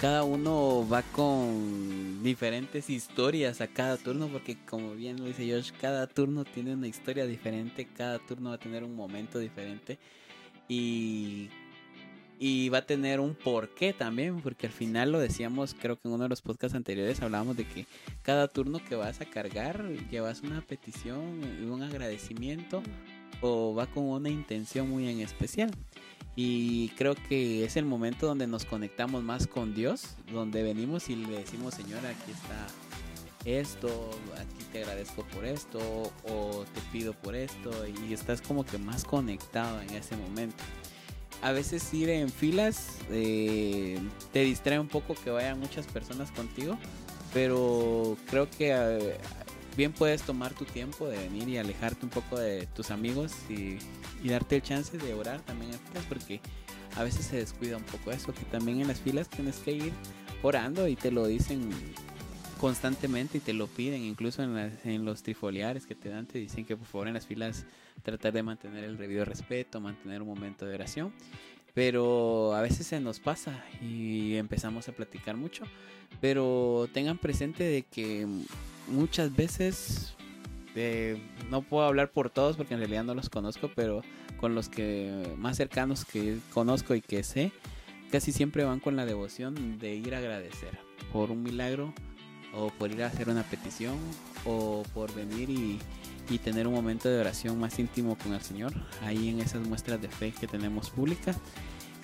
Cada 0.00 0.24
uno 0.24 0.88
va 0.90 1.02
con 1.02 2.22
diferentes 2.22 2.88
historias 2.88 3.60
a 3.60 3.66
cada 3.66 3.98
turno, 3.98 4.28
porque 4.28 4.56
como 4.64 4.94
bien 4.94 5.18
lo 5.18 5.26
dice 5.26 5.46
Josh, 5.52 5.72
cada 5.78 6.06
turno 6.06 6.44
tiene 6.44 6.72
una 6.72 6.88
historia 6.88 7.26
diferente, 7.26 7.86
cada 7.86 8.18
turno 8.18 8.48
va 8.48 8.54
a 8.54 8.58
tener 8.58 8.82
un 8.82 8.96
momento 8.96 9.38
diferente 9.38 9.98
y, 10.68 11.50
y 12.38 12.70
va 12.70 12.78
a 12.78 12.86
tener 12.86 13.20
un 13.20 13.34
porqué 13.34 13.92
también, 13.92 14.40
porque 14.40 14.68
al 14.68 14.72
final 14.72 15.12
lo 15.12 15.20
decíamos, 15.20 15.76
creo 15.78 16.00
que 16.00 16.08
en 16.08 16.14
uno 16.14 16.22
de 16.22 16.30
los 16.30 16.40
podcasts 16.40 16.74
anteriores 16.74 17.20
hablábamos 17.20 17.58
de 17.58 17.66
que 17.66 17.84
cada 18.22 18.48
turno 18.48 18.82
que 18.82 18.94
vas 18.94 19.20
a 19.20 19.26
cargar 19.26 19.86
llevas 20.10 20.40
una 20.40 20.62
petición 20.62 21.42
y 21.60 21.66
un 21.66 21.82
agradecimiento 21.82 22.82
o 23.42 23.74
va 23.74 23.86
con 23.86 24.04
una 24.04 24.30
intención 24.30 24.88
muy 24.88 25.10
en 25.10 25.20
especial. 25.20 25.70
Y 26.36 26.90
creo 26.90 27.14
que 27.14 27.64
es 27.64 27.76
el 27.76 27.84
momento 27.84 28.26
donde 28.26 28.46
nos 28.46 28.64
conectamos 28.64 29.22
más 29.22 29.46
con 29.46 29.74
Dios, 29.74 30.16
donde 30.32 30.62
venimos 30.62 31.10
y 31.10 31.16
le 31.16 31.38
decimos, 31.38 31.74
Señor, 31.74 32.06
aquí 32.06 32.30
está 32.30 32.66
esto, 33.44 34.10
aquí 34.34 34.64
te 34.72 34.80
agradezco 34.82 35.24
por 35.24 35.44
esto, 35.44 35.78
o 36.24 36.64
te 36.74 36.80
pido 36.92 37.12
por 37.14 37.34
esto, 37.34 37.70
y 37.86 38.12
estás 38.12 38.42
como 38.42 38.64
que 38.64 38.78
más 38.78 39.04
conectado 39.04 39.80
en 39.80 39.90
ese 39.90 40.16
momento. 40.16 40.62
A 41.42 41.52
veces 41.52 41.92
ir 41.94 42.10
en 42.10 42.28
filas 42.28 42.98
eh, 43.10 43.98
te 44.32 44.40
distrae 44.40 44.78
un 44.78 44.88
poco 44.88 45.14
que 45.14 45.30
vayan 45.30 45.58
muchas 45.58 45.86
personas 45.86 46.30
contigo, 46.32 46.76
pero 47.32 48.16
creo 48.28 48.50
que 48.50 48.72
eh, 48.72 49.16
bien 49.76 49.92
puedes 49.92 50.22
tomar 50.22 50.54
tu 50.54 50.64
tiempo 50.64 51.08
de 51.08 51.18
venir 51.18 51.48
y 51.48 51.58
alejarte 51.58 52.04
un 52.04 52.10
poco 52.10 52.38
de 52.38 52.66
tus 52.74 52.90
amigos 52.90 53.32
y, 53.48 53.78
darte 54.28 54.56
el 54.56 54.62
chance 54.62 54.98
de 54.98 55.14
orar 55.14 55.40
también 55.40 55.72
en 55.72 55.78
filas 55.78 56.04
porque 56.08 56.40
a 56.96 57.02
veces 57.02 57.24
se 57.24 57.36
descuida 57.36 57.76
un 57.76 57.84
poco 57.84 58.10
eso, 58.10 58.34
que 58.34 58.44
también 58.44 58.80
en 58.80 58.88
las 58.88 59.00
filas 59.00 59.28
tienes 59.28 59.56
que 59.58 59.72
ir 59.72 59.92
orando 60.42 60.88
y 60.88 60.96
te 60.96 61.10
lo 61.10 61.26
dicen 61.26 61.70
constantemente 62.60 63.38
y 63.38 63.40
te 63.40 63.54
lo 63.54 63.66
piden, 63.66 64.02
incluso 64.02 64.42
en, 64.42 65.04
los 65.04 65.22
trifoliares 65.22 65.86
que 65.86 65.94
te 65.94 66.10
dan, 66.10 66.26
te 66.26 66.38
dicen 66.38 66.66
que 66.66 66.76
por 66.76 66.86
favor 66.86 67.08
en 67.08 67.14
las 67.14 67.26
filas 67.26 67.64
tratar 68.02 68.32
de 68.32 68.42
mantener 68.42 68.84
el 68.84 68.98
debido 68.98 69.24
respeto, 69.24 69.80
mantener 69.80 70.20
un 70.20 70.28
momento 70.28 70.66
de 70.66 70.74
oración, 70.74 71.12
pero 71.72 72.54
a 72.54 72.60
veces 72.60 72.86
se 72.86 73.00
nos 73.00 73.20
pasa 73.20 73.64
y 73.80 74.36
empezamos 74.36 74.88
a 74.88 74.92
platicar 74.92 75.36
mucho, 75.36 75.64
pero 76.20 76.88
tengan 76.92 77.16
presente 77.16 77.64
de 77.64 77.82
que 77.82 78.26
muchas 78.90 79.34
veces, 79.34 80.14
eh, 80.74 81.20
no 81.50 81.62
puedo 81.62 81.84
hablar 81.84 82.10
por 82.10 82.30
todos 82.30 82.56
porque 82.56 82.74
en 82.74 82.80
realidad 82.80 83.04
no 83.04 83.14
los 83.14 83.28
conozco, 83.30 83.70
pero 83.74 84.02
con 84.38 84.54
los 84.54 84.68
que 84.68 85.32
más 85.36 85.56
cercanos 85.56 86.04
que 86.04 86.38
conozco 86.52 86.94
y 86.94 87.00
que 87.00 87.22
sé, 87.22 87.52
casi 88.10 88.32
siempre 88.32 88.64
van 88.64 88.80
con 88.80 88.96
la 88.96 89.06
devoción 89.06 89.78
de 89.78 89.94
ir 89.94 90.14
a 90.14 90.18
agradecer 90.18 90.78
por 91.12 91.30
un 91.30 91.42
milagro 91.42 91.92
o 92.54 92.70
por 92.70 92.90
ir 92.90 93.02
a 93.02 93.06
hacer 93.06 93.28
una 93.28 93.42
petición 93.44 93.96
o 94.44 94.82
por 94.94 95.14
venir 95.14 95.50
y, 95.50 95.78
y 96.28 96.38
tener 96.38 96.66
un 96.66 96.74
momento 96.74 97.08
de 97.08 97.20
oración 97.20 97.58
más 97.58 97.78
íntimo 97.78 98.16
con 98.18 98.34
el 98.34 98.40
Señor, 98.40 98.72
ahí 99.02 99.28
en 99.28 99.40
esas 99.40 99.66
muestras 99.66 100.00
de 100.00 100.08
fe 100.08 100.32
que 100.32 100.46
tenemos 100.46 100.90
públicas 100.90 101.36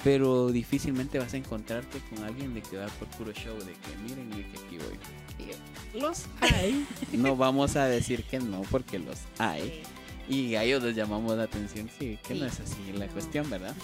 pero 0.06 0.52
difícilmente 0.52 1.18
vas 1.18 1.34
a 1.34 1.36
encontrarte 1.36 1.98
con 2.08 2.22
alguien 2.22 2.54
de 2.54 2.62
que 2.62 2.76
va 2.76 2.86
por 2.86 3.08
puro 3.08 3.32
show, 3.32 3.58
de 3.58 3.72
que 3.72 3.96
miren 4.04 4.30
que 4.30 4.56
aquí 4.56 4.78
voy 4.78 6.00
los 6.00 6.26
hay. 6.40 6.86
No 7.12 7.34
vamos 7.34 7.74
a 7.74 7.86
decir 7.86 8.22
que 8.22 8.38
no, 8.38 8.62
porque 8.70 9.00
los 9.00 9.18
hay. 9.38 9.82
Y 10.28 10.54
a 10.54 10.62
ellos 10.62 10.84
les 10.84 10.94
llamamos 10.94 11.36
la 11.36 11.42
atención, 11.42 11.90
sí, 11.98 12.20
que 12.22 12.36
no 12.36 12.46
es 12.46 12.60
así 12.60 12.92
la 12.96 13.08
cuestión, 13.08 13.50
¿verdad? 13.50 13.74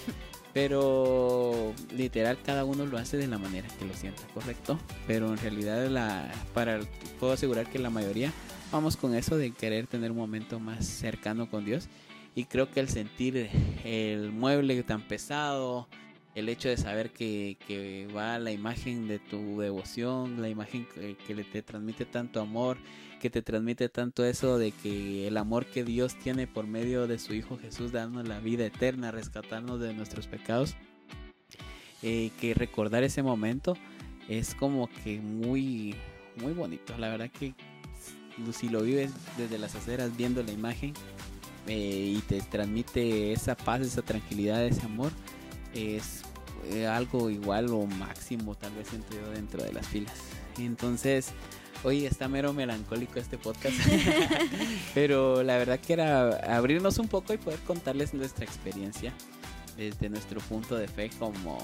Pero 0.53 1.73
literal 1.93 2.37
cada 2.41 2.63
uno 2.63 2.85
lo 2.85 2.97
hace 2.97 3.17
de 3.17 3.27
la 3.27 3.37
manera 3.37 3.67
que 3.77 3.83
lo 3.83 3.93
sienta, 3.93 4.23
correcto. 4.33 4.79
Pero 5.05 5.27
en 5.27 5.37
realidad 5.39 5.89
la, 5.89 6.31
para, 6.53 6.79
puedo 7.19 7.33
asegurar 7.33 7.69
que 7.69 7.79
la 7.79 7.89
mayoría 7.89 8.31
vamos 8.71 8.95
con 8.95 9.13
eso 9.13 9.35
de 9.35 9.51
querer 9.51 9.87
tener 9.87 10.11
un 10.11 10.17
momento 10.19 10.61
más 10.61 10.85
cercano 10.85 11.49
con 11.49 11.65
Dios. 11.65 11.89
Y 12.33 12.45
creo 12.45 12.71
que 12.71 12.79
el 12.79 12.87
sentir 12.87 13.49
el 13.83 14.31
mueble 14.31 14.81
tan 14.83 15.01
pesado, 15.01 15.89
el 16.35 16.49
hecho 16.49 16.69
de 16.69 16.77
saber 16.77 17.11
que, 17.11 18.07
va 18.15 18.39
la 18.39 18.51
imagen 18.51 19.07
de 19.07 19.19
tu 19.19 19.59
devoción, 19.59 20.41
la 20.41 20.49
imagen 20.49 20.87
que, 20.95 21.35
te 21.43 21.61
transmite 21.61 22.05
tanto 22.05 22.41
amor, 22.41 22.77
que 23.19 23.29
te 23.29 23.41
transmite 23.41 23.89
tanto 23.89 24.25
eso 24.25 24.57
de 24.57 24.71
que 24.71 25.27
el 25.27 25.37
amor 25.37 25.65
que 25.65 25.83
Dios 25.83 26.15
tiene 26.17 26.47
por 26.47 26.65
medio 26.65 27.07
de 27.07 27.19
su 27.19 27.33
Hijo 27.33 27.57
Jesús, 27.57 27.91
dándonos 27.91 28.27
la 28.27 28.39
vida 28.39 28.65
eterna, 28.65 29.11
rescatarnos 29.11 29.79
de 29.79 29.93
nuestros 29.93 30.27
pecados, 30.27 30.75
eh, 32.01 32.31
que 32.41 32.53
recordar 32.53 33.03
ese 33.03 33.23
momento 33.23 33.77
es 34.27 34.55
como 34.55 34.89
que 35.03 35.19
muy, 35.19 35.95
muy 36.37 36.53
bonito. 36.53 36.97
La 36.97 37.09
verdad 37.09 37.29
que 37.29 37.53
si 38.51 38.69
lo 38.69 38.81
vives 38.81 39.11
desde 39.37 39.57
las 39.57 39.75
aceras 39.75 40.15
viendo 40.17 40.41
la 40.43 40.51
imagen 40.51 40.93
eh, 41.67 42.15
y 42.17 42.21
te 42.21 42.41
transmite 42.41 43.31
esa 43.31 43.55
paz, 43.55 43.81
esa 43.81 44.01
tranquilidad, 44.01 44.65
ese 44.65 44.81
amor, 44.81 45.11
es 45.73 46.22
eh, 46.69 46.87
algo 46.87 47.29
igual 47.29 47.69
o 47.69 47.85
máximo 47.85 48.55
tal 48.55 48.73
vez 48.73 48.93
entre 48.93 49.17
yo 49.19 49.29
dentro 49.31 49.63
de 49.63 49.73
las 49.73 49.87
filas. 49.87 50.15
Entonces, 50.57 51.31
hoy 51.83 52.05
está 52.05 52.27
mero 52.27 52.53
melancólico 52.53 53.19
este 53.19 53.37
podcast, 53.37 53.75
pero 54.93 55.43
la 55.43 55.57
verdad 55.57 55.79
que 55.79 55.93
era 55.93 56.55
abrirnos 56.55 56.97
un 56.97 57.07
poco 57.07 57.33
y 57.33 57.37
poder 57.37 57.59
contarles 57.59 58.13
nuestra 58.13 58.45
experiencia 58.45 59.13
desde 59.77 60.09
nuestro 60.09 60.39
punto 60.41 60.75
de 60.75 60.87
fe 60.87 61.09
como 61.19 61.57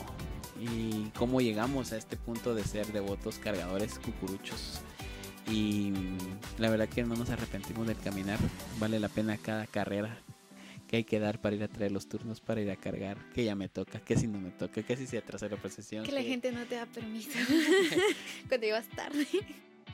y 0.59 1.09
cómo 1.17 1.39
llegamos 1.39 1.93
a 1.93 1.97
este 1.97 2.17
punto 2.17 2.53
de 2.53 2.63
ser 2.63 2.87
devotos 2.87 3.39
cargadores 3.39 3.99
cucuruchos. 3.99 4.81
Y 5.49 5.93
la 6.57 6.69
verdad 6.69 6.87
que 6.89 7.03
no 7.03 7.15
nos 7.15 7.29
arrepentimos 7.29 7.87
del 7.87 7.97
caminar, 7.97 8.37
vale 8.79 8.99
la 8.99 9.09
pena 9.09 9.37
cada 9.37 9.65
carrera, 9.65 10.19
que 10.89 10.97
hay 10.97 11.03
que 11.03 11.19
dar 11.19 11.39
para 11.39 11.55
ir 11.55 11.61
a 11.61 11.67
traer 11.67 11.91
los 11.91 12.09
turnos, 12.09 12.41
para 12.41 12.61
ir 12.61 12.71
a 12.71 12.75
cargar, 12.75 13.15
que 13.31 13.45
ya 13.45 13.53
me 13.53 13.69
toca, 13.69 13.99
que 13.99 14.17
si 14.17 14.25
no 14.25 14.39
me 14.39 14.49
toca, 14.49 14.81
que 14.81 14.97
si 14.97 15.05
se 15.05 15.19
atrasa 15.19 15.47
la 15.47 15.55
procesión. 15.55 16.03
Que 16.03 16.11
la 16.11 16.23
gente 16.23 16.51
no 16.51 16.65
te 16.65 16.75
da 16.75 16.87
permiso 16.87 17.29
cuando 18.49 18.65
ibas 18.65 18.87
tarde. 18.89 19.27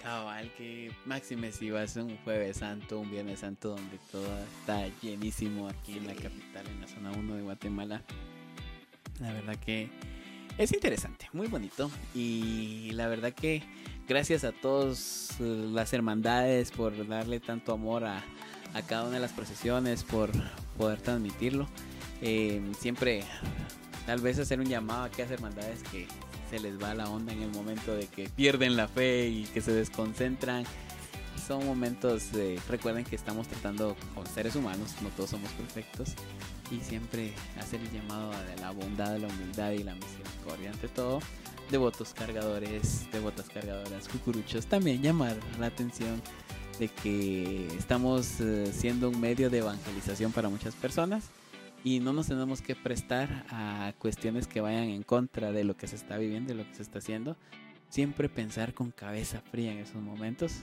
Cabal, 0.01 0.49
que 0.57 0.93
máxime 1.05 1.51
si 1.51 1.69
vas 1.69 1.97
un 1.97 2.15
jueves 2.19 2.57
santo, 2.57 3.01
un 3.01 3.11
viernes 3.11 3.41
santo, 3.41 3.71
donde 3.71 3.99
todo 4.09 4.25
está 4.59 4.87
llenísimo 5.01 5.67
aquí 5.67 5.97
en 5.97 6.07
la 6.07 6.13
capital, 6.13 6.65
en 6.65 6.79
la 6.79 6.87
zona 6.87 7.11
1 7.11 7.35
de 7.35 7.41
Guatemala. 7.41 8.01
La 9.19 9.33
verdad 9.33 9.57
que 9.57 9.89
es 10.57 10.71
interesante, 10.71 11.27
muy 11.33 11.47
bonito. 11.47 11.91
Y 12.13 12.91
la 12.91 13.09
verdad 13.09 13.33
que 13.33 13.63
gracias 14.07 14.45
a 14.45 14.53
todas 14.53 15.35
las 15.41 15.91
hermandades 15.91 16.71
por 16.71 17.05
darle 17.05 17.41
tanto 17.41 17.73
amor 17.73 18.05
a, 18.05 18.23
a 18.75 18.81
cada 18.81 19.03
una 19.03 19.13
de 19.13 19.21
las 19.21 19.31
procesiones, 19.31 20.03
por 20.03 20.29
poder 20.77 21.01
transmitirlo. 21.01 21.67
Eh, 22.21 22.61
siempre, 22.79 23.23
tal 24.05 24.19
vez 24.19 24.37
hacer 24.37 24.59
un 24.59 24.67
llamado 24.67 25.03
a 25.03 25.05
aquellas 25.05 25.31
hermandades 25.31 25.81
que 25.91 26.07
se 26.49 26.59
les 26.59 26.79
va 26.81 26.93
la 26.93 27.09
onda 27.09 27.33
en 27.33 27.41
el 27.41 27.49
momento 27.51 27.95
de 27.95 28.07
que 28.07 28.29
pierden 28.29 28.75
la 28.75 28.87
fe 28.87 29.29
y 29.29 29.45
que 29.45 29.61
se 29.61 29.71
desconcentran. 29.71 30.65
Son 31.47 31.65
momentos, 31.65 32.33
de, 32.33 32.59
recuerden 32.69 33.05
que 33.05 33.15
estamos 33.15 33.47
tratando 33.47 33.95
con 34.13 34.27
seres 34.27 34.55
humanos, 34.55 34.95
no 35.01 35.09
todos 35.09 35.29
somos 35.29 35.51
perfectos, 35.51 36.13
y 36.69 36.79
siempre 36.79 37.33
hacer 37.59 37.79
el 37.79 37.91
llamado 37.91 38.31
a 38.31 38.61
la 38.61 38.71
bondad, 38.71 39.17
la 39.17 39.27
humildad 39.27 39.71
y 39.71 39.83
la 39.83 39.95
misericordia 39.95 40.71
ante 40.71 40.87
todo 40.89 41.19
devotos 41.69 42.13
cargadores, 42.13 43.07
devotas 43.11 43.49
cargadoras, 43.49 44.07
cucuruchos, 44.07 44.67
también 44.67 45.01
llamar 45.01 45.35
la 45.59 45.67
atención 45.67 46.21
de 46.79 46.89
que 46.89 47.67
estamos 47.77 48.39
eh, 48.39 48.71
siendo 48.73 49.09
un 49.09 49.19
medio 49.19 49.49
de 49.49 49.59
evangelización 49.59 50.31
para 50.31 50.49
muchas 50.49 50.75
personas 50.75 51.29
y 51.83 51.99
no 51.99 52.13
nos 52.13 52.27
tenemos 52.27 52.61
que 52.61 52.75
prestar 52.75 53.45
a 53.49 53.93
cuestiones 53.99 54.47
que 54.47 54.59
vayan 54.59 54.89
en 54.89 55.03
contra 55.03 55.51
de 55.51 55.63
lo 55.63 55.77
que 55.77 55.87
se 55.87 55.95
está 55.95 56.17
viviendo, 56.17 56.49
de 56.49 56.63
lo 56.63 56.67
que 56.67 56.75
se 56.75 56.81
está 56.81 56.97
haciendo. 56.99 57.37
Siempre 57.89 58.27
pensar 58.27 58.73
con 58.73 58.91
cabeza 58.91 59.41
fría 59.51 59.71
en 59.71 59.77
esos 59.77 60.01
momentos, 60.01 60.61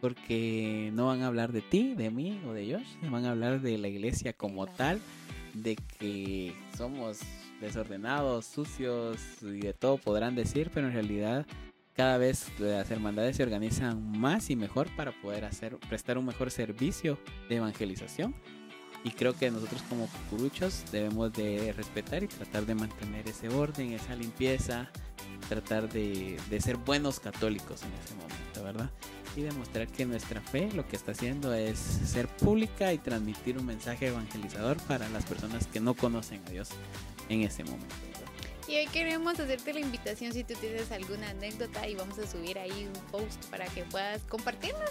porque 0.00 0.90
no 0.94 1.06
van 1.06 1.22
a 1.22 1.26
hablar 1.26 1.52
de 1.52 1.60
ti, 1.60 1.94
de 1.94 2.10
mí 2.10 2.40
o 2.48 2.52
de 2.52 2.72
Josh, 2.72 3.10
van 3.10 3.26
a 3.26 3.32
hablar 3.32 3.60
de 3.60 3.76
la 3.76 3.88
iglesia 3.88 4.32
como 4.32 4.66
tal, 4.66 5.00
de 5.52 5.76
que 5.76 6.54
somos 6.76 7.20
desordenados, 7.60 8.46
sucios 8.46 9.18
y 9.42 9.60
de 9.60 9.74
todo 9.74 9.98
podrán 9.98 10.34
decir, 10.34 10.70
pero 10.72 10.88
en 10.88 10.94
realidad 10.94 11.46
cada 11.96 12.18
vez 12.18 12.46
las 12.58 12.90
hermandades 12.90 13.36
se 13.36 13.42
organizan 13.42 14.18
más 14.18 14.50
y 14.50 14.56
mejor 14.56 14.94
para 14.96 15.12
poder 15.12 15.44
hacer, 15.44 15.76
prestar 15.88 16.18
un 16.18 16.26
mejor 16.26 16.50
servicio 16.50 17.18
de 17.48 17.56
evangelización. 17.56 18.34
Y 19.04 19.10
creo 19.10 19.36
que 19.36 19.50
nosotros 19.50 19.82
como 19.82 20.08
cucuruchos 20.08 20.84
debemos 20.90 21.32
de 21.32 21.72
respetar 21.74 22.22
y 22.22 22.26
tratar 22.26 22.64
de 22.64 22.74
mantener 22.74 23.28
ese 23.28 23.48
orden, 23.48 23.92
esa 23.92 24.16
limpieza, 24.16 24.90
tratar 25.48 25.92
de, 25.92 26.38
de 26.48 26.60
ser 26.60 26.78
buenos 26.78 27.20
católicos 27.20 27.82
en 27.82 27.92
ese 28.02 28.14
momento, 28.14 28.64
¿verdad? 28.64 28.90
Y 29.36 29.42
demostrar 29.42 29.88
que 29.88 30.06
nuestra 30.06 30.40
fe 30.40 30.70
lo 30.72 30.88
que 30.88 30.96
está 30.96 31.12
haciendo 31.12 31.52
es 31.52 31.78
ser 31.78 32.28
pública 32.28 32.94
y 32.94 32.98
transmitir 32.98 33.58
un 33.58 33.66
mensaje 33.66 34.08
evangelizador 34.08 34.78
para 34.84 35.08
las 35.10 35.26
personas 35.26 35.66
que 35.66 35.80
no 35.80 35.94
conocen 35.94 36.40
a 36.46 36.50
Dios 36.50 36.70
en 37.28 37.42
ese 37.42 37.62
momento. 37.62 38.13
Hoy 38.76 38.86
queremos 38.86 39.38
hacerte 39.38 39.72
la 39.72 39.78
invitación 39.78 40.32
si 40.32 40.42
tú 40.42 40.54
tienes 40.60 40.90
alguna 40.90 41.30
anécdota 41.30 41.86
y 41.86 41.94
vamos 41.94 42.18
a 42.18 42.26
subir 42.26 42.58
ahí 42.58 42.88
un 42.92 43.10
post 43.12 43.44
para 43.48 43.66
que 43.66 43.84
puedas 43.84 44.20
compartirnos. 44.22 44.90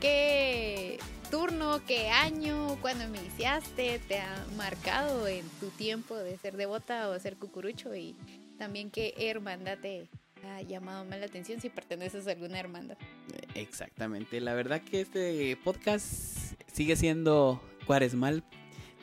Qué 0.00 0.98
turno, 1.30 1.84
qué 1.86 2.08
año, 2.08 2.78
cuando 2.80 3.04
iniciaste 3.04 4.00
te 4.08 4.20
ha 4.20 4.46
marcado 4.56 5.28
en 5.28 5.46
tu 5.60 5.68
tiempo 5.68 6.16
de 6.16 6.38
ser 6.38 6.56
devota 6.56 7.10
o 7.10 7.18
ser 7.18 7.36
cucurucho 7.36 7.94
y 7.94 8.16
también 8.58 8.90
qué 8.90 9.12
hermandad 9.18 9.76
te 9.78 10.08
ha 10.48 10.62
llamado 10.62 11.04
más 11.04 11.20
la 11.20 11.26
atención 11.26 11.60
si 11.60 11.68
perteneces 11.68 12.26
a 12.26 12.30
alguna 12.30 12.58
hermandad. 12.58 12.96
Exactamente, 13.54 14.40
la 14.40 14.54
verdad 14.54 14.80
que 14.80 15.02
este 15.02 15.58
podcast 15.62 16.54
sigue 16.72 16.96
siendo 16.96 17.62
cuaresmal 17.86 18.42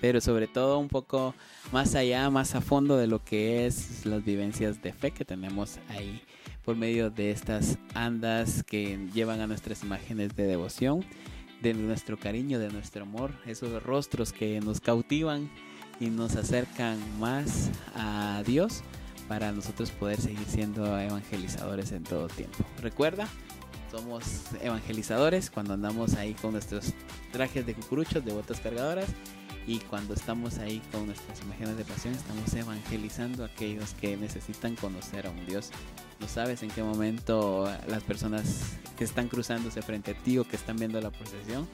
pero 0.01 0.21
sobre 0.21 0.47
todo 0.47 0.79
un 0.79 0.87
poco 0.87 1.33
más 1.71 1.95
allá, 1.95 2.29
más 2.29 2.55
a 2.55 2.61
fondo 2.61 2.97
de 2.97 3.07
lo 3.07 3.23
que 3.23 3.65
es 3.65 4.05
las 4.05 4.23
vivencias 4.23 4.81
de 4.81 4.93
fe 4.93 5.11
que 5.11 5.25
tenemos 5.25 5.79
ahí 5.89 6.21
por 6.63 6.75
medio 6.75 7.09
de 7.09 7.31
estas 7.31 7.77
andas 7.93 8.63
que 8.63 8.99
llevan 9.13 9.39
a 9.39 9.47
nuestras 9.47 9.83
imágenes 9.83 10.35
de 10.35 10.43
devoción, 10.43 11.05
de 11.61 11.73
nuestro 11.73 12.17
cariño, 12.17 12.59
de 12.59 12.69
nuestro 12.69 13.03
amor, 13.03 13.31
esos 13.45 13.81
rostros 13.83 14.33
que 14.33 14.59
nos 14.59 14.81
cautivan 14.81 15.49
y 15.99 16.09
nos 16.09 16.35
acercan 16.35 16.99
más 17.19 17.69
a 17.95 18.43
Dios 18.45 18.83
para 19.27 19.51
nosotros 19.51 19.91
poder 19.91 20.19
seguir 20.21 20.45
siendo 20.47 20.99
evangelizadores 20.99 21.91
en 21.91 22.03
todo 22.03 22.27
tiempo. 22.27 22.57
Recuerda, 22.81 23.27
somos 23.91 24.43
evangelizadores 24.61 25.49
cuando 25.49 25.73
andamos 25.73 26.15
ahí 26.15 26.33
con 26.33 26.51
nuestros 26.51 26.93
trajes 27.31 27.65
de 27.65 27.73
cucuruchos, 27.73 28.23
de 28.23 28.33
botas 28.33 28.59
cargadoras 28.59 29.07
y 29.67 29.79
cuando 29.79 30.13
estamos 30.13 30.57
ahí 30.59 30.81
con 30.91 31.05
nuestras 31.05 31.41
imágenes 31.41 31.77
de 31.77 31.83
pasión, 31.83 32.13
estamos 32.13 32.53
evangelizando 32.53 33.43
a 33.43 33.47
aquellos 33.47 33.93
que 33.95 34.15
necesitan 34.15 34.75
conocer 34.75 35.27
a 35.27 35.29
un 35.29 35.45
Dios. 35.45 35.71
No 36.21 36.27
sabes 36.29 36.63
en 36.63 36.71
qué 36.71 36.81
momento 36.81 37.69
las 37.87 38.01
personas 38.03 38.77
que 38.97 39.03
están 39.03 39.27
cruzándose 39.27 39.81
frente 39.81 40.11
a 40.11 40.23
ti 40.23 40.37
o 40.37 40.45
que 40.45 40.55
están 40.55 40.77
viendo 40.77 40.99
la 41.01 41.11
procesión 41.11 41.67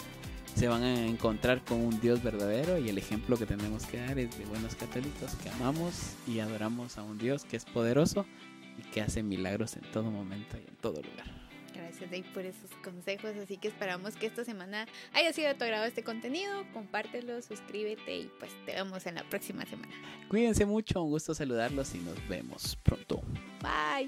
se 0.55 0.67
van 0.67 0.83
a 0.83 1.05
encontrar 1.05 1.63
con 1.63 1.79
un 1.79 1.99
Dios 1.99 2.21
verdadero 2.21 2.77
y 2.77 2.89
el 2.89 2.97
ejemplo 2.97 3.37
que 3.37 3.45
tenemos 3.45 3.85
que 3.85 3.97
dar 3.97 4.19
es 4.19 4.37
de 4.37 4.45
buenos 4.45 4.75
católicos 4.75 5.31
que 5.41 5.49
amamos 5.49 6.15
y 6.27 6.39
adoramos 6.39 6.97
a 6.97 7.03
un 7.03 7.17
Dios 7.17 7.43
que 7.43 7.57
es 7.57 7.65
poderoso 7.65 8.25
y 8.77 8.81
que 8.91 9.01
hace 9.01 9.23
milagros 9.23 9.75
en 9.77 9.83
todo 9.91 10.11
momento 10.11 10.57
y 10.57 10.67
en 10.67 10.75
todo 10.77 11.01
lugar. 11.01 11.42
Gracias, 11.73 12.09
Dave, 12.09 12.25
por 12.33 12.45
esos 12.45 12.69
consejos. 12.83 13.35
Así 13.41 13.57
que 13.57 13.67
esperamos 13.67 14.15
que 14.15 14.27
esta 14.27 14.43
semana 14.43 14.87
haya 15.13 15.33
sido 15.33 15.47
de 15.49 15.55
tu 15.55 15.63
agrado 15.63 15.85
este 15.85 16.03
contenido. 16.03 16.63
Compártelo, 16.73 17.41
suscríbete 17.41 18.15
y 18.15 18.31
pues 18.39 18.51
te 18.65 18.73
vemos 18.73 19.05
en 19.05 19.15
la 19.15 19.23
próxima 19.23 19.65
semana. 19.65 19.93
Cuídense 20.29 20.65
mucho, 20.65 21.03
un 21.03 21.09
gusto 21.09 21.33
saludarlos 21.33 21.93
y 21.95 21.99
nos 21.99 22.27
vemos 22.27 22.75
pronto. 22.83 23.21
Bye. 23.61 24.07